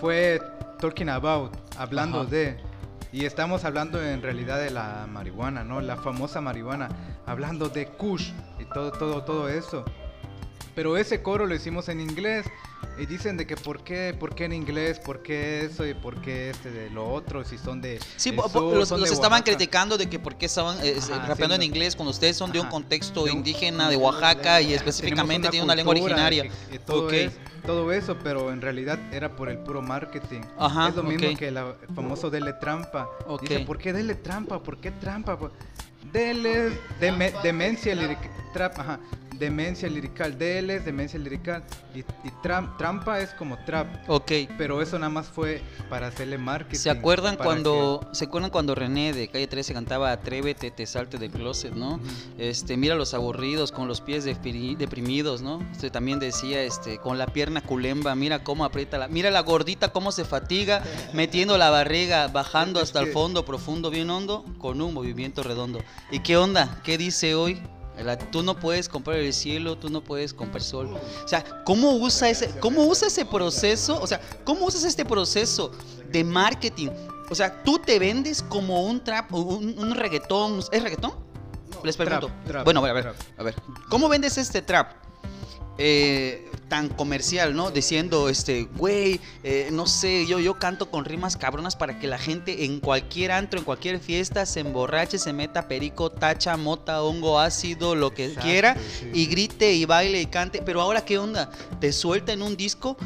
fue 0.00 0.40
Talking 0.78 1.08
About, 1.08 1.52
hablando 1.78 2.20
Ajá. 2.20 2.30
de. 2.30 2.60
Y 3.12 3.24
estamos 3.26 3.64
hablando 3.64 4.02
en 4.02 4.22
realidad 4.22 4.58
de 4.58 4.70
la 4.70 5.06
marihuana, 5.10 5.64
¿no? 5.64 5.80
La 5.80 5.96
famosa 5.96 6.40
marihuana, 6.40 6.88
hablando 7.26 7.68
de 7.68 7.86
Kush 7.86 8.30
y 8.58 8.64
todo, 8.72 8.90
todo, 8.92 9.22
todo 9.22 9.48
eso. 9.48 9.84
Pero 10.74 10.96
ese 10.96 11.22
coro 11.22 11.46
lo 11.46 11.54
hicimos 11.54 11.88
en 11.88 12.00
inglés 12.00 12.46
y 12.98 13.06
dicen 13.06 13.36
de 13.36 13.46
que 13.46 13.56
por 13.56 13.84
qué, 13.84 14.14
por 14.18 14.34
qué 14.34 14.44
en 14.46 14.52
inglés, 14.52 14.98
por 14.98 15.22
qué 15.22 15.64
eso 15.66 15.86
y 15.86 15.92
por 15.94 16.20
qué 16.22 16.50
este 16.50 16.70
de 16.70 16.88
lo 16.90 17.10
otro, 17.12 17.44
si 17.44 17.58
son 17.58 17.80
de 17.82 17.98
Sí, 18.16 18.30
sur, 18.30 18.74
los, 18.74 18.88
son 18.88 19.00
los 19.00 19.08
de 19.10 19.14
estaban 19.14 19.42
criticando 19.42 19.98
de 19.98 20.08
que 20.08 20.18
por 20.18 20.36
qué 20.36 20.46
estaban 20.46 20.78
eh, 20.82 20.96
Ajá, 20.98 21.26
rapeando 21.26 21.54
en 21.56 21.62
sí, 21.62 21.68
no. 21.68 21.74
inglés 21.74 21.94
cuando 21.96 22.10
ustedes 22.10 22.36
son 22.36 22.52
de 22.52 22.60
un 22.60 22.68
contexto 22.68 23.24
De 23.24 23.30
un- 23.32 23.38
indígena 23.38 23.88
de 23.90 23.96
Oaxaca 23.96 24.60
y 24.62 24.72
específicamente 24.74 25.48
tienen 25.48 25.64
una 25.64 25.74
lengua 25.74 25.92
originaria. 25.92 26.44
que- 26.44 26.50
que 26.72 26.78
todo, 26.78 27.06
Ok. 27.06 27.12
es- 27.12 27.32
todo 27.66 27.92
eso, 27.92 28.16
pero 28.24 28.50
en 28.50 28.60
realidad 28.60 28.98
era 29.12 29.36
por 29.36 29.48
el 29.50 29.58
puro 29.58 29.82
marketing. 29.82 30.40
Ajá, 30.58 30.88
es 30.88 30.96
lo 30.96 31.02
mismo 31.02 31.28
ok. 31.28 31.36
que 31.38 31.50
la- 31.50 31.76
el 31.88 31.94
famoso 31.94 32.30
Dele 32.30 32.54
Trampa. 32.54 33.08
Ok. 33.26 33.42
Dice, 33.42 33.60
¿por 33.60 33.78
qué 33.78 33.92
Dele 33.92 34.14
Trampa? 34.14 34.62
¿Por 34.62 34.78
qué 34.78 34.90
Trampa? 34.90 35.38
Dele 36.12 36.72
deme- 37.00 37.32
demencia 37.42 37.94
lirical. 37.94 38.30
Trap, 38.52 38.78
ajá. 38.80 39.00
Demencia 39.42 39.88
lirical. 39.88 40.38
Dele 40.38 40.76
es 40.76 40.84
demencia 40.84 41.18
lirical. 41.18 41.64
Y, 41.96 41.98
y 41.98 42.30
tram- 42.44 42.76
trampa 42.76 43.18
es 43.18 43.30
como 43.34 43.58
trap. 43.64 43.88
Ok. 44.08 44.30
Pero 44.56 44.80
eso 44.80 44.96
nada 45.00 45.10
más 45.10 45.26
fue 45.26 45.60
para 45.90 46.06
hacerle 46.06 46.38
marketing. 46.38 46.78
¿Se 46.78 46.90
acuerdan 46.90 47.36
cuando 47.36 48.08
se 48.12 48.26
acuerdan 48.26 48.50
cuando 48.52 48.76
René 48.76 49.12
de 49.12 49.26
Calle 49.26 49.48
13 49.48 49.74
cantaba 49.74 50.12
Atrévete, 50.12 50.70
te 50.70 50.86
salte 50.86 51.18
del 51.18 51.32
closet, 51.32 51.74
¿no? 51.74 51.98
Este, 52.38 52.76
mira 52.76 52.94
los 52.94 53.14
aburridos 53.14 53.72
con 53.72 53.88
los 53.88 54.00
pies 54.00 54.24
depri- 54.24 54.76
deprimidos, 54.76 55.42
¿no? 55.42 55.60
Este 55.72 55.90
también 55.90 56.20
decía 56.20 56.62
este 56.62 56.98
con 56.98 57.18
la 57.18 57.26
pierna 57.26 57.60
culemba, 57.62 58.14
mira 58.14 58.44
cómo 58.44 58.64
aprieta 58.64 58.96
la 58.96 59.08
mira 59.08 59.32
la 59.32 59.40
gordita 59.40 59.88
cómo 59.88 60.12
se 60.12 60.24
fatiga 60.24 60.84
metiendo 61.14 61.58
la 61.58 61.70
barriga, 61.70 62.28
bajando 62.28 62.78
hasta 62.80 63.00
el 63.00 63.08
fondo 63.08 63.44
profundo 63.44 63.90
bien 63.90 64.08
hondo 64.08 64.44
con 64.58 64.80
un 64.80 64.94
movimiento 64.94 65.42
redondo. 65.42 65.80
¿Y 66.12 66.20
qué 66.20 66.36
onda? 66.36 66.80
¿Qué 66.84 66.96
dice 66.96 67.34
hoy? 67.34 67.60
Tú 68.30 68.42
no 68.42 68.58
puedes 68.58 68.88
comprar 68.88 69.18
el 69.18 69.32
cielo, 69.32 69.76
tú 69.76 69.90
no 69.90 70.02
puedes 70.02 70.32
comprar 70.34 70.62
sol. 70.62 70.96
O 71.24 71.28
sea, 71.28 71.44
¿cómo 71.64 71.92
usa 71.92 72.30
ese, 72.30 72.48
cómo 72.58 72.84
usa 72.84 73.08
ese 73.08 73.24
proceso? 73.24 74.00
O 74.00 74.06
sea, 74.06 74.20
¿cómo 74.44 74.66
usas 74.66 74.84
este 74.84 75.04
proceso 75.04 75.70
de 76.10 76.24
marketing? 76.24 76.88
O 77.30 77.34
sea, 77.34 77.62
tú 77.62 77.78
te 77.78 77.98
vendes 77.98 78.42
como 78.42 78.82
un 78.84 79.02
trap, 79.02 79.32
un, 79.32 79.78
un 79.78 79.94
reggaetón. 79.94 80.60
¿Es 80.72 80.82
reggaetón? 80.82 81.12
Les 81.84 81.96
pregunto. 81.96 82.26
Trap, 82.26 82.46
trap, 82.46 82.64
bueno, 82.64 82.84
a 82.84 82.92
ver, 82.92 83.02
trap. 83.02 83.16
a 83.38 83.42
ver. 83.42 83.54
¿Cómo 83.88 84.08
vendes 84.08 84.38
este 84.38 84.62
trap? 84.62 84.92
Eh, 85.78 86.50
tan 86.72 86.88
comercial, 86.88 87.54
¿no? 87.54 87.70
Diciendo, 87.70 88.30
este, 88.30 88.62
güey, 88.62 89.20
eh, 89.44 89.68
no 89.72 89.86
sé, 89.86 90.24
yo, 90.24 90.40
yo 90.40 90.58
canto 90.58 90.90
con 90.90 91.04
rimas 91.04 91.36
cabronas 91.36 91.76
para 91.76 91.98
que 91.98 92.06
la 92.06 92.16
gente 92.16 92.64
en 92.64 92.80
cualquier 92.80 93.30
antro, 93.32 93.58
en 93.58 93.66
cualquier 93.66 94.00
fiesta, 94.00 94.46
se 94.46 94.60
emborrache, 94.60 95.18
se 95.18 95.34
meta 95.34 95.68
perico, 95.68 96.10
tacha, 96.10 96.56
mota, 96.56 97.02
hongo, 97.02 97.38
ácido, 97.38 97.94
lo 97.94 98.14
que 98.14 98.24
Exacto, 98.24 98.48
quiera, 98.48 98.76
sí, 99.00 99.10
y 99.12 99.26
grite 99.26 99.74
y 99.74 99.84
baile 99.84 100.22
y 100.22 100.24
cante. 100.24 100.62
Pero 100.62 100.80
ahora, 100.80 101.04
¿qué 101.04 101.18
onda? 101.18 101.50
Te 101.78 101.92
suelta 101.92 102.32
en 102.32 102.40
un 102.40 102.56
disco 102.56 102.96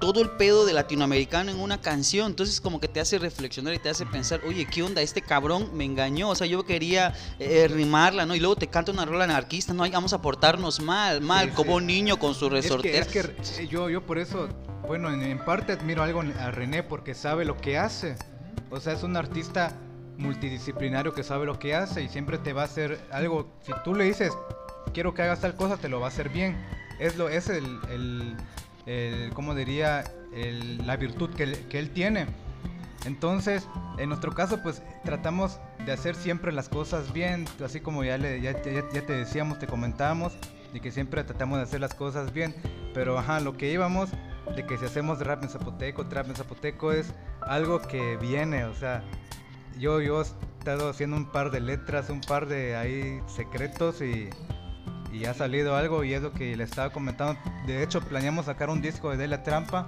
todo 0.00 0.20
el 0.22 0.30
pedo 0.30 0.64
de 0.66 0.72
latinoamericano 0.72 1.50
en 1.50 1.60
una 1.60 1.80
canción. 1.80 2.28
Entonces 2.30 2.60
como 2.60 2.80
que 2.80 2.88
te 2.88 2.98
hace 3.00 3.18
reflexionar 3.18 3.74
y 3.74 3.78
te 3.78 3.88
hace 3.90 4.06
pensar, 4.06 4.40
oye, 4.46 4.66
¿qué 4.66 4.82
onda? 4.82 5.02
Este 5.02 5.22
cabrón 5.22 5.70
me 5.74 5.84
engañó. 5.84 6.30
O 6.30 6.34
sea, 6.34 6.46
yo 6.46 6.64
quería 6.64 7.14
eh, 7.38 7.68
rimarla, 7.70 8.26
¿no? 8.26 8.34
Y 8.34 8.40
luego 8.40 8.56
te 8.56 8.66
canta 8.66 8.90
una 8.92 9.04
rola 9.04 9.24
anarquista, 9.24 9.72
no, 9.74 9.82
Ay, 9.84 9.90
vamos 9.90 10.12
a 10.12 10.20
portarnos 10.22 10.80
mal, 10.80 11.20
mal, 11.20 11.48
Sí, 11.50 11.54
como 11.54 11.72
sí. 11.72 11.76
un 11.76 11.86
niño 11.86 12.18
con 12.18 12.34
su 12.34 12.46
Es 12.46 12.50
que, 12.50 12.56
resortera. 12.62 12.98
es 12.98 13.08
que 13.08 13.62
eh, 13.62 13.68
yo, 13.68 13.88
yo 13.90 14.04
por 14.04 14.18
eso, 14.18 14.48
bueno, 14.88 15.12
en, 15.12 15.22
en 15.22 15.38
parte 15.38 15.72
admiro 15.72 16.02
algo 16.02 16.22
a 16.22 16.50
René 16.50 16.82
porque 16.82 17.14
sabe 17.14 17.44
lo 17.44 17.56
que 17.58 17.78
hace. 17.78 18.16
O 18.70 18.80
sea, 18.80 18.94
es 18.94 19.02
un 19.02 19.16
artista 19.16 19.76
multidisciplinario 20.16 21.12
que 21.14 21.22
sabe 21.24 21.46
lo 21.46 21.58
que 21.58 21.74
hace 21.74 22.02
y 22.02 22.08
siempre 22.08 22.38
te 22.38 22.52
va 22.52 22.62
a 22.62 22.64
hacer 22.66 23.00
algo. 23.10 23.48
Si 23.66 23.72
tú 23.84 23.94
le 23.94 24.04
dices, 24.04 24.32
quiero 24.94 25.12
que 25.14 25.22
hagas 25.22 25.40
tal 25.40 25.54
cosa, 25.56 25.76
te 25.76 25.88
lo 25.88 25.98
va 26.00 26.06
a 26.06 26.08
hacer 26.10 26.28
bien. 26.28 26.56
Es, 26.98 27.16
lo, 27.16 27.28
es 27.28 27.48
el, 27.48 27.64
el, 27.90 28.36
el 28.90 29.32
¿cómo 29.34 29.54
diría? 29.54 30.04
La 30.84 30.96
virtud 30.96 31.30
que, 31.34 31.52
que 31.68 31.78
él 31.78 31.90
tiene. 31.90 32.26
Entonces, 33.06 33.66
en 33.98 34.08
nuestro 34.10 34.32
caso, 34.34 34.60
pues 34.62 34.82
tratamos 35.04 35.58
de 35.86 35.92
hacer 35.92 36.14
siempre 36.14 36.52
las 36.52 36.68
cosas 36.68 37.12
bien, 37.12 37.46
así 37.64 37.80
como 37.80 38.04
ya, 38.04 38.18
le, 38.18 38.40
ya- 38.40 38.60
ya 38.62 39.06
te 39.06 39.12
decíamos, 39.12 39.58
te 39.58 39.66
comentábamos, 39.66 40.34
de 40.72 40.80
que 40.80 40.90
siempre 40.92 41.24
tratamos 41.24 41.58
de 41.58 41.64
hacer 41.64 41.80
las 41.80 41.94
cosas 41.94 42.32
bien. 42.32 42.54
Pero, 42.92 43.18
ajá, 43.18 43.40
lo 43.40 43.56
que 43.56 43.72
íbamos, 43.72 44.10
de 44.54 44.66
que 44.66 44.76
si 44.76 44.84
hacemos 44.84 45.18
rap 45.20 45.42
en 45.42 45.48
zapoteco, 45.48 46.06
trap 46.08 46.28
en 46.28 46.36
zapoteco, 46.36 46.92
es 46.92 47.14
algo 47.40 47.80
que 47.80 48.16
viene, 48.18 48.64
o 48.64 48.74
sea, 48.74 49.02
yo, 49.78 50.00
yo 50.02 50.20
he 50.20 50.24
estado 50.58 50.90
haciendo 50.90 51.16
un 51.16 51.26
par 51.30 51.50
de 51.50 51.60
letras, 51.60 52.10
un 52.10 52.20
par 52.20 52.46
de 52.46 52.76
ahí 52.76 53.20
secretos 53.28 54.02
y, 54.02 54.28
y 55.12 55.24
ha 55.24 55.34
salido 55.34 55.76
algo 55.76 56.04
y 56.04 56.14
es 56.14 56.22
lo 56.22 56.32
que 56.32 56.56
le 56.56 56.64
estaba 56.64 56.90
comentando. 56.90 57.38
De 57.66 57.82
hecho, 57.82 58.00
planeamos 58.00 58.46
sacar 58.46 58.70
un 58.70 58.80
disco 58.80 59.10
de 59.10 59.16
Dele 59.16 59.38
Trampa, 59.38 59.86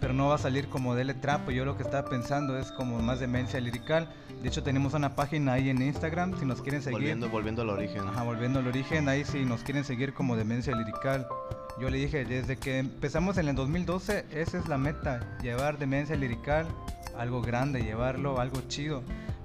pero 0.00 0.14
no 0.14 0.28
va 0.28 0.36
a 0.36 0.38
salir 0.38 0.68
como 0.68 0.94
Dele 0.94 1.14
Trampa. 1.14 1.52
Yo 1.52 1.64
lo 1.64 1.76
que 1.76 1.82
estaba 1.82 2.08
pensando 2.08 2.58
es 2.58 2.72
como 2.72 3.00
más 3.00 3.20
demencia 3.20 3.60
lirical. 3.60 4.08
De 4.42 4.48
hecho, 4.48 4.62
tenemos 4.62 4.94
una 4.94 5.14
página 5.14 5.54
ahí 5.54 5.68
en 5.68 5.82
Instagram, 5.82 6.38
si 6.38 6.46
nos 6.46 6.62
quieren 6.62 6.82
seguir. 6.82 6.98
Volviendo, 6.98 7.28
volviendo 7.28 7.62
al 7.62 7.70
origen. 7.70 8.08
Ajá, 8.08 8.22
volviendo 8.22 8.60
al 8.60 8.66
origen, 8.66 9.08
ahí 9.08 9.24
si 9.24 9.44
nos 9.44 9.62
quieren 9.62 9.84
seguir 9.84 10.14
como 10.14 10.36
Demencia 10.36 10.74
Lirical. 10.74 11.26
Yo 11.80 11.88
le 11.90 11.98
dije, 11.98 12.24
desde 12.24 12.56
que 12.56 12.78
empezamos 12.78 13.38
en 13.38 13.48
el 13.48 13.54
2012, 13.54 14.26
esa 14.32 14.58
es 14.58 14.68
la 14.68 14.78
meta, 14.78 15.38
llevar 15.42 15.78
Demencia 15.78 16.16
Lirical, 16.16 16.66
algo 17.16 17.42
grande, 17.42 17.82
llevarlo, 17.82 18.40
algo 18.40 18.60
chido. 18.68 19.02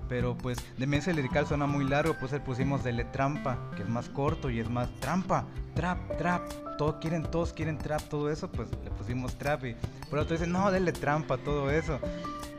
Pero 0.08 0.38
pues 0.38 0.58
Demencia 0.78 1.13
Lirical 1.13 1.48
suena 1.48 1.65
muy 1.65 1.86
largo, 1.86 2.15
pues 2.20 2.32
le 2.32 2.39
pusimos 2.39 2.84
Dele 2.84 3.06
Trampa, 3.06 3.58
que 3.76 3.84
es 3.84 3.89
más 3.89 4.10
corto 4.10 4.50
y 4.50 4.60
es 4.60 4.70
más 4.70 4.89
trampa, 5.00 5.46
trap, 5.74 6.18
trap. 6.18 6.41
Todos 6.78 6.96
quieren, 7.02 7.24
todos 7.24 7.54
quieren 7.54 7.78
trap, 7.78 8.02
todo 8.04 8.30
eso, 8.30 8.52
pues 8.52 8.70
le 8.84 8.91
pusimos 8.91 9.36
trap 9.38 9.65
y 9.65 9.76
por 10.10 10.20
otro 10.20 10.36
dicen, 10.36 10.52
no, 10.52 10.70
dele 10.72 10.91
trampa, 10.91 11.38
todo 11.38 11.72
eso. 11.72 12.00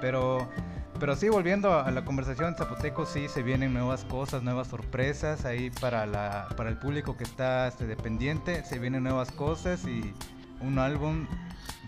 Pero 0.01 0.49
pero 0.99 1.15
sí, 1.15 1.29
volviendo 1.29 1.79
a 1.79 1.91
la 1.91 2.05
conversación, 2.05 2.55
Zapoteco 2.57 3.05
sí 3.05 3.29
se 3.29 3.43
vienen 3.43 3.75
nuevas 3.75 4.05
cosas, 4.05 4.43
nuevas 4.43 4.69
sorpresas 4.69 5.45
ahí 5.45 5.71
para, 5.71 6.07
la, 6.07 6.49
para 6.57 6.71
el 6.71 6.79
público 6.79 7.17
que 7.17 7.25
está 7.25 7.69
este, 7.69 7.87
dependiente, 7.87 8.65
se 8.65 8.79
vienen 8.79 9.03
nuevas 9.03 9.31
cosas 9.31 9.87
y 9.87 10.15
un 10.61 10.79
álbum 10.79 11.27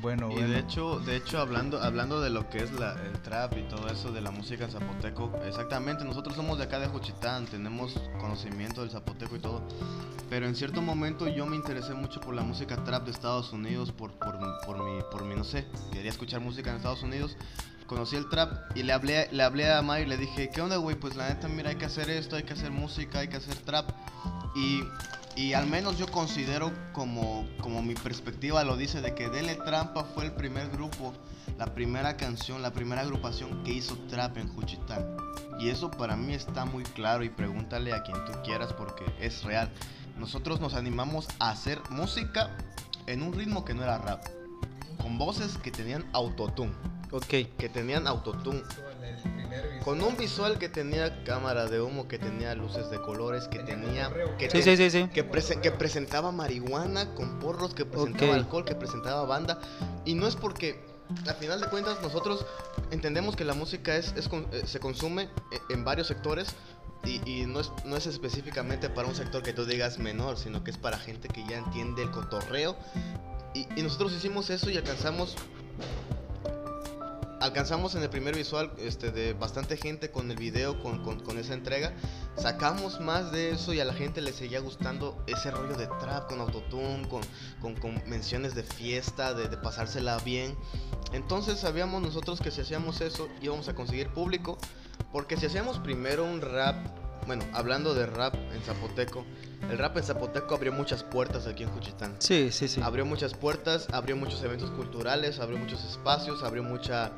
bueno, 0.01 0.31
Y 0.31 0.35
bueno. 0.35 0.49
de 0.51 0.59
hecho, 0.61 1.01
de 1.01 1.17
hecho 1.17 1.41
hablando, 1.41 1.83
hablando 1.83 2.21
de 2.21 2.31
lo 2.31 2.49
que 2.49 2.59
es 2.63 2.71
la- 2.73 2.93
el 3.03 3.21
trap 3.21 3.57
y 3.59 3.63
todo 3.63 3.89
eso 3.89 4.13
de 4.13 4.21
la 4.21 4.31
música 4.31 4.69
zapoteco, 4.69 5.33
exactamente, 5.45 6.05
nosotros 6.05 6.37
somos 6.37 6.57
de 6.59 6.65
acá 6.65 6.79
de 6.79 6.87
Juchitán, 6.87 7.47
tenemos 7.47 7.95
conocimiento 8.21 8.83
del 8.83 8.91
zapoteco 8.91 9.35
y 9.35 9.41
todo, 9.41 9.67
pero 10.31 10.47
en 10.47 10.55
cierto 10.55 10.83
momento 10.83 11.27
yo 11.27 11.47
me 11.47 11.57
interesé 11.57 11.95
mucho 11.95 12.21
por 12.21 12.35
la 12.35 12.43
música 12.43 12.85
trap 12.85 13.07
de 13.07 13.11
Estados 13.11 13.53
Unidos, 13.53 13.91
por, 13.91 14.13
por, 14.13 14.39
por 14.65 14.79
mi, 14.85 15.01
por 15.11 15.25
mi, 15.25 15.35
no 15.35 15.43
sé, 15.43 15.67
quería 15.93 16.11
escuchar 16.13 16.41
música 16.41 16.71
en 16.71 16.77
Estados 16.77 17.03
Unidos, 17.03 17.37
conocí 17.89 18.15
el 18.15 18.29
trap 18.29 18.77
y 18.77 18.85
le 18.85 18.93
hablé, 18.93 19.29
le 19.33 19.43
hablé 19.43 19.69
a 19.73 19.83
Mario 19.83 20.07
y 20.07 20.09
le 20.11 20.17
dije, 20.17 20.49
¿qué 20.55 20.61
onda, 20.61 20.77
güey? 20.77 20.95
Pues 20.95 21.17
la 21.17 21.29
neta, 21.29 21.49
mira, 21.49 21.71
hay 21.71 21.77
que 21.77 21.87
hacer 21.87 22.09
esto, 22.09 22.37
hay 22.37 22.45
que 22.45 22.53
hacer 22.53 22.71
música, 22.71 23.19
hay 23.19 23.29
que 23.29 23.39
hacer 23.39 23.57
trap. 23.57 23.91
Y, 24.55 24.83
y 25.37 25.53
al 25.53 25.67
menos 25.67 25.99
yo 25.99 26.07
considero 26.11 26.73
como, 26.93 27.47
como 27.61 27.83
mi 27.83 27.95
perspectiva 27.95 28.65
lo 28.65 28.77
dice, 28.77 29.01
de 29.01 29.15
que 29.15 29.29
Dele 29.29 29.55
Trampa 29.55 30.05
fue 30.05 30.25
el 30.25 30.33
primer 30.33 30.69
grupo, 30.71 31.13
la 31.59 31.75
primera 31.75 32.17
canción, 32.17 32.63
la 32.63 32.73
primera 32.73 33.03
agrupación 33.03 33.63
que 33.65 33.73
hizo 33.73 33.97
trap 34.09 34.37
en 34.39 34.49
Juchitán. 34.49 35.17
Y 35.59 35.71
eso 35.71 35.91
para 35.91 36.17
mí 36.17 36.35
está 36.35 36.65
muy 36.65 36.85
claro 36.85 37.25
y 37.25 37.31
pregúntale 37.31 37.93
a 37.93 38.03
quien 38.03 38.17
tú 38.25 38.33
quieras 38.45 38.73
porque 38.73 39.05
es 39.21 39.43
real. 39.43 39.71
Nosotros 40.19 40.61
nos 40.61 40.75
animamos 40.75 41.29
a 41.39 41.51
hacer 41.51 41.81
música 41.91 42.51
en 43.07 43.23
un 43.23 43.33
ritmo 43.33 43.65
que 43.65 43.75
no 43.75 43.83
era 43.83 43.99
rap. 43.99 44.25
Con 45.01 45.19
voces 45.19 45.57
que 45.59 45.71
tenían 45.71 46.05
autotune. 46.13 46.73
Ok. 47.13 47.29
Que 47.57 47.69
tenían 47.73 48.07
autotune. 48.07 48.63
Con 49.85 50.03
un 50.03 50.17
visual 50.17 50.59
que 50.59 50.69
tenía 50.69 51.23
cámara 51.25 51.67
de 51.67 51.81
humo, 51.81 52.09
que 52.09 52.19
tenía 52.19 52.55
luces 52.55 52.91
de 52.91 53.01
colores, 53.01 53.49
que 53.49 53.61
tenía... 53.61 54.11
Que 54.39 54.51
Sí, 54.51 54.63
sí, 54.63 54.77
sí, 54.77 54.91
sí. 54.91 55.09
Que, 55.15 55.29
prese- 55.29 55.61
que 55.61 55.71
presentaba 55.71 56.31
marihuana 56.33 57.15
con 57.15 57.39
porros, 57.39 57.75
que 57.75 57.85
presentaba 57.85 58.33
Ok. 58.33 58.39
alcohol, 58.39 58.65
que 58.65 58.75
presentaba 58.75 59.25
banda. 59.25 59.59
Y 60.05 60.15
no 60.15 60.27
es 60.27 60.37
porque, 60.37 60.79
al 61.27 61.35
final 61.37 61.61
de 61.61 61.69
cuentas, 61.69 62.01
nosotros 62.03 62.45
entendemos 62.91 63.37
que 63.37 63.45
la 63.45 63.55
música 63.55 63.97
es, 63.97 64.13
es 64.17 64.29
eh, 64.53 64.63
se 64.67 64.79
consume 64.81 65.23
e- 65.25 65.73
en 65.73 65.85
varios 65.85 66.07
sectores. 66.09 66.49
Y, 67.05 67.23
y 67.31 67.47
no, 67.47 67.61
es, 67.61 67.71
no 67.85 67.97
es 67.97 68.07
específicamente 68.07 68.91
para 68.91 69.07
un 69.09 69.15
sector 69.15 69.43
que 69.43 69.53
tú 69.53 69.65
digas 69.65 69.99
menor, 69.99 70.37
sino 70.37 70.65
que 70.65 70.73
es 70.73 70.77
para 70.79 70.99
gente 70.99 71.29
que 71.29 71.47
ya 71.49 71.59
entiende 71.59 72.03
el 72.03 72.11
cotorreo. 72.11 72.77
Y, 73.55 73.67
y 73.77 73.83
nosotros 73.83 74.13
hicimos 74.13 74.51
eso 74.51 74.69
y 74.69 74.77
alcanzamos 74.77 75.37
alcanzamos 77.41 77.95
en 77.95 78.03
el 78.03 78.11
primer 78.11 78.35
visual 78.37 78.73
este, 78.79 79.11
de 79.11 79.33
bastante 79.33 79.77
gente 79.77 80.11
con 80.11 80.31
el 80.31 80.37
video, 80.37 80.83
con, 80.83 81.03
con- 81.03 81.39
esa 81.39 81.55
entrega. 81.55 81.93
Sacamos 82.37 83.01
más 83.01 83.31
de 83.31 83.51
eso 83.51 83.73
y 83.73 83.81
a 83.81 83.85
la 83.85 83.95
gente 83.95 84.21
le 84.21 84.33
seguía 84.33 84.61
gustando 84.61 85.23
ese 85.27 85.51
rollo 85.51 85.77
de 85.77 85.87
trap 85.87 86.29
con 86.29 86.41
autotune, 86.41 87.07
con, 87.09 87.21
con, 87.61 87.75
con 87.77 88.03
menciones 88.09 88.55
de 88.55 88.63
fiesta, 88.65 89.35
de, 89.35 89.49
de 89.49 89.57
pasársela 89.57 90.19
bien. 90.19 90.57
Entonces 91.13 91.59
sabíamos 91.61 92.03
nosotros 92.03 92.41
que 92.41 92.51
si 92.51 92.61
hacíamos 92.63 93.01
eso 93.01 93.29
íbamos 93.41 93.69
a 93.69 93.75
conseguir 93.75 94.09
público, 94.09 94.59
porque 95.13 95.37
si 95.37 95.47
hacíamos 95.47 95.79
primero 95.79 96.25
un 96.25 96.41
rap, 96.41 96.77
bueno, 97.27 97.45
hablando 97.53 97.95
de 97.95 98.07
rap 98.07 98.35
en 98.35 98.61
zapoteco, 98.63 99.25
el 99.71 99.77
rap 99.79 99.97
en 99.97 100.03
zapoteco 100.05 100.55
abrió 100.55 100.73
muchas 100.73 101.03
puertas 101.03 101.47
aquí 101.47 101.63
en 101.65 101.71
Juchitán. 101.71 102.15
Sí, 102.21 102.51
sí, 102.53 102.69
sí. 102.69 102.81
Abrió 102.83 103.05
muchas 103.05 103.35
puertas, 103.35 103.87
abrió 103.93 104.17
muchos 104.17 104.43
eventos 104.43 104.71
culturales, 104.71 105.41
abrió 105.41 105.59
muchos 105.59 105.85
espacios, 105.85 106.43
abrió 106.43 106.63
mucha, 106.63 107.11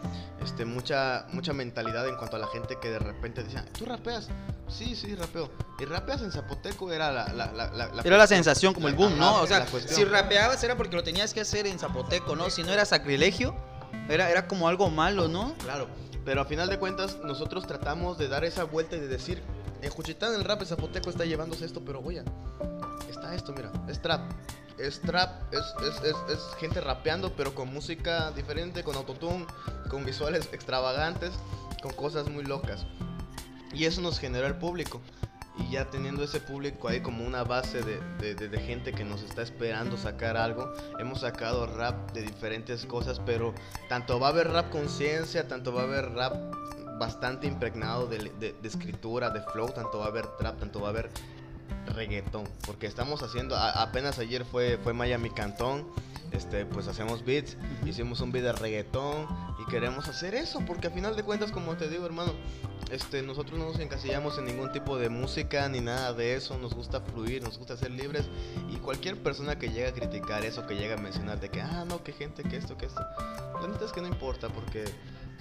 este, 0.43 0.65
mucha, 0.65 1.27
mucha 1.33 1.53
mentalidad 1.53 2.09
en 2.09 2.17
cuanto 2.17 2.37
a 2.37 2.39
la 2.39 2.47
gente 2.49 2.77
que 2.81 2.89
de 2.91 2.99
repente 2.99 3.43
decía, 3.45 3.65
¿tú 3.79 3.85
rapeas? 3.85 4.29
Sí, 4.69 4.95
sí, 4.97 5.15
rapeo. 5.15 5.51
Y 5.79 5.85
rapeas 5.85 6.23
en 6.23 6.33
zapoteco 6.33 6.93
era 6.93 7.11
la, 7.13 7.29
la, 7.33 7.53
la, 7.53 7.71
la- 7.71 7.71
la 7.73 7.85
Era 7.85 7.89
la 7.89 8.01
cuestión. 8.03 8.27
sensación, 8.29 8.75
como 8.75 8.89
el 8.89 8.95
boom, 8.95 9.19
¿no? 9.19 9.43
O 9.43 9.47
sea, 9.47 9.61
la 9.61 9.67
si 9.67 10.05
rapeabas 10.05 10.63
era 10.65 10.77
porque 10.77 10.95
lo 10.97 11.03
tenías 11.03 11.35
que 11.35 11.41
hacer 11.41 11.67
en 11.67 11.79
zapoteco, 11.79 12.37
¿no? 12.37 12.51
Si 12.51 12.63
no 12.63 12.73
era 12.73 12.85
sacrilegio, 12.85 13.55
era, 14.09 14.31
era 14.31 14.47
como 14.49 14.69
algo 14.69 14.89
malo, 14.91 15.29
¿no? 15.29 15.55
Claro, 15.59 15.89
pero 16.25 16.41
a 16.43 16.45
final 16.45 16.69
de 16.69 16.79
cuentas 16.79 17.19
nosotros 17.25 17.67
tratamos 17.67 18.17
de 18.19 18.29
dar 18.29 18.45
esa 18.45 18.65
vuelta 18.65 18.95
y 18.97 19.01
de 19.01 19.09
decir, 19.09 19.43
en 19.83 19.91
Juchitán 19.91 20.35
el 20.35 20.45
rap 20.45 20.61
en 20.63 20.67
zapoteco 20.67 21.11
está 21.11 21.25
llevándose 21.25 21.65
esto, 21.65 21.83
pero 21.85 22.01
oye, 22.01 22.23
está 23.09 23.35
esto, 23.35 23.53
mira, 23.53 23.71
es 23.89 24.01
trap. 24.01 24.21
Es 24.79 25.01
trap, 25.03 25.53
es, 25.53 25.61
es, 25.87 26.03
es, 26.05 26.17
es 26.35 26.55
gente 26.59 26.81
rapeando, 26.81 27.35
pero 27.37 27.55
con 27.55 27.71
música 27.71 28.31
diferente, 28.31 28.83
con 28.83 28.97
autotune, 28.97 29.45
con 29.91 30.07
visuales 30.07 30.49
extravagantes, 30.53 31.33
con 31.83 31.93
cosas 31.93 32.29
muy 32.31 32.45
locas. 32.45 32.87
Y 33.75 33.85
eso 33.85 34.01
nos 34.01 34.19
generó 34.19 34.47
el 34.47 34.57
público. 34.57 35.03
Y 35.59 35.73
ya 35.73 35.91
teniendo 35.91 36.25
ese 36.25 36.41
público 36.41 36.89
ahí 36.89 37.03
como 37.03 37.27
una 37.27 37.45
base 37.45 37.83
de, 37.83 38.01
de- 38.21 38.35
de- 38.35 38.49
de 38.49 38.59
gente 38.61 38.93
que 38.95 39.05
nos 39.05 39.21
está 39.23 39.43
esperando 39.43 39.99
sacar 39.99 40.39
algo, 40.39 40.73
hemos 40.99 41.21
sacado 41.21 41.67
rap 41.67 42.13
de 42.13 42.23
diferentes 42.23 42.87
cosas, 42.87 43.21
pero 43.27 43.53
tanto 43.91 44.19
va 44.19 44.29
a 44.29 44.31
haber 44.31 44.49
rap 44.49 44.71
conciencia, 44.71 45.47
tanto 45.47 45.75
va 45.75 45.83
a 45.83 45.85
haber 45.85 46.13
rap 46.13 46.35
bastante 47.01 47.49
impregnado 47.49 48.07
de, 48.07 48.19
de- 48.39 48.53
de 48.53 48.69
escritura, 48.69 49.31
de 49.31 49.41
flow, 49.43 49.71
tanto 49.73 49.99
va 49.99 50.05
a 50.05 50.09
haber 50.09 50.29
trap, 50.37 50.61
tanto 50.61 50.81
va 50.81 50.89
a 50.89 50.91
haber 50.91 51.11
reggaetón, 51.95 52.45
porque 52.67 52.87
estamos 52.87 53.23
haciendo, 53.23 53.57
a- 53.57 53.83
apenas 53.83 54.19
ayer 54.19 54.45
fue, 54.45 54.79
fue 54.85 54.93
Miami 54.93 55.31
Cantón, 55.31 55.89
este, 56.31 56.65
pues 56.67 56.87
hacemos 56.87 57.25
beats, 57.25 57.57
hicimos 57.85 58.21
un 58.21 58.31
beat 58.31 58.45
de 58.45 58.53
reggaetón 58.53 59.27
y 59.61 59.69
queremos 59.71 60.07
hacer 60.09 60.35
eso, 60.35 60.61
porque 60.67 60.87
a 60.87 60.91
final 60.91 61.17
de 61.17 61.23
cuentas, 61.25 61.51
como 61.51 61.77
te 61.77 61.89
digo 61.89 62.07
hermano, 62.07 62.33
este, 62.93 63.23
nosotros 63.23 63.59
no 63.59 63.67
nos 63.67 63.79
encasillamos 63.81 64.37
en 64.39 64.45
ningún 64.47 64.71
tipo 64.73 64.99
de 64.99 65.09
música 65.09 65.69
ni 65.69 65.81
nada 65.81 66.13
de 66.13 66.35
eso, 66.35 66.59
nos 66.59 66.75
gusta 66.75 67.01
fluir, 67.01 67.43
nos 67.43 67.57
gusta 67.59 67.77
ser 67.77 67.91
libres 67.91 68.27
y 68.69 68.77
cualquier 68.77 69.17
persona 69.23 69.59
que 69.59 69.69
llegue 69.69 69.87
a 69.89 69.93
criticar 69.93 70.45
eso, 70.45 70.67
que 70.67 70.75
llegue 70.75 70.93
a 70.95 70.97
mencionar 70.99 71.41
de 71.41 71.49
que, 71.49 71.63
ah, 71.63 71.85
no, 71.89 72.03
que 72.05 72.13
gente, 72.13 72.43
que 72.43 72.57
esto, 72.57 72.77
que 72.77 72.87
esto, 72.87 73.01
la 73.61 73.69
neta 73.69 73.85
es 73.85 73.93
que 73.93 74.01
no 74.01 74.09
importa 74.09 74.49
porque 74.49 74.85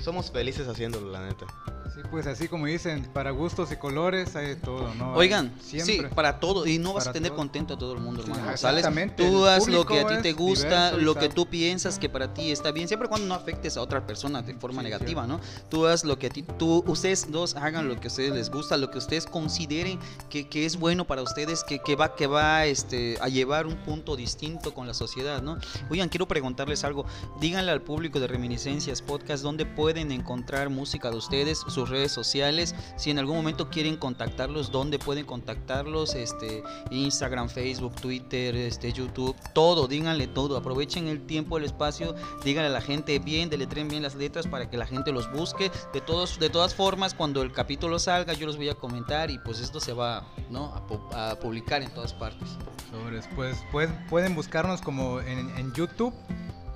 somos 0.01 0.31
felices 0.31 0.67
haciéndolo, 0.67 1.11
la 1.11 1.25
neta. 1.25 1.45
Sí, 1.93 2.01
pues 2.11 2.27
así 2.27 2.47
como 2.47 2.67
dicen, 2.67 3.09
para 3.13 3.31
gustos 3.31 3.71
y 3.71 3.75
colores 3.75 4.35
hay 4.35 4.45
de 4.49 4.55
todo, 4.57 4.93
¿no? 4.93 5.13
Oigan, 5.15 5.51
Siempre. 5.59 5.95
sí, 5.97 6.01
para 6.15 6.39
todo. 6.39 6.67
Y 6.67 6.77
no 6.77 6.93
vas 6.93 7.05
a 7.05 7.05
Para 7.05 7.13
tener 7.13 7.29
todo. 7.31 7.37
contento 7.37 7.73
a 7.73 7.77
todo 7.79 7.93
el 7.93 7.99
mundo, 7.99 8.21
Sí, 8.23 8.29
hermano. 8.29 8.55
¿Sales? 8.57 8.79
exactamente, 8.79 9.23
Tú 9.27 9.45
el 9.45 9.49
haz 9.51 9.67
lo 9.67 9.85
que 9.87 9.99
a 9.99 10.07
ti 10.07 10.15
te 10.21 10.33
gusta, 10.33 10.91
lo 10.93 11.15
que 11.15 11.29
tú 11.29 11.47
piensas 11.47 11.97
que 11.97 12.07
para 12.07 12.31
ti 12.33 12.51
está 12.51 12.71
bien, 12.71 12.87
siempre 12.87 13.07
y 13.07 13.09
cuando 13.09 13.27
no 13.27 13.33
afectes 13.33 13.75
a 13.75 13.81
otra 13.81 14.05
persona 14.05 14.43
de 14.43 14.53
forma 14.53 14.81
Sí, 14.81 14.85
negativa, 14.85 15.25
cierto. 15.25 15.43
¿no? 15.43 15.69
Tú 15.69 15.87
haz 15.87 16.03
lo 16.05 16.19
que 16.19 16.27
a 16.27 16.29
ti, 16.29 16.43
tú, 16.43 16.83
ustedes 16.85 17.31
dos 17.31 17.55
hagan 17.55 17.87
lo 17.87 17.99
que 17.99 18.07
a 18.07 18.11
ustedes 18.11 18.33
les 18.33 18.51
gusta, 18.51 18.77
lo 18.77 18.91
que 18.91 18.99
ustedes 18.99 19.25
consideren 19.25 19.99
que, 20.29 20.47
que 20.47 20.67
es 20.67 20.77
bueno 20.77 21.07
para 21.07 21.23
ustedes, 21.23 21.63
que, 21.63 21.79
que 21.79 21.95
va, 21.95 22.15
que 22.15 22.27
va 22.27 22.67
este, 22.67 23.17
a 23.19 23.29
llevar 23.29 23.65
un 23.65 23.75
punto 23.77 24.15
distinto 24.15 24.75
con 24.75 24.85
la 24.85 24.93
sociedad, 24.93 25.41
¿no? 25.41 25.57
Oigan, 25.89 26.07
quiero 26.07 26.27
preguntarles 26.27 26.83
algo. 26.83 27.05
Díganle 27.41 27.71
al 27.71 27.81
público 27.81 28.19
de 28.19 28.27
Reminiscencias 28.27 29.01
Podcast 29.01 29.41
dónde 29.43 29.65
pueden 29.89 30.11
encontrar 30.11 30.69
música 30.69 31.09
de 31.09 31.17
ustedes, 31.17 31.57
sus 31.67 31.89
redes 31.89 32.11
sociales, 32.11 32.75
si 32.95 33.09
en 33.09 33.17
algún 33.17 33.37
momento 33.37 33.71
quieren 33.71 33.97
contactarlos, 33.97 34.71
dónde 34.71 34.99
pueden 34.99 35.25
contactarlos, 35.25 36.13
este, 36.13 36.61
Instagram, 36.91 37.49
Facebook, 37.49 37.95
Twitter, 37.95 38.55
este, 38.55 38.93
YouTube, 38.93 39.35
todo, 39.51 39.87
díganle 39.87 40.27
todo, 40.27 40.57
aprovechen 40.57 41.07
el 41.07 41.25
tiempo, 41.25 41.57
el 41.57 41.63
espacio, 41.63 42.13
díganle 42.45 42.69
a 42.69 42.73
la 42.73 42.81
gente 42.81 43.17
bien, 43.17 43.49
deletren 43.49 43.87
bien 43.87 44.03
las 44.03 44.13
letras 44.13 44.45
para 44.45 44.69
que 44.69 44.77
la 44.77 44.85
gente 44.85 45.11
los 45.11 45.31
busque. 45.31 45.71
De 45.91 46.01
todos, 46.01 46.37
de 46.37 46.51
todas 46.51 46.75
formas, 46.75 47.15
cuando 47.15 47.41
el 47.41 47.51
capítulo 47.51 47.97
salga, 47.97 48.33
yo 48.33 48.45
los 48.45 48.57
voy 48.57 48.69
a 48.69 48.75
comentar 48.75 49.31
y 49.31 49.39
pues 49.39 49.59
esto 49.59 49.79
se 49.79 49.93
va, 49.93 50.23
¿no? 50.51 50.71
a, 51.15 51.31
a 51.31 51.39
publicar 51.39 51.81
en 51.81 51.89
todas 51.95 52.13
partes. 52.13 52.47
Sobres, 52.91 53.27
pues, 53.35 53.57
pues, 53.71 53.89
pueden 54.07 54.35
buscarnos 54.35 54.81
como 54.81 55.19
en, 55.19 55.49
en 55.57 55.73
YouTube, 55.73 56.13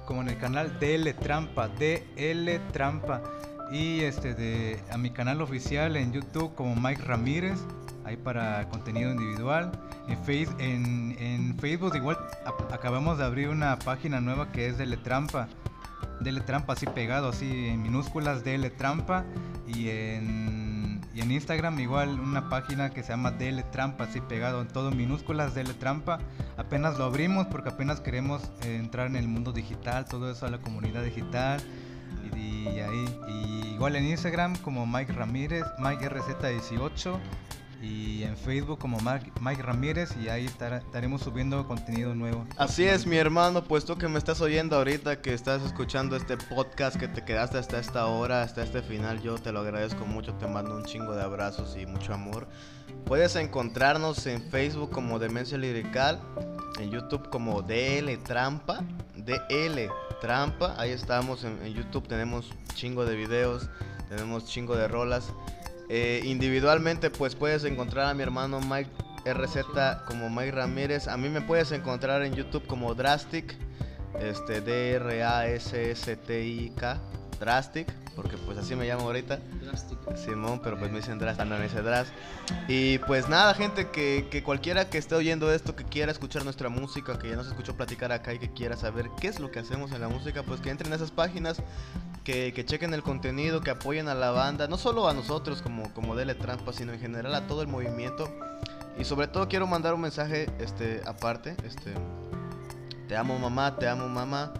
como 0.05 0.21
en 0.21 0.29
el 0.29 0.37
canal 0.37 0.79
DL 0.79 1.13
Trampa, 1.13 1.67
DL 1.67 2.59
Trampa. 2.71 3.21
Y 3.71 4.01
este 4.01 4.33
de 4.35 4.79
a 4.91 4.97
mi 4.97 5.09
canal 5.09 5.41
oficial 5.41 5.95
en 5.95 6.11
YouTube 6.13 6.53
como 6.53 6.75
Mike 6.75 7.01
Ramírez, 7.01 7.59
ahí 8.05 8.17
para 8.17 8.67
contenido 8.69 9.11
individual. 9.11 9.71
En, 10.07 10.17
face, 10.17 10.49
en, 10.59 11.15
en 11.19 11.57
Facebook 11.57 11.95
igual 11.95 12.17
acabamos 12.71 13.17
de 13.17 13.23
abrir 13.23 13.49
una 13.49 13.79
página 13.79 14.19
nueva 14.19 14.51
que 14.51 14.67
es 14.67 14.77
DL 14.77 14.97
Trampa. 15.01 15.47
DL 16.19 16.41
Trampa 16.41 16.73
así 16.73 16.85
pegado, 16.85 17.29
así 17.29 17.67
en 17.67 17.81
minúsculas 17.81 18.43
DL 18.43 18.69
Trampa. 18.71 19.25
Y 19.67 19.89
en, 19.89 20.72
y 21.13 21.21
en 21.21 21.31
Instagram 21.31 21.79
igual 21.79 22.19
una 22.19 22.49
página 22.49 22.89
que 22.89 23.03
se 23.03 23.09
llama 23.09 23.31
DL 23.31 23.63
Trampa, 23.71 24.05
así 24.05 24.19
pegado 24.21 24.61
en 24.61 24.67
todo 24.67 24.91
minúsculas 24.91 25.53
DL 25.53 25.73
Trampa. 25.75 26.19
Apenas 26.57 26.97
lo 26.97 27.05
abrimos 27.05 27.47
porque 27.47 27.69
apenas 27.69 27.99
queremos 27.99 28.41
eh, 28.63 28.77
entrar 28.77 29.07
en 29.07 29.15
el 29.15 29.27
mundo 29.27 29.51
digital, 29.51 30.05
todo 30.05 30.31
eso 30.31 30.45
a 30.45 30.49
la 30.49 30.57
comunidad 30.57 31.03
digital. 31.03 31.61
Y, 32.35 32.69
y 32.69 32.79
ahí, 32.79 33.19
y 33.27 33.73
igual 33.73 33.95
en 33.95 34.05
Instagram 34.05 34.55
como 34.57 34.87
Mike 34.87 35.13
Ramírez, 35.13 35.65
Mike 35.79 36.09
RZ18. 36.09 37.19
Y 37.85 38.23
en 38.23 38.37
Facebook 38.37 38.79
como 38.79 38.97
Mike, 39.01 39.61
Ramírez 39.61 40.15
y 40.23 40.29
ahí 40.29 40.45
estar- 40.45 40.71
estaremos 40.75 41.21
subiendo 41.21 41.67
contenido 41.67 42.15
nuevo. 42.15 42.45
Así 42.57 42.85
es, 42.85 43.05
mi 43.05 43.17
hermano, 43.17 43.61
pues 43.65 43.83
tú 43.83 43.97
que 43.97 44.07
me 44.07 44.17
estás 44.19 44.39
oyendo 44.39 44.77
ahorita, 44.77 45.21
que 45.21 45.33
estás 45.33 45.61
escuchando 45.63 46.15
este 46.15 46.37
podcast, 46.37 46.95
que 46.95 47.09
te 47.09 47.25
quedaste 47.25 47.57
hasta 47.57 47.79
esta 47.79 48.05
hora, 48.05 48.41
hasta 48.41 48.63
este 48.63 48.81
final, 48.83 49.21
yo 49.21 49.37
te 49.37 49.51
lo 49.51 49.59
agradezco 49.59 50.05
mucho, 50.05 50.33
te 50.35 50.47
mando 50.47 50.77
un 50.77 50.85
chingo 50.85 51.13
de 51.13 51.23
abrazos 51.23 51.75
y 51.77 51.85
mucho 51.85 52.13
amor. 52.13 52.47
Puedes 53.05 53.35
encontrarnos 53.35 54.25
en 54.27 54.41
Facebook 54.49 54.89
como 54.91 55.19
Demencia 55.19 55.57
Lirical, 55.57 56.21
en 56.79 56.89
YouTube 56.89 57.29
como 57.29 57.63
DL 57.63 58.15
Trampa, 58.23 58.81
DL 59.17 59.89
Trampa, 60.21 60.73
ahí 60.77 60.91
estamos 60.91 61.43
en, 61.43 61.61
en 61.65 61.73
YouTube, 61.73 62.07
tenemos 62.07 62.49
chingo 62.75 63.03
de 63.05 63.17
videos, 63.17 63.69
tenemos 64.07 64.45
chingo 64.45 64.77
de 64.77 64.87
rolas. 64.87 65.33
Eh, 65.95 66.21
individualmente, 66.23 67.11
pues 67.11 67.35
puedes 67.35 67.63
encontrar 67.65 68.07
a 68.07 68.15
mi 68.15 68.23
hermano 68.23 68.59
Mike 68.61 68.89
RZ 69.31 69.57
como 70.07 70.27
Mike 70.27 70.49
Ramírez. 70.49 71.07
A 71.07 71.17
mí 71.17 71.29
me 71.29 71.39
puedes 71.39 71.71
encontrar 71.71 72.23
en 72.23 72.33
YouTube 72.33 72.65
como 72.65 72.95
Drastic, 72.95 73.55
este 74.19 74.61
D-R-A-S-S-T-I-K, 74.61 75.11
Drastic, 77.39 77.91
porque 78.15 78.37
pues 78.37 78.57
así 78.57 78.75
me 78.75 78.85
llamo 78.85 79.03
ahorita. 79.03 79.39
Simón, 80.15 80.61
pero 80.63 80.77
pues 80.77 80.91
me 80.91 80.97
dicen 80.97 81.19
Dras, 81.19 81.37
no 81.37 81.57
me 81.57 81.63
dice 81.63 81.81
Dras. 81.81 82.07
Y 82.67 82.99
pues 82.99 83.29
nada, 83.29 83.53
gente, 83.53 83.89
que, 83.89 84.27
que 84.29 84.43
cualquiera 84.43 84.89
que 84.89 84.97
esté 84.97 85.15
oyendo 85.15 85.51
esto, 85.51 85.75
que 85.75 85.83
quiera 85.83 86.11
escuchar 86.11 86.43
nuestra 86.43 86.69
música, 86.69 87.17
que 87.17 87.29
ya 87.29 87.35
nos 87.35 87.47
escuchó 87.47 87.75
platicar 87.75 88.11
acá 88.11 88.33
y 88.33 88.39
que 88.39 88.51
quiera 88.51 88.77
saber 88.77 89.09
qué 89.19 89.27
es 89.27 89.39
lo 89.39 89.51
que 89.51 89.59
hacemos 89.59 89.91
en 89.91 90.01
la 90.01 90.07
música, 90.07 90.43
pues 90.43 90.61
que 90.61 90.69
entren 90.69 90.91
a 90.93 90.95
esas 90.95 91.11
páginas, 91.11 91.61
que, 92.23 92.53
que 92.53 92.65
chequen 92.65 92.93
el 92.93 93.03
contenido, 93.03 93.61
que 93.61 93.71
apoyen 93.71 94.07
a 94.07 94.15
la 94.15 94.31
banda, 94.31 94.67
no 94.67 94.77
solo 94.77 95.07
a 95.07 95.13
nosotros 95.13 95.61
como, 95.61 95.93
como 95.93 96.15
Dele 96.15 96.35
Trampa, 96.35 96.73
sino 96.73 96.93
en 96.93 96.99
general 96.99 97.33
a 97.35 97.47
todo 97.47 97.61
el 97.61 97.67
movimiento. 97.67 98.29
Y 98.97 99.05
sobre 99.05 99.27
todo 99.27 99.47
quiero 99.47 99.65
mandar 99.67 99.93
un 99.93 100.01
mensaje 100.01 100.49
este, 100.59 101.01
aparte, 101.05 101.55
este, 101.65 101.93
Te 103.07 103.17
amo 103.17 103.39
mamá, 103.39 103.75
te 103.77 103.87
amo 103.87 104.07
mamá, 104.07 104.53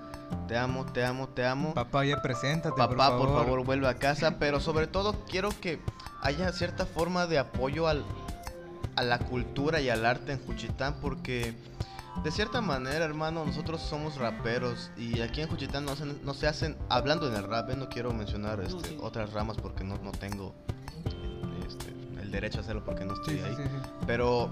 te 0.48 0.58
amo, 0.58 0.86
te 0.86 1.06
amo, 1.06 1.28
te 1.30 1.46
amo. 1.46 1.74
Papá, 1.74 2.06
ya 2.06 2.22
preséntate, 2.22 2.76
Papá, 2.76 2.88
por 2.90 2.98
favor. 2.98 3.28
por 3.28 3.38
favor, 3.44 3.66
vuelve 3.66 3.88
a 3.88 3.96
casa. 3.96 4.38
Pero 4.40 4.60
sobre 4.60 4.88
todo 4.88 5.14
quiero 5.30 5.50
que 5.62 5.80
haya 6.22 6.52
cierta 6.52 6.86
forma 6.86 7.26
de 7.28 7.40
apoyo 7.40 7.88
al, 7.88 8.04
a 8.96 9.04
la 9.04 9.20
cultura 9.20 9.82
y 9.82 9.90
al 9.90 10.06
arte 10.06 10.34
en 10.34 10.46
Juchitán 10.46 10.96
porque 11.02 11.54
de 12.24 12.32
cierta 12.32 12.62
manera, 12.62 13.04
hermano, 13.06 13.44
nosotros 13.44 13.82
somos 13.82 14.18
raperos 14.18 14.92
y 14.98 15.22
aquí 15.22 15.42
en 15.42 15.50
Juchitán 15.50 15.84
no 15.86 15.96
se, 15.96 16.06
no 16.06 16.34
se 16.36 16.48
hacen, 16.48 16.78
hablando 16.88 17.28
en 17.28 17.36
el 17.36 17.44
rap, 17.44 17.70
no 17.72 17.90
quiero 17.90 18.14
mencionar 18.14 18.60
este, 18.62 18.90
sí. 18.90 18.98
otras 19.02 19.34
ramas 19.34 19.58
porque 19.58 19.84
no, 19.84 19.98
no 19.98 20.12
tengo 20.12 20.54
este, 21.68 21.90
el 22.22 22.30
derecho 22.32 22.60
a 22.60 22.62
hacerlo 22.62 22.84
porque 22.86 23.04
no 23.06 23.14
estoy 23.16 23.38
Sí, 23.38 23.44
ahí. 23.44 23.56
sí, 23.56 23.64
sí. 23.64 23.90
Pero 24.06 24.52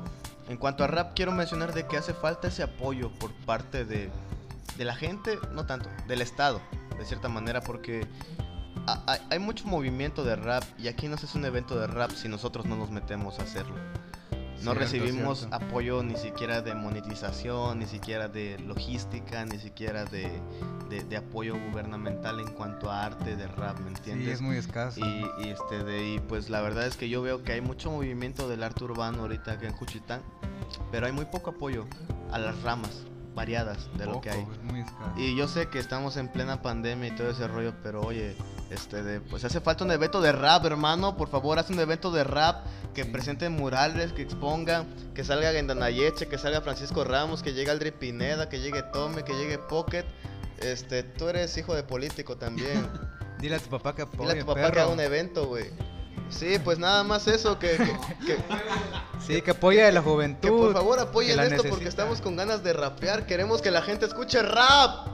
en 0.49 0.57
cuanto 0.57 0.83
a 0.83 0.87
rap, 0.87 1.11
quiero 1.15 1.31
mencionar 1.33 1.71
de 1.73 1.85
que 1.85 1.97
hace 1.97 2.15
falta 2.15 2.47
ese 2.47 2.63
apoyo 2.63 3.11
por 3.19 3.31
parte 3.45 3.85
de, 3.85 4.09
de 4.81 4.85
la 4.85 4.95
gente, 4.95 5.37
no 5.51 5.67
tanto, 5.67 5.89
del 6.07 6.23
Estado, 6.23 6.59
de 6.97 7.05
cierta 7.05 7.29
manera, 7.29 7.61
porque 7.61 8.07
ha- 8.87 9.03
hay, 9.05 9.19
hay 9.29 9.37
mucho 9.37 9.67
movimiento 9.67 10.23
de 10.23 10.35
rap 10.35 10.63
y 10.79 10.87
aquí 10.87 11.07
no 11.07 11.17
se 11.17 11.27
hace 11.27 11.37
un 11.37 11.45
evento 11.45 11.77
de 11.79 11.85
rap 11.85 12.09
si 12.09 12.27
nosotros 12.27 12.65
no 12.65 12.75
nos 12.75 12.89
metemos 12.89 13.37
a 13.37 13.43
hacerlo. 13.43 13.75
No 13.75 14.73
Cierto, 14.73 14.79
recibimos 14.79 15.39
cierto. 15.39 15.55
apoyo 15.55 16.01
ni 16.01 16.15
siquiera 16.15 16.61
de 16.63 16.73
monetización, 16.73 17.77
ni 17.77 17.85
siquiera 17.85 18.27
de 18.27 18.57
logística, 18.57 19.45
ni 19.45 19.59
siquiera 19.59 20.05
de, 20.05 20.31
de- 20.89 21.03
de 21.03 21.17
apoyo 21.17 21.53
gubernamental 21.59 22.39
en 22.39 22.47
cuanto 22.53 22.89
a 22.89 23.05
arte 23.05 23.35
de 23.35 23.47
rap, 23.47 23.77
¿me 23.81 23.89
entiendes? 23.89 24.25
Sí, 24.27 24.31
es 24.33 24.41
muy 24.41 24.57
escaso. 24.57 24.99
Y, 24.99 25.25
y, 25.45 25.49
este 25.49 25.83
de 25.83 26.13
y 26.15 26.19
pues 26.21 26.49
la 26.49 26.61
verdad 26.61 26.87
es 26.87 26.97
que 26.97 27.07
yo 27.07 27.21
veo 27.21 27.43
que 27.43 27.51
hay 27.53 27.61
mucho 27.61 27.91
movimiento 27.91 28.49
del 28.49 28.63
arte 28.63 28.83
urbano 28.83 29.21
ahorita 29.21 29.51
aquí 29.53 29.67
en 29.67 29.73
Juchitán, 29.73 30.23
pero 30.91 31.05
hay 31.05 31.11
muy 31.11 31.25
poco 31.25 31.51
apoyo 31.51 31.85
a 32.31 32.39
las 32.39 32.59
ramas 32.63 33.05
variadas 33.33 33.89
de 33.97 34.05
lo 34.05 34.19
que 34.21 34.29
hay. 34.29 34.41
Es 34.41 34.63
muy. 34.63 34.85
Y 35.17 35.35
yo 35.37 35.47
sé 35.47 35.67
que 35.69 35.79
estamos 35.79 36.17
en 36.17 36.27
plena 36.27 36.61
pandemia 36.61 37.07
y 37.09 37.15
todo 37.15 37.29
ese 37.29 37.47
rollo, 37.47 37.73
pero 37.81 38.01
oye, 38.01 38.35
este 38.69 39.03
de 39.03 39.21
pues 39.21 39.43
hace 39.45 39.61
falta 39.61 39.83
un 39.83 39.91
evento 39.91 40.21
de 40.21 40.31
rap, 40.31 40.65
hermano, 40.65 41.15
por 41.17 41.29
favor, 41.29 41.57
haz 41.59 41.69
un 41.69 41.79
evento 41.79 42.11
de 42.11 42.23
rap 42.23 42.65
que 42.93 43.03
Sí. 43.03 43.09
presente 43.09 43.49
murales, 43.49 44.11
que 44.13 44.21
exponga, 44.21 44.85
que 45.15 45.23
salga 45.23 45.51
Gendanayeche, 45.51 46.27
que 46.27 46.37
salga 46.37 46.61
Francisco 46.61 47.03
Ramos, 47.03 47.41
que 47.41 47.53
llegue 47.53 47.71
Aldri 47.71 47.91
Pineda, 47.91 48.49
que 48.49 48.59
llegue 48.59 48.83
Tome, 48.83 49.23
que 49.23 49.33
llegue 49.33 49.57
Pocket. 49.57 50.05
Este, 50.59 51.03
tú 51.03 51.27
eres 51.29 51.57
hijo 51.57 51.73
de 51.73 51.83
político 51.83 52.37
también. 52.37 52.87
Dile 53.39 53.55
a 53.55 53.59
tu 53.59 53.69
papá 53.69 53.95
que 53.95 54.03
apoye, 54.03 54.29
Dile 54.29 54.41
a 54.41 54.45
tu 54.45 54.53
papá 54.53 54.71
que 54.71 54.79
haga 54.79 54.89
un 54.91 54.99
evento, 54.99 55.47
güey. 55.47 55.65
Sí, 56.31 56.57
pues 56.63 56.79
nada 56.79 57.03
más 57.03 57.27
eso, 57.27 57.59
que, 57.59 57.71
que, 57.77 57.85
que- 58.25 58.37
Sí, 59.27 59.41
que 59.43 59.51
apoye 59.51 59.85
a 59.85 59.91
la 59.91 60.01
que 60.01 60.09
juventud. 60.09 60.49
por 60.49 60.73
favor 60.73 60.99
apoyen 60.99 61.39
esto 61.39 61.63
porque 61.69 61.87
estamos 61.87 62.21
con 62.21 62.35
ganas 62.35 62.63
de 62.63 62.73
rapear. 62.73 63.25
Queremos 63.27 63.61
que 63.61 63.69
la 63.69 63.81
gente 63.83 64.05
escuche 64.07 64.41
rap. 64.41 65.07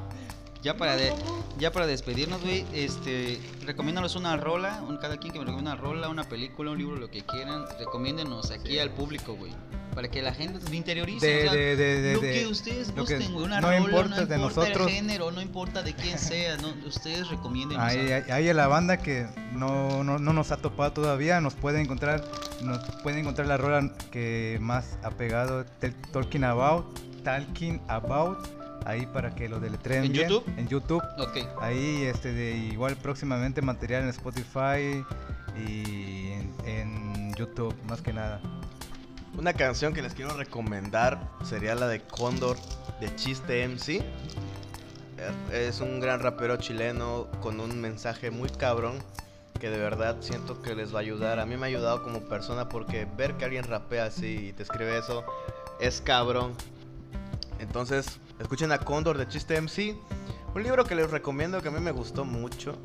Ya 0.63 0.75
para, 0.77 0.95
de- 0.95 1.13
ya 1.59 1.71
para 1.71 1.85
despedirnos, 1.87 2.41
güey, 2.41 2.65
este, 2.73 3.39
recomiéndanos 3.65 4.15
una 4.15 4.35
rola, 4.37 4.81
un, 4.87 4.97
cada 4.97 5.17
quien 5.17 5.31
que 5.33 5.39
me 5.39 5.45
recomienda 5.45 5.73
una 5.73 5.81
rola, 5.81 6.09
una 6.09 6.23
película, 6.23 6.71
un 6.71 6.77
libro, 6.77 6.95
lo 6.95 7.09
que 7.11 7.21
quieran, 7.23 7.65
recomiéndenos 7.79 8.49
aquí 8.51 8.79
al 8.79 8.91
público, 8.91 9.35
güey, 9.35 9.53
para 9.97 10.11
que 10.11 10.21
la 10.21 10.31
gente 10.31 10.59
se 10.61 10.75
interiorice, 10.75 11.25
De- 11.25 11.37
o 11.39 11.41
sea, 11.41 11.53
de- 11.53 11.75
de- 11.75 12.01
de- 12.03 12.13
lo 12.13 12.21
que 12.21 12.45
ustedes 12.45 12.93
gusten, 12.95 13.33
güey, 13.33 13.45
una 13.45 13.59
no 13.59 13.65
rola, 13.71 13.79
importa 13.79 14.15
no 14.15 14.21
importa 14.21 14.37
nosotros. 14.37 14.87
el 14.89 14.93
género, 14.93 15.31
no 15.31 15.41
importa 15.41 15.81
de 15.81 15.95
quién 15.95 16.19
sea, 16.19 16.55
no, 16.57 16.67
ustedes 16.85 17.27
recomienden. 17.29 17.79
Ahí, 17.79 18.11
ahí 18.11 18.47
a 18.47 18.53
la 18.53 18.67
banda 18.67 18.97
que 18.97 19.25
no, 19.53 20.03
no, 20.03 20.19
no 20.19 20.33
nos 20.33 20.51
ha 20.51 20.57
topado 20.57 20.93
todavía, 20.93 21.41
nos 21.41 21.55
puede 21.55 21.81
encontrar, 21.81 22.23
nos 22.61 22.77
puede 23.01 23.19
encontrar 23.21 23.47
la 23.47 23.57
rola 23.57 23.91
que 24.11 24.59
más 24.61 24.99
ha 25.01 25.09
pegado, 25.09 25.65
Talking 26.13 26.43
About, 26.43 26.85
Talking 27.23 27.81
About, 27.87 28.37
ahí 28.85 29.07
para 29.07 29.33
que 29.33 29.49
lo 29.49 29.59
deletreen 29.59 30.03
¿En 30.03 30.11
bien. 30.11 30.29
YouTube? 30.29 30.53
En 30.59 30.67
YouTube. 30.67 31.03
Ok, 31.17 31.37
Ahí, 31.59 32.03
este, 32.03 32.33
de 32.33 32.51
igual 32.55 32.97
próximamente 32.97 33.63
material 33.63 34.03
en 34.03 34.09
Spotify 34.09 35.03
y 35.59 36.33
en, 36.33 36.53
en 36.67 37.33
YouTube, 37.33 37.75
más 37.89 37.99
que 38.03 38.13
nada. 38.13 38.39
Una 39.37 39.53
canción 39.53 39.93
que 39.93 40.01
les 40.01 40.15
quiero 40.15 40.35
recomendar 40.35 41.19
sería 41.43 41.75
la 41.75 41.87
de 41.87 42.01
Cóndor 42.01 42.57
de 42.99 43.15
Chiste 43.15 43.67
MC. 43.67 43.97
Eh, 43.99 45.67
Es 45.67 45.79
un 45.79 45.99
gran 45.99 46.21
rapero 46.21 46.57
chileno 46.57 47.27
con 47.39 47.59
un 47.59 47.79
mensaje 47.79 48.31
muy 48.31 48.49
cabrón 48.49 48.97
que 49.59 49.69
de 49.69 49.77
verdad 49.77 50.17
siento 50.21 50.59
que 50.63 50.73
les 50.73 50.91
va 50.91 50.99
a 50.99 51.01
ayudar. 51.01 51.39
A 51.39 51.45
mí 51.45 51.55
me 51.55 51.67
ha 51.67 51.69
ayudado 51.69 52.01
como 52.01 52.21
persona 52.21 52.67
porque 52.67 53.07
ver 53.15 53.35
que 53.35 53.45
alguien 53.45 53.65
rapea 53.65 54.05
así 54.05 54.47
y 54.47 54.53
te 54.53 54.63
escribe 54.63 54.97
eso 54.97 55.23
es 55.79 56.01
cabrón. 56.01 56.53
Entonces, 57.59 58.19
escuchen 58.39 58.71
a 58.71 58.79
Cóndor 58.79 59.19
de 59.19 59.27
Chiste 59.27 59.61
MC. 59.61 59.95
Un 60.55 60.63
libro 60.63 60.83
que 60.83 60.95
les 60.95 61.11
recomiendo 61.11 61.61
que 61.61 61.67
a 61.67 61.71
mí 61.71 61.79
me 61.79 61.91
gustó 61.91 62.25
mucho 62.25 62.75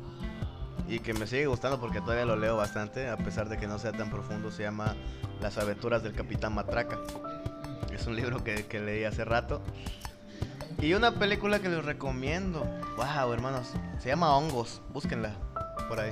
y 0.87 0.99
que 0.99 1.13
me 1.13 1.27
sigue 1.27 1.47
gustando 1.47 1.79
porque 1.79 2.01
todavía 2.01 2.25
lo 2.25 2.35
leo 2.35 2.57
bastante, 2.57 3.09
a 3.09 3.17
pesar 3.17 3.49
de 3.49 3.57
que 3.57 3.67
no 3.67 3.79
sea 3.79 3.91
tan 3.91 4.09
profundo. 4.09 4.51
Se 4.51 4.63
llama 4.63 4.95
Las 5.41 5.57
aventuras 5.57 6.03
del 6.03 6.13
Capitán 6.13 6.53
Matraca. 6.55 6.99
Es 7.93 8.07
un 8.07 8.15
libro 8.15 8.43
que, 8.43 8.65
que 8.65 8.79
leí 8.79 9.03
hace 9.03 9.23
rato. 9.23 9.61
Y 10.79 10.93
una 10.93 11.11
película 11.11 11.59
que 11.59 11.69
les 11.69 11.85
recomiendo. 11.85 12.65
Wow, 12.97 13.33
hermanos. 13.33 13.71
Se 13.99 14.09
llama 14.09 14.35
Hongos. 14.35 14.81
Búsquenla 14.91 15.31
por 15.87 15.99
ahí. 15.99 16.11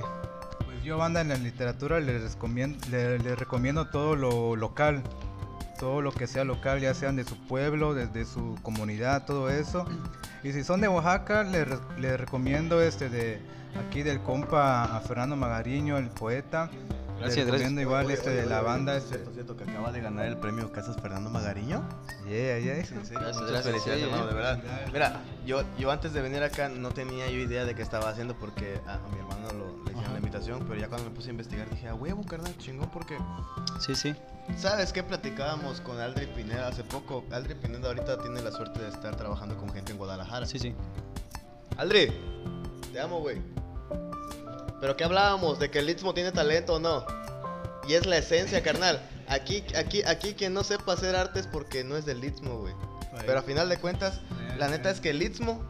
Pues 0.64 0.82
yo, 0.82 0.96
banda, 0.96 1.20
en 1.20 1.28
la 1.28 1.36
literatura 1.36 2.00
les 2.00 2.32
recomiendo, 2.32 2.78
les, 2.90 3.22
les 3.22 3.38
recomiendo 3.38 3.88
todo 3.88 4.16
lo 4.16 4.56
local. 4.56 5.02
Todo 5.82 6.00
lo 6.00 6.12
que 6.12 6.28
sea 6.28 6.44
local, 6.44 6.78
ya 6.78 6.94
sean 6.94 7.16
de 7.16 7.24
su 7.24 7.36
pueblo, 7.36 7.92
desde 7.92 8.24
su 8.24 8.56
comunidad, 8.62 9.26
todo 9.26 9.50
eso. 9.50 9.84
Y 10.44 10.52
si 10.52 10.62
son 10.62 10.80
de 10.80 10.86
Oaxaca, 10.86 11.42
les, 11.42 11.66
les 11.98 12.20
recomiendo 12.20 12.80
este 12.80 13.08
de 13.08 13.40
aquí 13.84 14.04
del 14.04 14.20
compa 14.20 14.84
a 14.84 15.00
Fernando 15.00 15.34
Magariño, 15.34 15.98
el 15.98 16.06
poeta. 16.06 16.70
Gracias, 17.22 17.46
gracias. 17.46 17.72
igual 17.72 18.06
Oye, 18.06 18.14
este 18.14 18.30
oye, 18.30 18.40
de 18.42 18.46
la 18.46 18.58
oye, 18.58 18.66
banda. 18.66 18.96
es 18.96 19.04
Este, 19.04 19.14
cierto, 19.16 19.32
cierto, 19.34 19.56
que 19.56 19.64
acaba 19.64 19.92
de 19.92 20.00
ganar 20.00 20.26
el 20.26 20.36
premio 20.38 20.70
Casas 20.72 20.96
Fernando 21.00 21.30
Magariño. 21.30 21.82
yeah, 22.28 22.58
yeah. 22.58 22.84
Sí, 22.84 22.94
sí, 23.04 23.14
Gracias, 23.14 23.34
muchas 23.36 23.50
gracias, 23.50 23.64
felicidades, 23.64 24.02
sí, 24.02 24.08
hermano, 24.08 24.26
de 24.26 24.34
verdad. 24.34 24.62
Mira, 24.92 25.20
yo, 25.46 25.62
yo 25.78 25.90
antes 25.90 26.12
de 26.12 26.20
venir 26.22 26.42
acá 26.42 26.68
no 26.68 26.90
tenía 26.90 27.26
yo 27.30 27.38
idea 27.38 27.64
de 27.64 27.74
qué 27.74 27.82
estaba 27.82 28.08
haciendo 28.10 28.34
porque 28.38 28.80
a, 28.86 28.94
a 28.94 29.08
mi 29.08 29.18
hermano 29.18 29.52
lo, 29.52 29.84
le 29.84 29.92
hicieron 29.92 30.12
la 30.12 30.18
invitación, 30.18 30.64
pero 30.68 30.80
ya 30.80 30.88
cuando 30.88 31.08
me 31.10 31.14
puse 31.14 31.28
a 31.28 31.30
investigar 31.32 31.68
dije, 31.70 31.88
a 31.88 31.94
huevo, 31.94 32.22
carnal, 32.24 32.56
chingón, 32.58 32.90
porque 32.90 33.16
sí, 33.80 33.94
sí. 33.94 34.14
¿Sabes 34.56 34.92
qué 34.92 35.02
platicábamos 35.04 35.80
con 35.80 36.00
Aldri 36.00 36.26
Pineda 36.26 36.68
hace 36.68 36.82
poco? 36.82 37.24
Aldri 37.30 37.54
Pineda 37.54 37.88
ahorita 37.88 38.18
tiene 38.18 38.42
la 38.42 38.50
suerte 38.50 38.80
de 38.82 38.88
estar 38.88 39.14
trabajando 39.16 39.56
con 39.56 39.68
gente 39.72 39.92
en 39.92 39.98
Guadalajara. 39.98 40.46
Sí, 40.46 40.58
sí. 40.58 40.74
Aldri, 41.76 42.12
te 42.92 43.00
amo, 43.00 43.20
güey. 43.20 43.40
Pero 44.82 44.96
¿qué 44.96 45.04
hablábamos? 45.04 45.60
¿De 45.60 45.70
que 45.70 45.78
el 45.78 45.88
Istmo 45.88 46.12
tiene 46.12 46.32
talento 46.32 46.74
o 46.74 46.80
no? 46.80 47.06
Y 47.86 47.94
es 47.94 48.04
la 48.04 48.16
esencia, 48.16 48.64
carnal. 48.64 49.00
Aquí, 49.28 49.62
aquí, 49.76 50.02
aquí 50.02 50.34
quien 50.34 50.54
no 50.54 50.64
sepa 50.64 50.94
hacer 50.94 51.14
arte 51.14 51.38
es 51.38 51.46
porque 51.46 51.84
no 51.84 51.96
es 51.96 52.04
del 52.04 52.24
Istmo, 52.24 52.58
güey. 52.58 52.74
Pero 53.24 53.38
a 53.38 53.42
final 53.42 53.68
de 53.68 53.76
cuentas, 53.76 54.20
la 54.58 54.66
neta 54.66 54.90
es 54.90 55.00
que 55.00 55.10
el 55.10 55.22
Istmo 55.22 55.62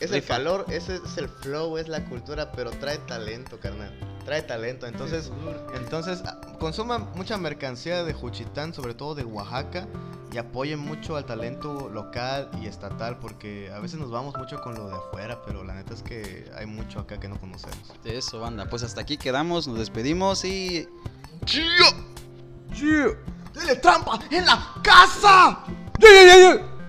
es 0.00 0.12
el 0.12 0.24
calor, 0.24 0.64
ese 0.68 0.96
es 0.96 1.16
el 1.18 1.28
flow, 1.28 1.76
es 1.78 1.88
la 1.88 2.04
cultura, 2.06 2.52
pero 2.52 2.70
trae 2.70 2.98
talento, 2.98 3.60
carnal. 3.60 3.92
Trae 4.24 4.42
talento. 4.42 4.86
Entonces, 4.86 5.30
entonces 5.74 6.22
ah, 6.24 6.40
consuman 6.58 7.10
mucha 7.14 7.36
mercancía 7.36 8.02
de 8.04 8.12
Juchitán, 8.12 8.72
sobre 8.74 8.94
todo 8.94 9.14
de 9.14 9.24
Oaxaca, 9.24 9.86
y 10.32 10.38
apoyen 10.38 10.78
mucho 10.78 11.16
al 11.16 11.26
talento 11.26 11.88
local 11.88 12.50
y 12.60 12.66
estatal, 12.66 13.18
porque 13.18 13.70
a 13.72 13.78
veces 13.80 13.98
nos 13.98 14.10
vamos 14.10 14.36
mucho 14.36 14.60
con 14.60 14.74
lo 14.74 14.88
de 14.88 14.94
afuera, 14.94 15.42
pero 15.44 15.64
la 15.64 15.74
neta 15.74 15.94
es 15.94 16.02
que 16.02 16.50
hay 16.56 16.66
mucho 16.66 17.00
acá 17.00 17.18
que 17.18 17.28
no 17.28 17.38
conocemos. 17.38 17.92
Eso, 18.04 18.40
banda. 18.40 18.66
Pues 18.70 18.82
hasta 18.82 19.00
aquí 19.00 19.16
quedamos, 19.16 19.66
nos 19.68 19.78
despedimos 19.78 20.44
y 20.44 20.88
¡Chío! 21.44 23.16
¡Dile 23.52 23.76
trampa 23.76 24.18
en 24.30 24.46
la 24.46 24.74
casa! 24.82 25.64
Yeah, 25.98 26.24
yeah, 26.24 26.36
yeah. 26.36 26.79